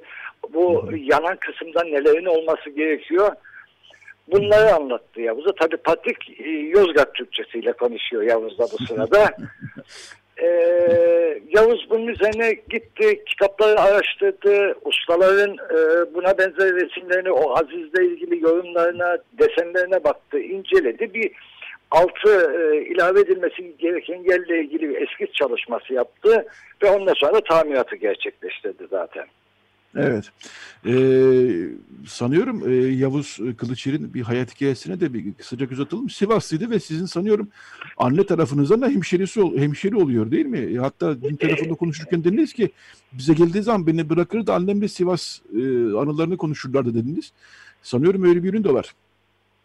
bu 0.54 0.90
yanan 0.98 1.36
kısımda 1.36 1.84
nelerin 1.84 2.26
olması 2.26 2.70
gerekiyor. 2.70 3.32
Bunları 4.28 4.76
anlattı 4.76 5.22
Yavuz'a. 5.22 5.52
Tabii 5.52 5.78
Patrik 5.78 6.40
e, 6.40 6.50
Yozgat 6.50 7.16
Türkçesiyle 7.16 7.74
konuşuyor 7.74 8.24
Yavuz'da 8.24 8.64
bu 8.64 8.86
sırada. 8.86 9.38
Ee, 10.46 11.42
Yavuz 11.56 11.88
bunun 11.90 12.08
üzerine 12.08 12.54
gitti, 12.70 13.24
kitapları 13.26 13.80
araştırdı, 13.80 14.78
ustaların 14.86 15.52
e, 15.52 15.78
buna 16.14 16.38
benzer 16.38 16.74
resimlerini, 16.74 17.32
o 17.32 17.58
Aziz'le 17.58 18.00
ilgili 18.02 18.44
yorumlarına, 18.44 19.18
desenlerine 19.40 20.04
baktı, 20.04 20.40
inceledi. 20.40 21.14
Bir 21.14 21.32
altı 21.92 22.54
e, 22.60 22.82
ilave 22.82 23.20
edilmesi 23.20 23.78
gereken 23.78 24.24
yerle 24.24 24.60
ilgili 24.60 24.90
bir 24.90 25.02
eskiz 25.02 25.34
çalışması 25.34 25.94
yaptı 25.94 26.46
ve 26.84 26.90
ondan 26.90 27.14
sonra 27.14 27.42
tamiratı 27.42 27.96
gerçekleştirdi 27.96 28.88
zaten. 28.90 29.26
Evet. 29.98 30.26
Ee, 30.86 31.68
sanıyorum 32.08 32.70
e, 32.70 32.74
Yavuz 32.76 33.40
Kılıçer'in 33.58 34.14
bir 34.14 34.22
hayat 34.22 34.56
hikayesine 34.56 35.00
de 35.00 35.14
bir 35.14 35.34
kısaca 35.34 35.66
göz 35.66 35.80
atılmış. 35.80 36.16
Sivaslıydı 36.16 36.70
ve 36.70 36.80
sizin 36.80 37.06
sanıyorum 37.06 37.50
anne 37.98 38.26
tarafınızdan 38.26 38.82
da 38.82 38.88
hemşerisi 38.88 39.42
hemşeri 39.58 39.96
oluyor 39.96 40.32
değil 40.32 40.46
mi? 40.46 40.80
Hatta 40.80 41.22
dün 41.22 41.36
telefonda 41.36 41.74
konuşurken 41.74 42.24
dediniz 42.24 42.54
ki 42.54 42.70
bize 43.12 43.34
geldiği 43.34 43.64
zaman 43.64 43.88
beni 43.88 44.10
bırakırdı 44.10 44.54
annemle 44.54 44.88
Sivas 44.88 45.40
e, 45.54 45.60
anılarını 45.98 46.38
konuşurlardı 46.38 46.94
dediniz. 46.94 47.32
Sanıyorum 47.82 48.24
öyle 48.24 48.44
bir 48.44 48.50
ürün 48.50 48.64
de 48.64 48.74
var. 48.74 48.94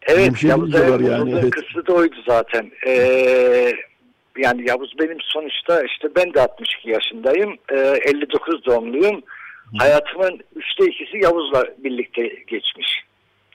Evet, 0.01 0.43
Yavuz'a 0.43 0.77
yani. 0.79 1.31
Evet. 1.31 1.49
kısmı 1.49 1.87
da 1.87 1.93
oydu 1.93 2.15
zaten. 2.27 2.71
Ee, 2.87 3.71
yani 4.37 4.69
Yavuz 4.69 4.93
benim 4.99 5.17
sonuçta 5.21 5.83
işte 5.83 6.07
ben 6.15 6.33
de 6.33 6.41
62 6.41 6.89
yaşındayım. 6.89 7.57
E, 7.69 7.75
59 7.75 8.65
doğumluyum. 8.65 9.21
Hayatımın 9.77 10.39
üçte 10.55 10.85
ikisi 10.85 11.17
Yavuz'la 11.17 11.65
birlikte 11.77 12.27
geçmiş. 12.47 13.03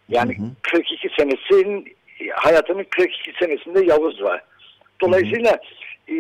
Yani 0.09 0.39
hı 0.39 0.43
hı. 0.43 0.47
42 0.63 1.09
senesinin 1.19 1.97
hayatımın 2.33 2.87
42 2.91 3.33
senesinde 3.41 3.85
Yavuz 3.85 4.23
var. 4.23 4.43
Dolayısıyla 5.01 5.53
hı 5.53 6.13
hı. 6.13 6.17
E, 6.17 6.19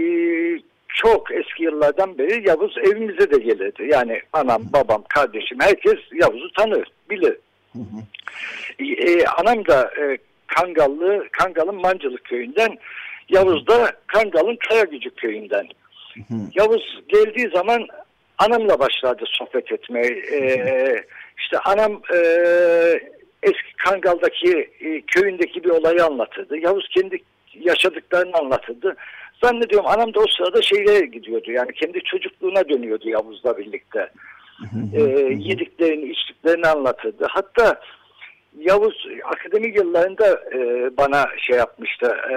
çok 0.88 1.32
eski 1.32 1.62
yıllardan 1.62 2.18
beri 2.18 2.48
Yavuz 2.48 2.78
evimize 2.78 3.30
de 3.30 3.38
gelirdi. 3.38 3.88
Yani 3.92 4.20
anam, 4.32 4.62
babam, 4.72 5.04
kardeşim 5.08 5.58
herkes 5.60 5.98
Yavuz'u 6.12 6.52
tanır, 6.52 6.88
bilir. 7.10 7.36
Hı 7.72 7.78
hı. 7.78 8.84
E, 8.84 9.24
anam 9.26 9.66
da 9.66 9.90
e, 10.00 10.18
Kangallı, 10.46 11.28
Kangal'ın 11.32 11.80
Mancılık 11.80 12.24
köyünden, 12.24 12.78
Yavuz 13.28 13.66
da 13.66 13.92
Kangal'ın 14.06 14.56
Kayagücü 14.68 15.10
köyünden. 15.10 15.68
Hı 16.14 16.34
hı. 16.34 16.40
Yavuz 16.54 17.02
geldiği 17.08 17.50
zaman 17.54 17.88
anamla 18.38 18.78
başladı 18.78 19.24
sohbet 19.26 19.72
etmeye. 19.72 20.06
E, 20.32 21.04
işte 21.38 21.58
anam 21.58 22.02
e, 22.14 22.18
eski 23.42 23.72
Kangal'daki 23.76 24.70
e, 24.80 25.00
köyündeki 25.00 25.64
bir 25.64 25.70
olayı 25.70 26.04
anlatırdı. 26.04 26.58
Yavuz 26.58 26.88
kendi 26.88 27.18
yaşadıklarını 27.54 28.36
anlatırdı. 28.36 28.96
Zannediyorum 29.44 29.86
anam 29.86 30.14
da 30.14 30.20
o 30.20 30.26
sırada 30.26 30.62
şeylere 30.62 31.06
gidiyordu. 31.06 31.50
Yani 31.50 31.72
kendi 31.72 32.00
çocukluğuna 32.00 32.68
dönüyordu 32.68 33.08
Yavuz'la 33.08 33.58
birlikte. 33.58 34.10
e, 34.94 35.00
yediklerini, 35.38 36.10
içtiklerini 36.10 36.66
anlatırdı. 36.66 37.26
Hatta 37.30 37.80
Yavuz 38.58 39.06
akademik 39.24 39.76
yıllarında 39.76 40.40
e, 40.54 40.90
bana 40.96 41.26
şey 41.38 41.56
yapmıştı, 41.56 42.16
e, 42.32 42.36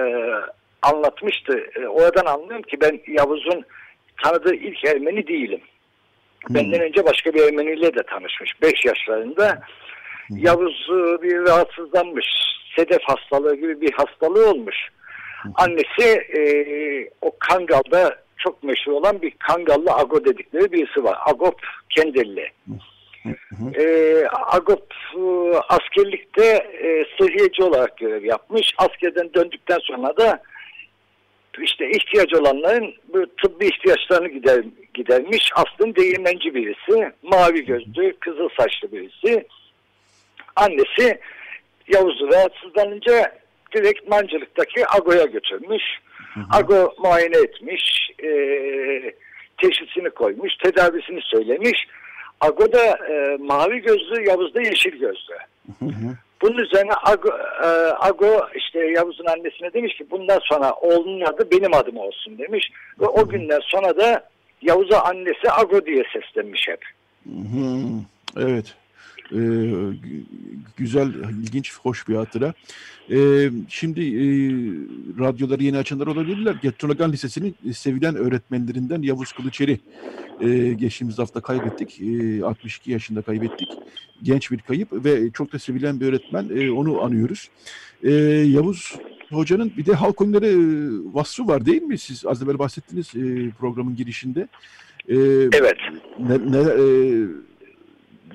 anlatmıştı. 0.82 1.64
E, 1.76 1.86
oradan 1.86 2.26
anlıyorum 2.26 2.62
ki 2.62 2.80
ben 2.80 3.00
Yavuz'un 3.06 3.64
tanıdığı 4.22 4.54
ilk 4.54 4.84
Ermeni 4.84 5.26
değilim. 5.26 5.60
Benden 6.50 6.80
önce 6.80 7.04
başka 7.04 7.34
bir 7.34 7.42
Ermeniyle 7.42 7.94
de 7.94 8.02
tanışmış. 8.02 8.62
5 8.62 8.84
yaşlarında. 8.84 9.62
Yavuz 10.30 10.88
e, 10.90 11.22
bir 11.22 11.38
rahatsızlanmış. 11.38 12.26
Sedef 12.76 13.02
hastalığı 13.02 13.56
gibi 13.56 13.80
bir 13.80 13.92
hastalığı 13.92 14.50
olmuş. 14.50 14.76
Annesi 15.54 16.08
e, 16.38 16.42
o 17.20 17.32
Kangal'da 17.38 18.16
çok 18.36 18.62
meşhur 18.62 18.92
olan 18.92 19.22
bir 19.22 19.30
Kangallı 19.30 19.92
Ago 19.92 20.24
dedikleri 20.24 20.72
birisi 20.72 21.04
var. 21.04 21.18
Agop 21.26 21.60
Kendelli. 21.88 22.50
E, 23.74 24.24
Agop 24.32 24.94
e, 25.16 25.20
askerlikte 25.68 26.46
e, 26.82 27.04
sıhhiyeci 27.18 27.62
olarak 27.62 27.96
görev 27.96 28.24
yapmış. 28.24 28.74
Askerden 28.78 29.34
döndükten 29.34 29.78
sonra 29.78 30.16
da 30.16 30.42
işte 31.62 31.90
ihtiyaç 31.90 32.34
olanların 32.34 32.94
bu 33.14 33.26
tıbbi 33.42 33.66
ihtiyaçlarını 33.66 34.28
gider, 34.28 34.64
gidermiş. 34.94 35.50
Aslında 35.54 35.96
değirmenci 35.96 36.54
birisi. 36.54 37.12
Mavi 37.22 37.64
gözlü, 37.64 38.16
kızıl 38.20 38.48
saçlı 38.58 38.92
birisi. 38.92 39.46
Annesi 40.56 41.20
Yavuz'u 41.88 42.28
rahatsızlanınca 42.32 43.40
direkt 43.74 44.08
mancılıktaki 44.08 44.84
Ago'ya 44.88 45.24
götürmüş. 45.24 45.82
Hı 46.34 46.40
hı. 46.40 46.44
Ago 46.50 46.94
muayene 46.98 47.36
etmiş, 47.36 48.10
e, 48.22 48.30
teşhisini 49.62 50.10
koymuş, 50.10 50.56
tedavisini 50.56 51.20
söylemiş. 51.22 51.86
Ago 52.40 52.72
da 52.72 52.84
e, 52.84 53.36
mavi 53.36 53.78
gözlü, 53.78 54.28
Yavuz 54.28 54.54
da 54.54 54.60
yeşil 54.60 54.92
gözlü. 54.92 55.34
Hı 55.78 55.84
hı. 55.84 56.16
Bunun 56.42 56.58
üzerine 56.58 56.92
Ago, 56.92 57.28
e, 57.62 57.66
Ago 58.00 58.48
işte 58.54 58.78
Yavuz'un 58.78 59.26
annesine 59.26 59.72
demiş 59.72 59.96
ki 59.96 60.06
bundan 60.10 60.40
sonra 60.42 60.72
oğlunun 60.72 61.20
adı 61.20 61.50
benim 61.50 61.74
adım 61.74 61.96
olsun 61.96 62.38
demiş. 62.38 62.70
Ve 63.00 63.06
o 63.06 63.28
günden 63.28 63.60
sonra 63.62 63.96
da 63.96 64.28
Yavuz'a 64.62 65.00
annesi 65.00 65.50
Ago 65.50 65.86
diye 65.86 66.04
seslenmiş 66.12 66.68
hep. 66.68 66.84
Evet. 68.36 68.74
Ee, 69.32 69.72
güzel, 70.76 71.08
ilginç, 71.42 71.74
hoş 71.76 72.08
bir 72.08 72.14
hatıra. 72.14 72.54
Ee, 73.10 73.50
şimdi 73.68 74.00
e, 74.00 74.24
radyoları 75.18 75.62
yeni 75.62 75.78
açanlar 75.78 76.06
olabilirler. 76.06 76.56
Getronagan 76.62 77.12
Lisesi'nin 77.12 77.72
sevilen 77.72 78.16
öğretmenlerinden 78.16 79.02
Yavuz 79.02 79.32
Kılıçeri 79.32 79.80
e, 80.40 80.72
geçtiğimiz 80.72 81.18
hafta 81.18 81.40
kaybettik. 81.40 82.00
E, 82.00 82.44
62 82.44 82.92
yaşında 82.92 83.22
kaybettik. 83.22 83.68
Genç 84.22 84.50
bir 84.50 84.58
kayıp 84.58 85.04
ve 85.04 85.30
çok 85.32 85.52
da 85.52 85.58
sevilen 85.58 86.00
bir 86.00 86.06
öğretmen. 86.06 86.48
E, 86.56 86.70
onu 86.70 87.02
anıyoruz. 87.02 87.50
E, 88.02 88.12
Yavuz 88.54 88.96
Hoca'nın 89.30 89.72
bir 89.76 89.86
de 89.86 89.94
halk 89.94 90.20
oyunları 90.20 90.46
e, 90.46 90.58
vasfı 91.14 91.46
var 91.46 91.66
değil 91.66 91.82
mi? 91.82 91.98
Siz 91.98 92.26
az 92.26 92.42
evvel 92.42 92.58
bahsettiniz 92.58 93.12
e, 93.16 93.50
programın 93.50 93.96
girişinde. 93.96 94.48
E, 95.08 95.16
evet. 95.52 95.76
Ne, 96.18 96.52
ne, 96.52 96.58
e, 96.58 96.84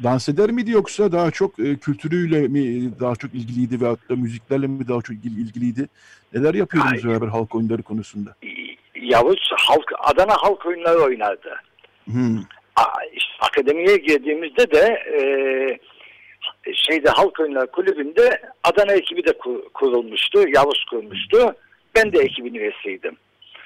dans 0.04 0.30
eder 0.30 0.52
miydi 0.52 0.72
yoksa 0.72 1.12
daha 1.12 1.32
çok 1.32 1.60
e, 1.60 1.76
kültürüyle 1.76 2.48
mi 2.48 2.92
daha 3.00 3.16
çok 3.16 3.34
ilgiliydi 3.34 3.82
ve 3.82 3.88
hatta 3.88 4.16
müziklerle 4.16 4.68
mi 4.68 4.88
daha 4.88 5.02
çok 5.02 5.16
ilgiliydi? 5.16 5.88
Neler 6.34 6.54
yapıyordunuz 6.54 7.08
beraber 7.08 7.28
halk 7.28 7.56
oyunları 7.56 7.84
konusunda? 7.84 8.36
Yavuz 8.96 9.52
halk 9.58 9.92
Adana 10.00 10.34
halk 10.38 10.66
oyunları 10.66 11.00
oynardı. 11.00 11.56
Hmm. 12.06 12.38
İşte, 13.14 13.34
akademiye 13.40 13.98
girdiğimizde 13.98 14.72
de 14.72 14.84
e, 15.14 15.24
şeyde 16.74 17.10
halk 17.10 17.40
oyunları 17.40 17.68
kulübünde 17.68 18.42
Adana 18.64 18.94
ekibi 18.94 19.26
de 19.26 19.34
kurulmuştu. 19.74 20.46
Yavuz 20.56 20.86
kurmuştu. 20.90 21.56
Ben 21.96 22.14
de 22.14 22.20
ekibin 22.20 22.54
üyesiydim. 22.54 23.18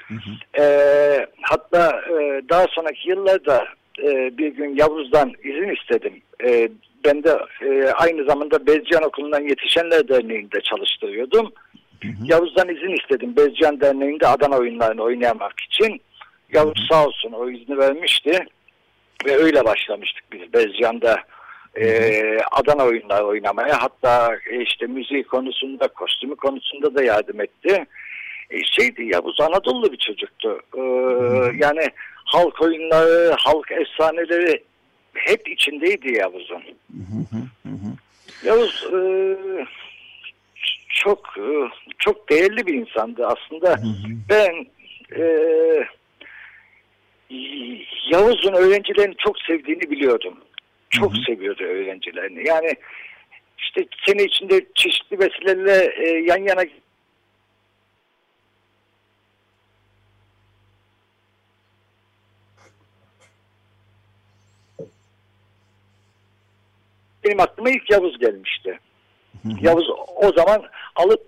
Hı 0.08 0.14
hı. 0.14 0.62
E, 0.64 1.28
hatta 1.42 2.02
e, 2.10 2.42
daha 2.50 2.66
sonraki 2.70 3.10
yıllarda 3.10 3.68
e, 4.04 4.38
bir 4.38 4.48
gün 4.48 4.76
Yavuz'dan 4.76 5.34
izin 5.44 5.76
istedim. 5.76 6.22
E, 6.46 6.70
ben 7.06 7.24
de 7.24 7.40
e, 7.62 7.92
aynı 7.92 8.24
zamanda 8.24 8.68
Bezcan 8.68 9.04
Okulu'ndan 9.04 9.42
Yetişenler 9.42 10.08
Derneği'nde 10.08 10.62
çalıştırıyordum. 10.62 11.52
Hı 12.04 12.08
hı. 12.08 12.14
Yavuz'dan 12.26 12.70
izin 12.70 12.96
istedim 13.02 13.36
Bezcan 13.38 13.82
Derneği'nde 13.82 14.28
Adana 14.28 14.58
oyunlarını 14.58 15.04
oynayamak 15.04 15.54
için. 15.60 16.02
Yavuz 16.54 16.88
sağ 16.90 17.06
olsun 17.06 17.32
o 17.32 17.50
izni 17.50 17.78
vermişti. 17.78 18.46
Ve 19.26 19.38
öyle 19.38 19.66
başlamıştık 19.66 20.24
biz 20.32 20.54
Bezcan'da 20.54 21.18
e, 21.76 22.38
Adana 22.52 22.86
oyunları 22.86 23.26
oynamaya. 23.26 23.82
Hatta 23.82 24.36
e, 24.52 24.62
işte 24.62 24.86
müziği 24.88 25.24
konusunda, 25.24 25.88
kostümü 25.88 26.36
konusunda 26.36 26.96
da 26.96 27.04
yardım 27.04 27.42
etti. 27.42 27.86
E, 28.50 28.64
şeydi 28.64 29.04
Yavuz 29.14 29.42
Anadolu 29.42 29.92
bir 29.92 29.98
çocuktu. 29.98 30.60
E, 30.78 30.82
yani 31.58 31.88
halk 32.30 32.62
oyunları, 32.62 33.36
halk 33.40 33.72
efsaneleri 33.72 34.64
hep 35.14 35.48
içindeydi 35.48 36.14
Yavuz'un. 36.14 36.64
Yavuz 38.44 38.88
e, 38.94 39.02
çok 40.90 41.38
e, 41.38 41.48
çok 41.98 42.30
değerli 42.30 42.68
bir 42.68 42.74
insandı 42.74 43.28
aslında. 43.28 43.80
Ben 44.30 44.68
e, 45.16 45.24
Yavuz'un 48.12 48.54
öğrencilerini 48.54 49.16
çok 49.18 49.40
sevdiğini 49.40 49.92
biliyordum. 49.92 50.38
Çok 50.90 51.18
seviyordu 51.18 51.64
öğrencilerini. 51.64 52.48
Yani 52.48 52.76
işte 53.58 53.86
sene 54.06 54.24
içinde 54.24 54.66
çeşitli 54.76 55.20
vesilelerle 55.20 55.94
e, 56.04 56.10
yan 56.10 56.44
yana 56.44 56.66
benim 67.30 67.40
aklıma 67.40 67.70
ilk 67.70 67.92
Yavuz 67.92 68.20
gelmişti. 68.20 68.80
Yavuz 69.62 69.90
o 70.16 70.32
zaman 70.38 70.64
alıp 70.96 71.22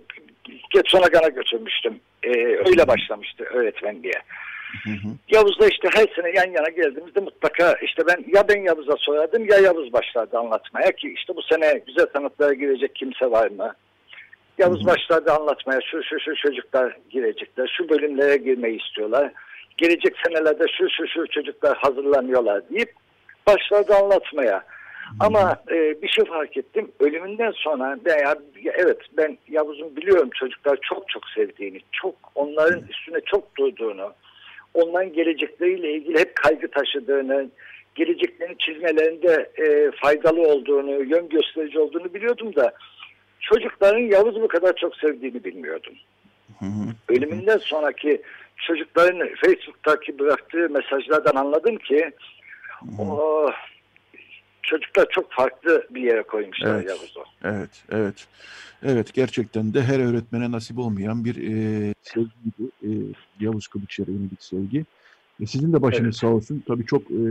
Getsonagana 0.74 1.28
götürmüştüm. 1.28 2.00
Ee, 2.24 2.30
öyle 2.40 2.88
başlamıştı 2.88 3.44
öğretmenliğe. 3.44 4.22
Hı 4.84 4.90
hı. 4.90 5.08
Yavuz'la 5.30 5.68
işte 5.68 5.90
her 5.94 6.08
sene 6.16 6.30
yan 6.36 6.52
yana 6.52 6.70
geldiğimizde 6.70 7.20
mutlaka 7.20 7.74
işte 7.74 8.04
ben 8.08 8.26
ya 8.34 8.48
ben 8.48 8.62
Yavuz'a 8.62 8.96
sorardım 8.98 9.46
ya 9.50 9.58
Yavuz 9.58 9.94
başlardı 9.94 10.38
anlatmaya 10.38 10.92
ki 10.92 11.14
işte 11.18 11.36
bu 11.36 11.42
sene 11.42 11.82
güzel 11.88 12.06
sanatlara 12.14 12.54
girecek 12.54 12.96
kimse 12.96 13.32
var 13.32 13.48
mı? 13.48 13.74
Yavuz 14.58 14.84
hı 14.84 14.88
başlardı 14.88 15.32
anlatmaya 15.32 15.80
şu 15.92 16.04
şu 16.04 16.20
şu 16.20 16.36
çocuklar 16.36 16.98
girecekler, 17.10 17.74
şu 17.78 17.90
bölümlere 17.90 18.38
girmeyi 18.38 18.84
istiyorlar. 18.84 19.32
Gelecek 19.78 20.16
senelerde 20.26 20.66
şu 20.78 20.90
şu 20.90 21.08
şu 21.08 21.28
çocuklar 21.28 21.78
hazırlanıyorlar 21.78 22.70
deyip 22.70 22.94
başladı 23.48 23.96
anlatmaya. 23.96 24.64
Ama 25.20 25.56
e, 25.72 26.02
bir 26.02 26.08
şey 26.08 26.26
fark 26.26 26.58
ettim. 26.58 26.92
Ölümünden 27.00 27.52
sonra 27.52 27.98
veya 28.06 28.36
evet 28.76 28.98
ben 29.18 29.38
Yavuz'un 29.50 29.96
biliyorum 29.96 30.30
çocuklar 30.34 30.80
çok 30.82 31.10
çok 31.10 31.30
sevdiğini, 31.30 31.80
çok 31.92 32.16
onların 32.36 32.84
üstüne 32.90 33.22
çok 33.26 33.58
durduğunu, 33.58 34.14
onların 34.74 35.14
gelecekleriyle 35.14 35.94
ilgili 35.94 36.20
hep 36.20 36.36
kaygı 36.36 36.72
taşıdığını, 36.72 37.50
geleceklerini 37.96 38.58
çizmelerinde 38.58 39.52
e, 39.58 39.92
faydalı 40.02 40.42
olduğunu, 40.42 40.92
yön 40.92 41.30
gösterici 41.30 41.80
olduğunu 41.80 42.14
biliyordum 42.14 42.56
da 42.56 42.74
çocukların 43.40 44.00
Yavuz'u 44.00 44.42
bu 44.42 44.48
kadar 44.48 44.76
çok 44.76 44.96
sevdiğini 44.96 45.44
bilmiyordum. 45.44 45.94
Ölümünden 47.10 47.58
sonraki 47.58 48.22
çocukların 48.58 49.30
Facebook'taki 49.46 50.20
bıraktığı 50.20 50.70
mesajlardan 50.70 51.36
anladım 51.36 51.78
ki 51.78 52.12
o, 53.00 53.52
çocuklar 54.64 55.08
çok 55.12 55.32
farklı 55.32 55.88
bir 55.90 56.02
yere 56.02 56.24
koymuşlar 56.24 56.76
Evet. 56.76 56.90
Yavuz'u. 56.90 57.24
Evet, 57.44 57.70
evet. 57.90 58.28
Evet, 58.84 59.14
gerçekten 59.14 59.74
de 59.74 59.82
her 59.84 60.00
öğretmene 60.00 60.52
nasip 60.52 60.80
olmayan 60.80 61.26
bir 61.26 61.36
e, 61.36 61.94
sevgiydi. 62.02 62.72
E, 62.84 62.90
Yavuz 63.40 63.68
Kılıçer'e 63.68 64.12
yönelik 64.12 64.44
sevgi. 64.44 64.86
E, 65.42 65.46
sizin 65.46 65.74
de 65.74 65.82
başınız 65.82 66.04
Evet. 66.06 66.16
sağ 66.16 66.28
olsun. 66.28 66.64
Tabii 66.68 66.86
çok 66.86 67.02
e, 67.12 67.22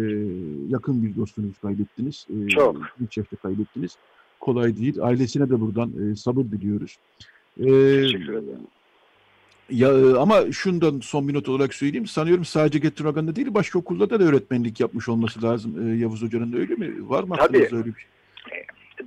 yakın 0.68 1.02
bir 1.02 1.16
dostunuzu 1.16 1.60
kaybettiniz. 1.62 2.26
E, 2.30 2.48
Çok. 2.48 2.76
İlk 3.00 3.16
yaşta 3.16 3.36
kaybettiniz. 3.36 3.96
Kolay 4.40 4.76
değil. 4.76 4.96
Ailesine 5.02 5.50
de 5.50 5.60
buradan 5.60 5.92
e, 6.12 6.16
sabır 6.16 6.42
diliyoruz. 6.44 6.98
E, 7.60 7.64
Teşekkür 7.64 8.32
ederim. 8.32 8.66
Ya, 9.70 9.88
e, 9.88 10.16
ama 10.18 10.52
şundan 10.52 11.00
son 11.00 11.28
bir 11.28 11.34
not 11.34 11.48
olarak 11.48 11.74
söyleyeyim. 11.74 12.06
Sanıyorum 12.06 12.44
sadece 12.44 12.78
Getiroga'nda 12.78 13.36
değil, 13.36 13.54
başka 13.54 13.78
okullarda 13.78 14.20
da 14.20 14.24
öğretmenlik 14.24 14.80
yapmış 14.80 15.08
olması 15.08 15.42
lazım. 15.42 15.92
E, 15.94 15.96
Yavuz 15.98 16.22
Hoca'nın 16.22 16.52
da 16.52 16.56
öyle 16.58 16.74
mi? 16.74 17.08
Var 17.10 17.22
mı 17.22 17.36
Tabii. 17.38 17.58
öyle 17.58 17.84
bir 17.86 17.92
şey? 17.94 18.10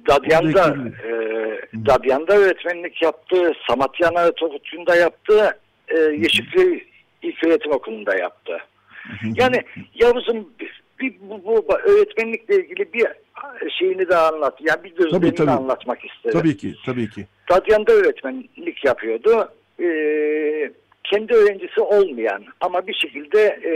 Dadyan'da, 0.07 0.64
Oradaki- 0.72 1.07
e, 1.07 1.86
Dadyan'da 1.86 2.34
öğretmenlik 2.38 3.01
yaptı, 3.01 3.51
Samatyan 3.68 4.16
Ortaokulu'nda 4.16 4.95
yaptı, 4.95 5.57
e, 5.88 5.97
Yeşilköy 5.99 6.84
İlköğretim 7.22 7.72
Okulu'nda 7.72 8.16
yaptı. 8.16 8.57
Yani 9.36 9.61
Yavuz'un 9.95 10.49
bir, 10.59 10.84
bir- 10.99 11.16
bu, 11.30 11.43
bu 11.45 11.74
öğretmenlikle 11.78 12.55
ilgili 12.55 12.93
bir 12.93 13.07
şeyini 13.80 14.09
de 14.09 14.16
anlat, 14.18 14.57
yani 14.61 14.84
bir 14.84 14.95
gözlemini 14.95 15.36
tabii. 15.36 15.51
anlatmak 15.51 15.99
isterim. 16.05 16.39
Tabii 16.39 16.57
ki, 16.57 16.76
tabii 16.86 17.09
ki. 17.09 17.28
Dadyan'da 17.49 17.91
öğretmenlik 17.91 18.86
yapıyordu. 18.86 19.49
E, 19.80 19.88
kendi 21.03 21.34
öğrencisi 21.34 21.82
olmayan 21.82 22.43
ama 22.61 22.88
bir 22.88 22.93
şekilde 22.93 23.39
e, 23.41 23.74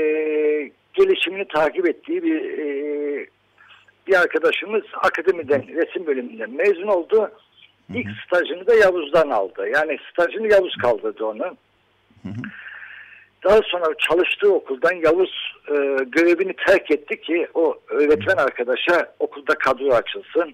gelişimini 0.93 1.47
takip 1.47 1.87
ettiği 1.87 2.23
bir 2.23 2.41
e, 2.41 3.27
bir 4.07 4.21
arkadaşımız 4.21 4.83
akademiden, 5.03 5.67
resim 5.67 6.07
bölümünden 6.07 6.49
mezun 6.49 6.87
oldu. 6.87 7.31
İlk 7.93 8.07
stajını 8.25 8.67
da 8.67 8.75
Yavuz'dan 8.75 9.29
aldı. 9.29 9.69
Yani 9.73 9.97
stajını 10.11 10.47
Yavuz 10.51 10.75
kaldırdı 10.75 11.25
onu. 11.25 11.57
Daha 13.43 13.61
sonra 13.61 13.85
çalıştığı 14.09 14.53
okuldan 14.53 14.93
Yavuz 14.93 15.53
e, 15.69 15.73
görevini 16.03 16.53
terk 16.67 16.91
etti 16.91 17.21
ki 17.21 17.47
o 17.53 17.77
öğretmen 17.87 18.37
arkadaşa 18.37 19.13
okulda 19.19 19.53
kadro 19.53 19.93
açılsın. 19.93 20.53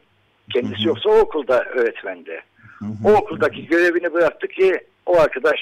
Kendisi 0.54 0.88
yoksa 0.88 1.10
o 1.10 1.18
okulda 1.20 1.64
öğretmendi. 1.64 2.42
O 3.06 3.14
okuldaki 3.14 3.68
görevini 3.68 4.14
bıraktı 4.14 4.48
ki 4.48 4.80
o 5.06 5.20
arkadaş 5.20 5.60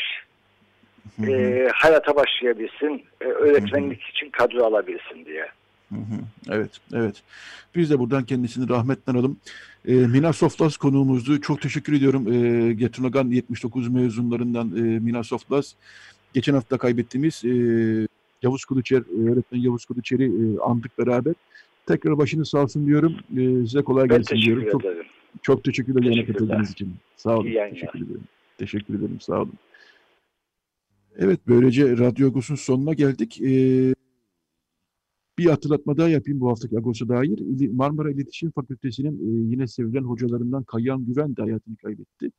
e, 1.27 1.67
hayata 1.73 2.15
başlayabilsin, 2.15 3.03
e, 3.21 3.25
öğretmenlik 3.25 4.01
için 4.03 4.29
kadro 4.29 4.63
alabilsin 4.65 5.25
diye. 5.25 5.47
Hı 5.89 5.95
hı. 5.95 6.19
Evet, 6.51 6.71
evet. 6.93 7.15
Biz 7.75 7.89
de 7.89 7.99
buradan 7.99 8.23
kendisini 8.25 8.69
rahmetle 8.69 9.11
analım. 9.11 9.37
E, 9.87 9.93
Mina 9.93 10.33
Soflas 10.33 10.77
konuğumuzdu. 10.77 11.41
Çok 11.41 11.61
teşekkür 11.61 11.93
ediyorum. 11.93 12.33
E, 12.33 12.73
Getunagan 12.73 13.27
79 13.31 13.87
mezunlarından 13.89 14.67
e, 14.77 14.81
Mina 14.81 15.23
Soflas. 15.23 15.73
Geçen 16.33 16.53
hafta 16.53 16.77
kaybettiğimiz 16.77 17.45
e, 17.45 17.51
Yavuz 18.41 18.65
Kılıçer, 18.65 18.97
e, 19.01 19.31
öğretmen 19.31 19.59
Yavuz 19.59 19.85
Kılıçer'i 19.85 20.25
e, 20.25 20.59
andık 20.59 20.99
beraber. 20.99 21.33
Tekrar 21.87 22.17
başınız 22.17 22.49
sağ 22.49 22.59
olsun 22.63 22.85
diyorum. 22.87 23.15
E, 23.37 23.41
size 23.67 23.81
kolay 23.81 24.09
Ben 24.09 24.17
gelsin 24.17 24.35
teşekkür 24.35 24.61
diyorum. 24.61 24.71
Çok, 24.71 24.85
ederim. 24.85 25.05
çok 25.41 25.63
teşekkürler 25.63 26.01
Teşekkürler. 26.03 26.27
katıldığınız 26.33 26.71
için. 26.71 26.95
Sağ 27.15 27.35
olun. 27.37 27.45
İyi. 27.47 27.69
Teşekkür 27.73 27.99
ederim. 27.99 28.23
Teşekkür 28.61 28.99
ederim. 28.99 29.21
Sağ 29.21 29.41
olun. 29.41 29.53
Evet, 31.15 31.39
böylece 31.47 31.97
Radyo 31.97 32.27
Agos'un 32.27 32.55
sonuna 32.55 32.93
geldik. 32.93 33.41
Ee, 33.41 33.95
bir 35.37 35.45
hatırlatma 35.45 35.97
daha 35.97 36.09
yapayım 36.09 36.39
bu 36.39 36.49
haftaki 36.49 36.77
Agos'a 36.77 37.09
dair. 37.09 37.39
Marmara 37.71 38.11
İletişim 38.11 38.51
Fakültesi'nin 38.51 39.15
e, 39.15 39.51
yine 39.51 39.67
sevilen 39.67 40.03
hocalarından 40.03 40.63
Kayan 40.63 41.05
Güven 41.05 41.35
de 41.35 41.41
hayatını 41.41 41.75
kaybetti. 41.77 42.31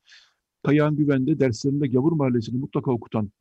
Kayan 0.65 0.95
Güven 0.95 1.27
de 1.27 1.39
derslerinde 1.39 1.87
Gavur 1.87 2.11
Mahallesi'ni 2.11 2.59
mutlaka 2.59 2.91
okutan, 2.91 3.31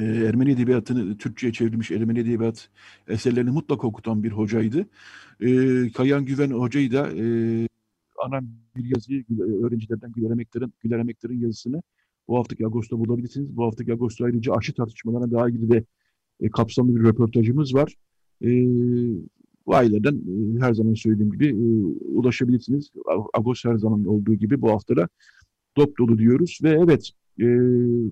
e, 0.00 0.04
Ermeni 0.04 0.50
Edebiyatı'nı 0.50 1.18
Türkçe'ye 1.18 1.52
çevrilmiş 1.52 1.90
Ermeni 1.90 2.18
Edebiyat 2.18 2.68
eserlerini 3.08 3.50
mutlaka 3.50 3.86
okutan 3.86 4.22
bir 4.22 4.30
hocaydı. 4.30 4.86
E, 5.40 5.48
Kayan 5.92 6.24
Güven 6.24 6.50
hocayı 6.50 6.92
da 6.92 7.12
e, 7.12 7.24
ana 8.24 8.40
bir 8.76 8.84
yazıyı 8.94 9.24
Gül- 9.28 9.64
öğrencilerden 9.64 10.12
Güler 10.12 10.30
Emektar'ın, 10.30 10.72
Güler 10.80 10.98
Emektar'ın 10.98 11.34
yazısını 11.40 11.82
bu 12.28 12.38
haftaki 12.38 12.66
Ağustos'ta 12.66 12.98
bulabilirsiniz. 12.98 13.56
Bu 13.56 13.64
haftaki 13.64 13.92
Ağustos 13.92 14.20
ayrıca 14.26 14.52
aşı 14.54 14.74
tartışmalarına 14.74 15.30
daha 15.30 15.48
ilgili 15.48 15.70
de 15.70 15.84
e, 16.40 16.50
kapsamlı 16.50 16.96
bir 16.96 17.02
röportajımız 17.04 17.74
var. 17.74 17.94
E, 18.42 18.48
bu 19.66 19.74
ailelerden 19.74 20.14
e, 20.14 20.60
her 20.60 20.74
zaman 20.74 20.94
söylediğim 20.94 21.32
gibi 21.32 21.46
e, 21.48 21.54
ulaşabilirsiniz. 22.08 22.90
A- 23.06 23.38
Ağustos 23.38 23.70
her 23.70 23.76
zaman 23.76 24.04
olduğu 24.04 24.34
gibi 24.34 24.60
bu 24.62 24.70
haftada 24.70 25.08
dop 25.76 25.98
dolu 25.98 26.18
diyoruz. 26.18 26.58
Ve 26.62 26.70
evet 26.70 27.10
e, 27.40 27.44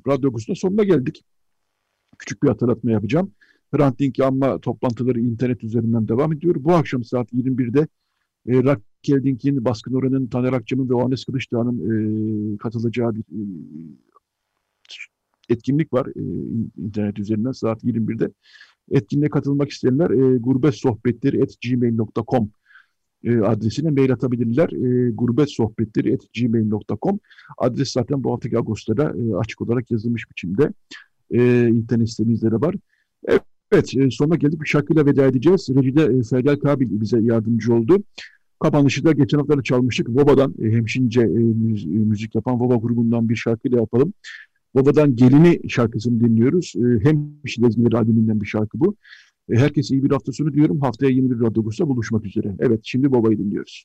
Radyo 0.09 0.30
Ağustos'un 0.30 0.55
sonuna 0.55 0.84
geldik. 0.84 1.24
Küçük 2.18 2.42
bir 2.42 2.48
hatırlatma 2.48 2.90
yapacağım. 2.90 3.32
Hrant 3.74 3.98
Dink 3.98 4.18
yanma 4.18 4.59
toplantıları 4.59 5.20
internet 5.20 5.64
üzerinden 5.64 6.09
devam 6.09 6.32
ediyor. 6.32 6.55
Bu 6.59 6.72
akşam 6.72 7.05
saat 7.05 7.32
21'de 7.32 7.80
e, 8.46 8.64
Rakel 8.64 8.82
Dink'in, 9.09 9.64
Baskın 9.64 9.94
Oran'ın, 9.94 10.26
Taner 10.26 10.52
Akçam'ın 10.52 10.88
ve 10.88 10.94
Ohanes 10.94 11.24
Kılıçdağ'ın 11.24 11.78
e, 11.78 12.57
katılacağı 12.59 13.14
bir 13.14 13.20
e, 13.20 13.40
etkinlik 15.48 15.92
var 15.92 16.07
e, 16.16 16.20
in- 16.20 16.72
internet 16.76 17.18
üzerinden 17.18 17.52
saat 17.52 17.84
21'de. 17.84 18.30
Etkinliğe 18.90 19.30
katılmak 19.30 19.70
isteyenler 19.70 20.11
e, 20.11 20.38
gurbetsohbetleri.gmail.com 20.38 22.50
e, 23.24 23.38
adresine 23.38 23.90
mail 23.90 24.12
atabilirler. 24.12 24.72
E, 24.72 25.11
gurbetsohbetleri.gmail.com 25.11 27.20
adres 27.59 27.92
zaten 27.92 28.24
bu 28.24 28.32
haftaki 28.32 28.59
Ağustos'ta 28.59 29.02
e, 29.02 29.34
açık 29.34 29.61
olarak 29.61 29.90
yazılmış 29.90 30.30
biçimde 30.30 30.72
e, 31.30 31.68
internet 31.68 32.11
sitemizde 32.11 32.50
de 32.50 32.61
var. 32.61 32.74
Evet, 33.72 33.96
e, 33.96 34.11
sonuna 34.11 34.36
geldik. 34.36 34.61
Bir 34.61 34.66
şarkıyla 34.66 35.07
veda 35.07 35.26
edeceğiz. 35.26 35.68
Recide 35.70 36.02
e, 36.02 36.22
Feryal 36.22 36.57
Kabil 36.57 37.00
bize 37.00 37.20
yardımcı 37.20 37.74
oldu. 37.74 38.02
Kapanışı 38.61 39.05
da 39.05 39.12
geçen 39.12 39.38
hafta 39.38 39.62
çalmıştık. 39.62 40.09
Voba'dan 40.09 40.55
e, 40.62 40.64
hemşince 40.64 41.20
e, 41.20 41.24
e, 41.24 41.28
müzik 41.84 42.34
yapan 42.34 42.61
Voba 42.61 42.74
grubundan 42.74 43.28
bir 43.28 43.36
şarkıyla 43.36 43.78
yapalım. 43.78 44.12
Voba'dan 44.74 45.16
Gelini 45.16 45.70
şarkısını 45.70 46.20
dinliyoruz. 46.20 46.72
E, 46.76 47.05
Hemşire 47.05 47.68
İzmir 47.68 47.92
albümünden 47.92 48.40
bir 48.40 48.46
şarkı 48.46 48.80
bu. 48.80 48.96
E, 49.50 49.57
herkese 49.57 49.94
iyi 49.94 50.02
bir 50.05 50.11
hafta 50.11 50.32
sonu 50.32 50.52
diyorum. 50.52 50.80
Haftaya 50.80 51.12
yeni 51.12 51.30
bir 51.30 51.40
Radyo 51.40 51.62
Agos'ta 51.62 51.88
buluşmak 51.88 52.26
üzere. 52.26 52.57
Evet, 52.59 52.80
şimdi 52.82 53.09
Voba'yı 53.09 53.38
dinliyoruz. 53.38 53.84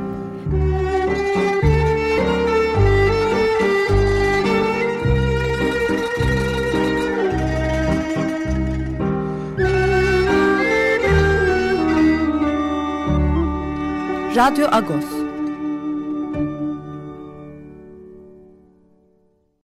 Radyo 14.33 14.67
Agos. 14.71 15.20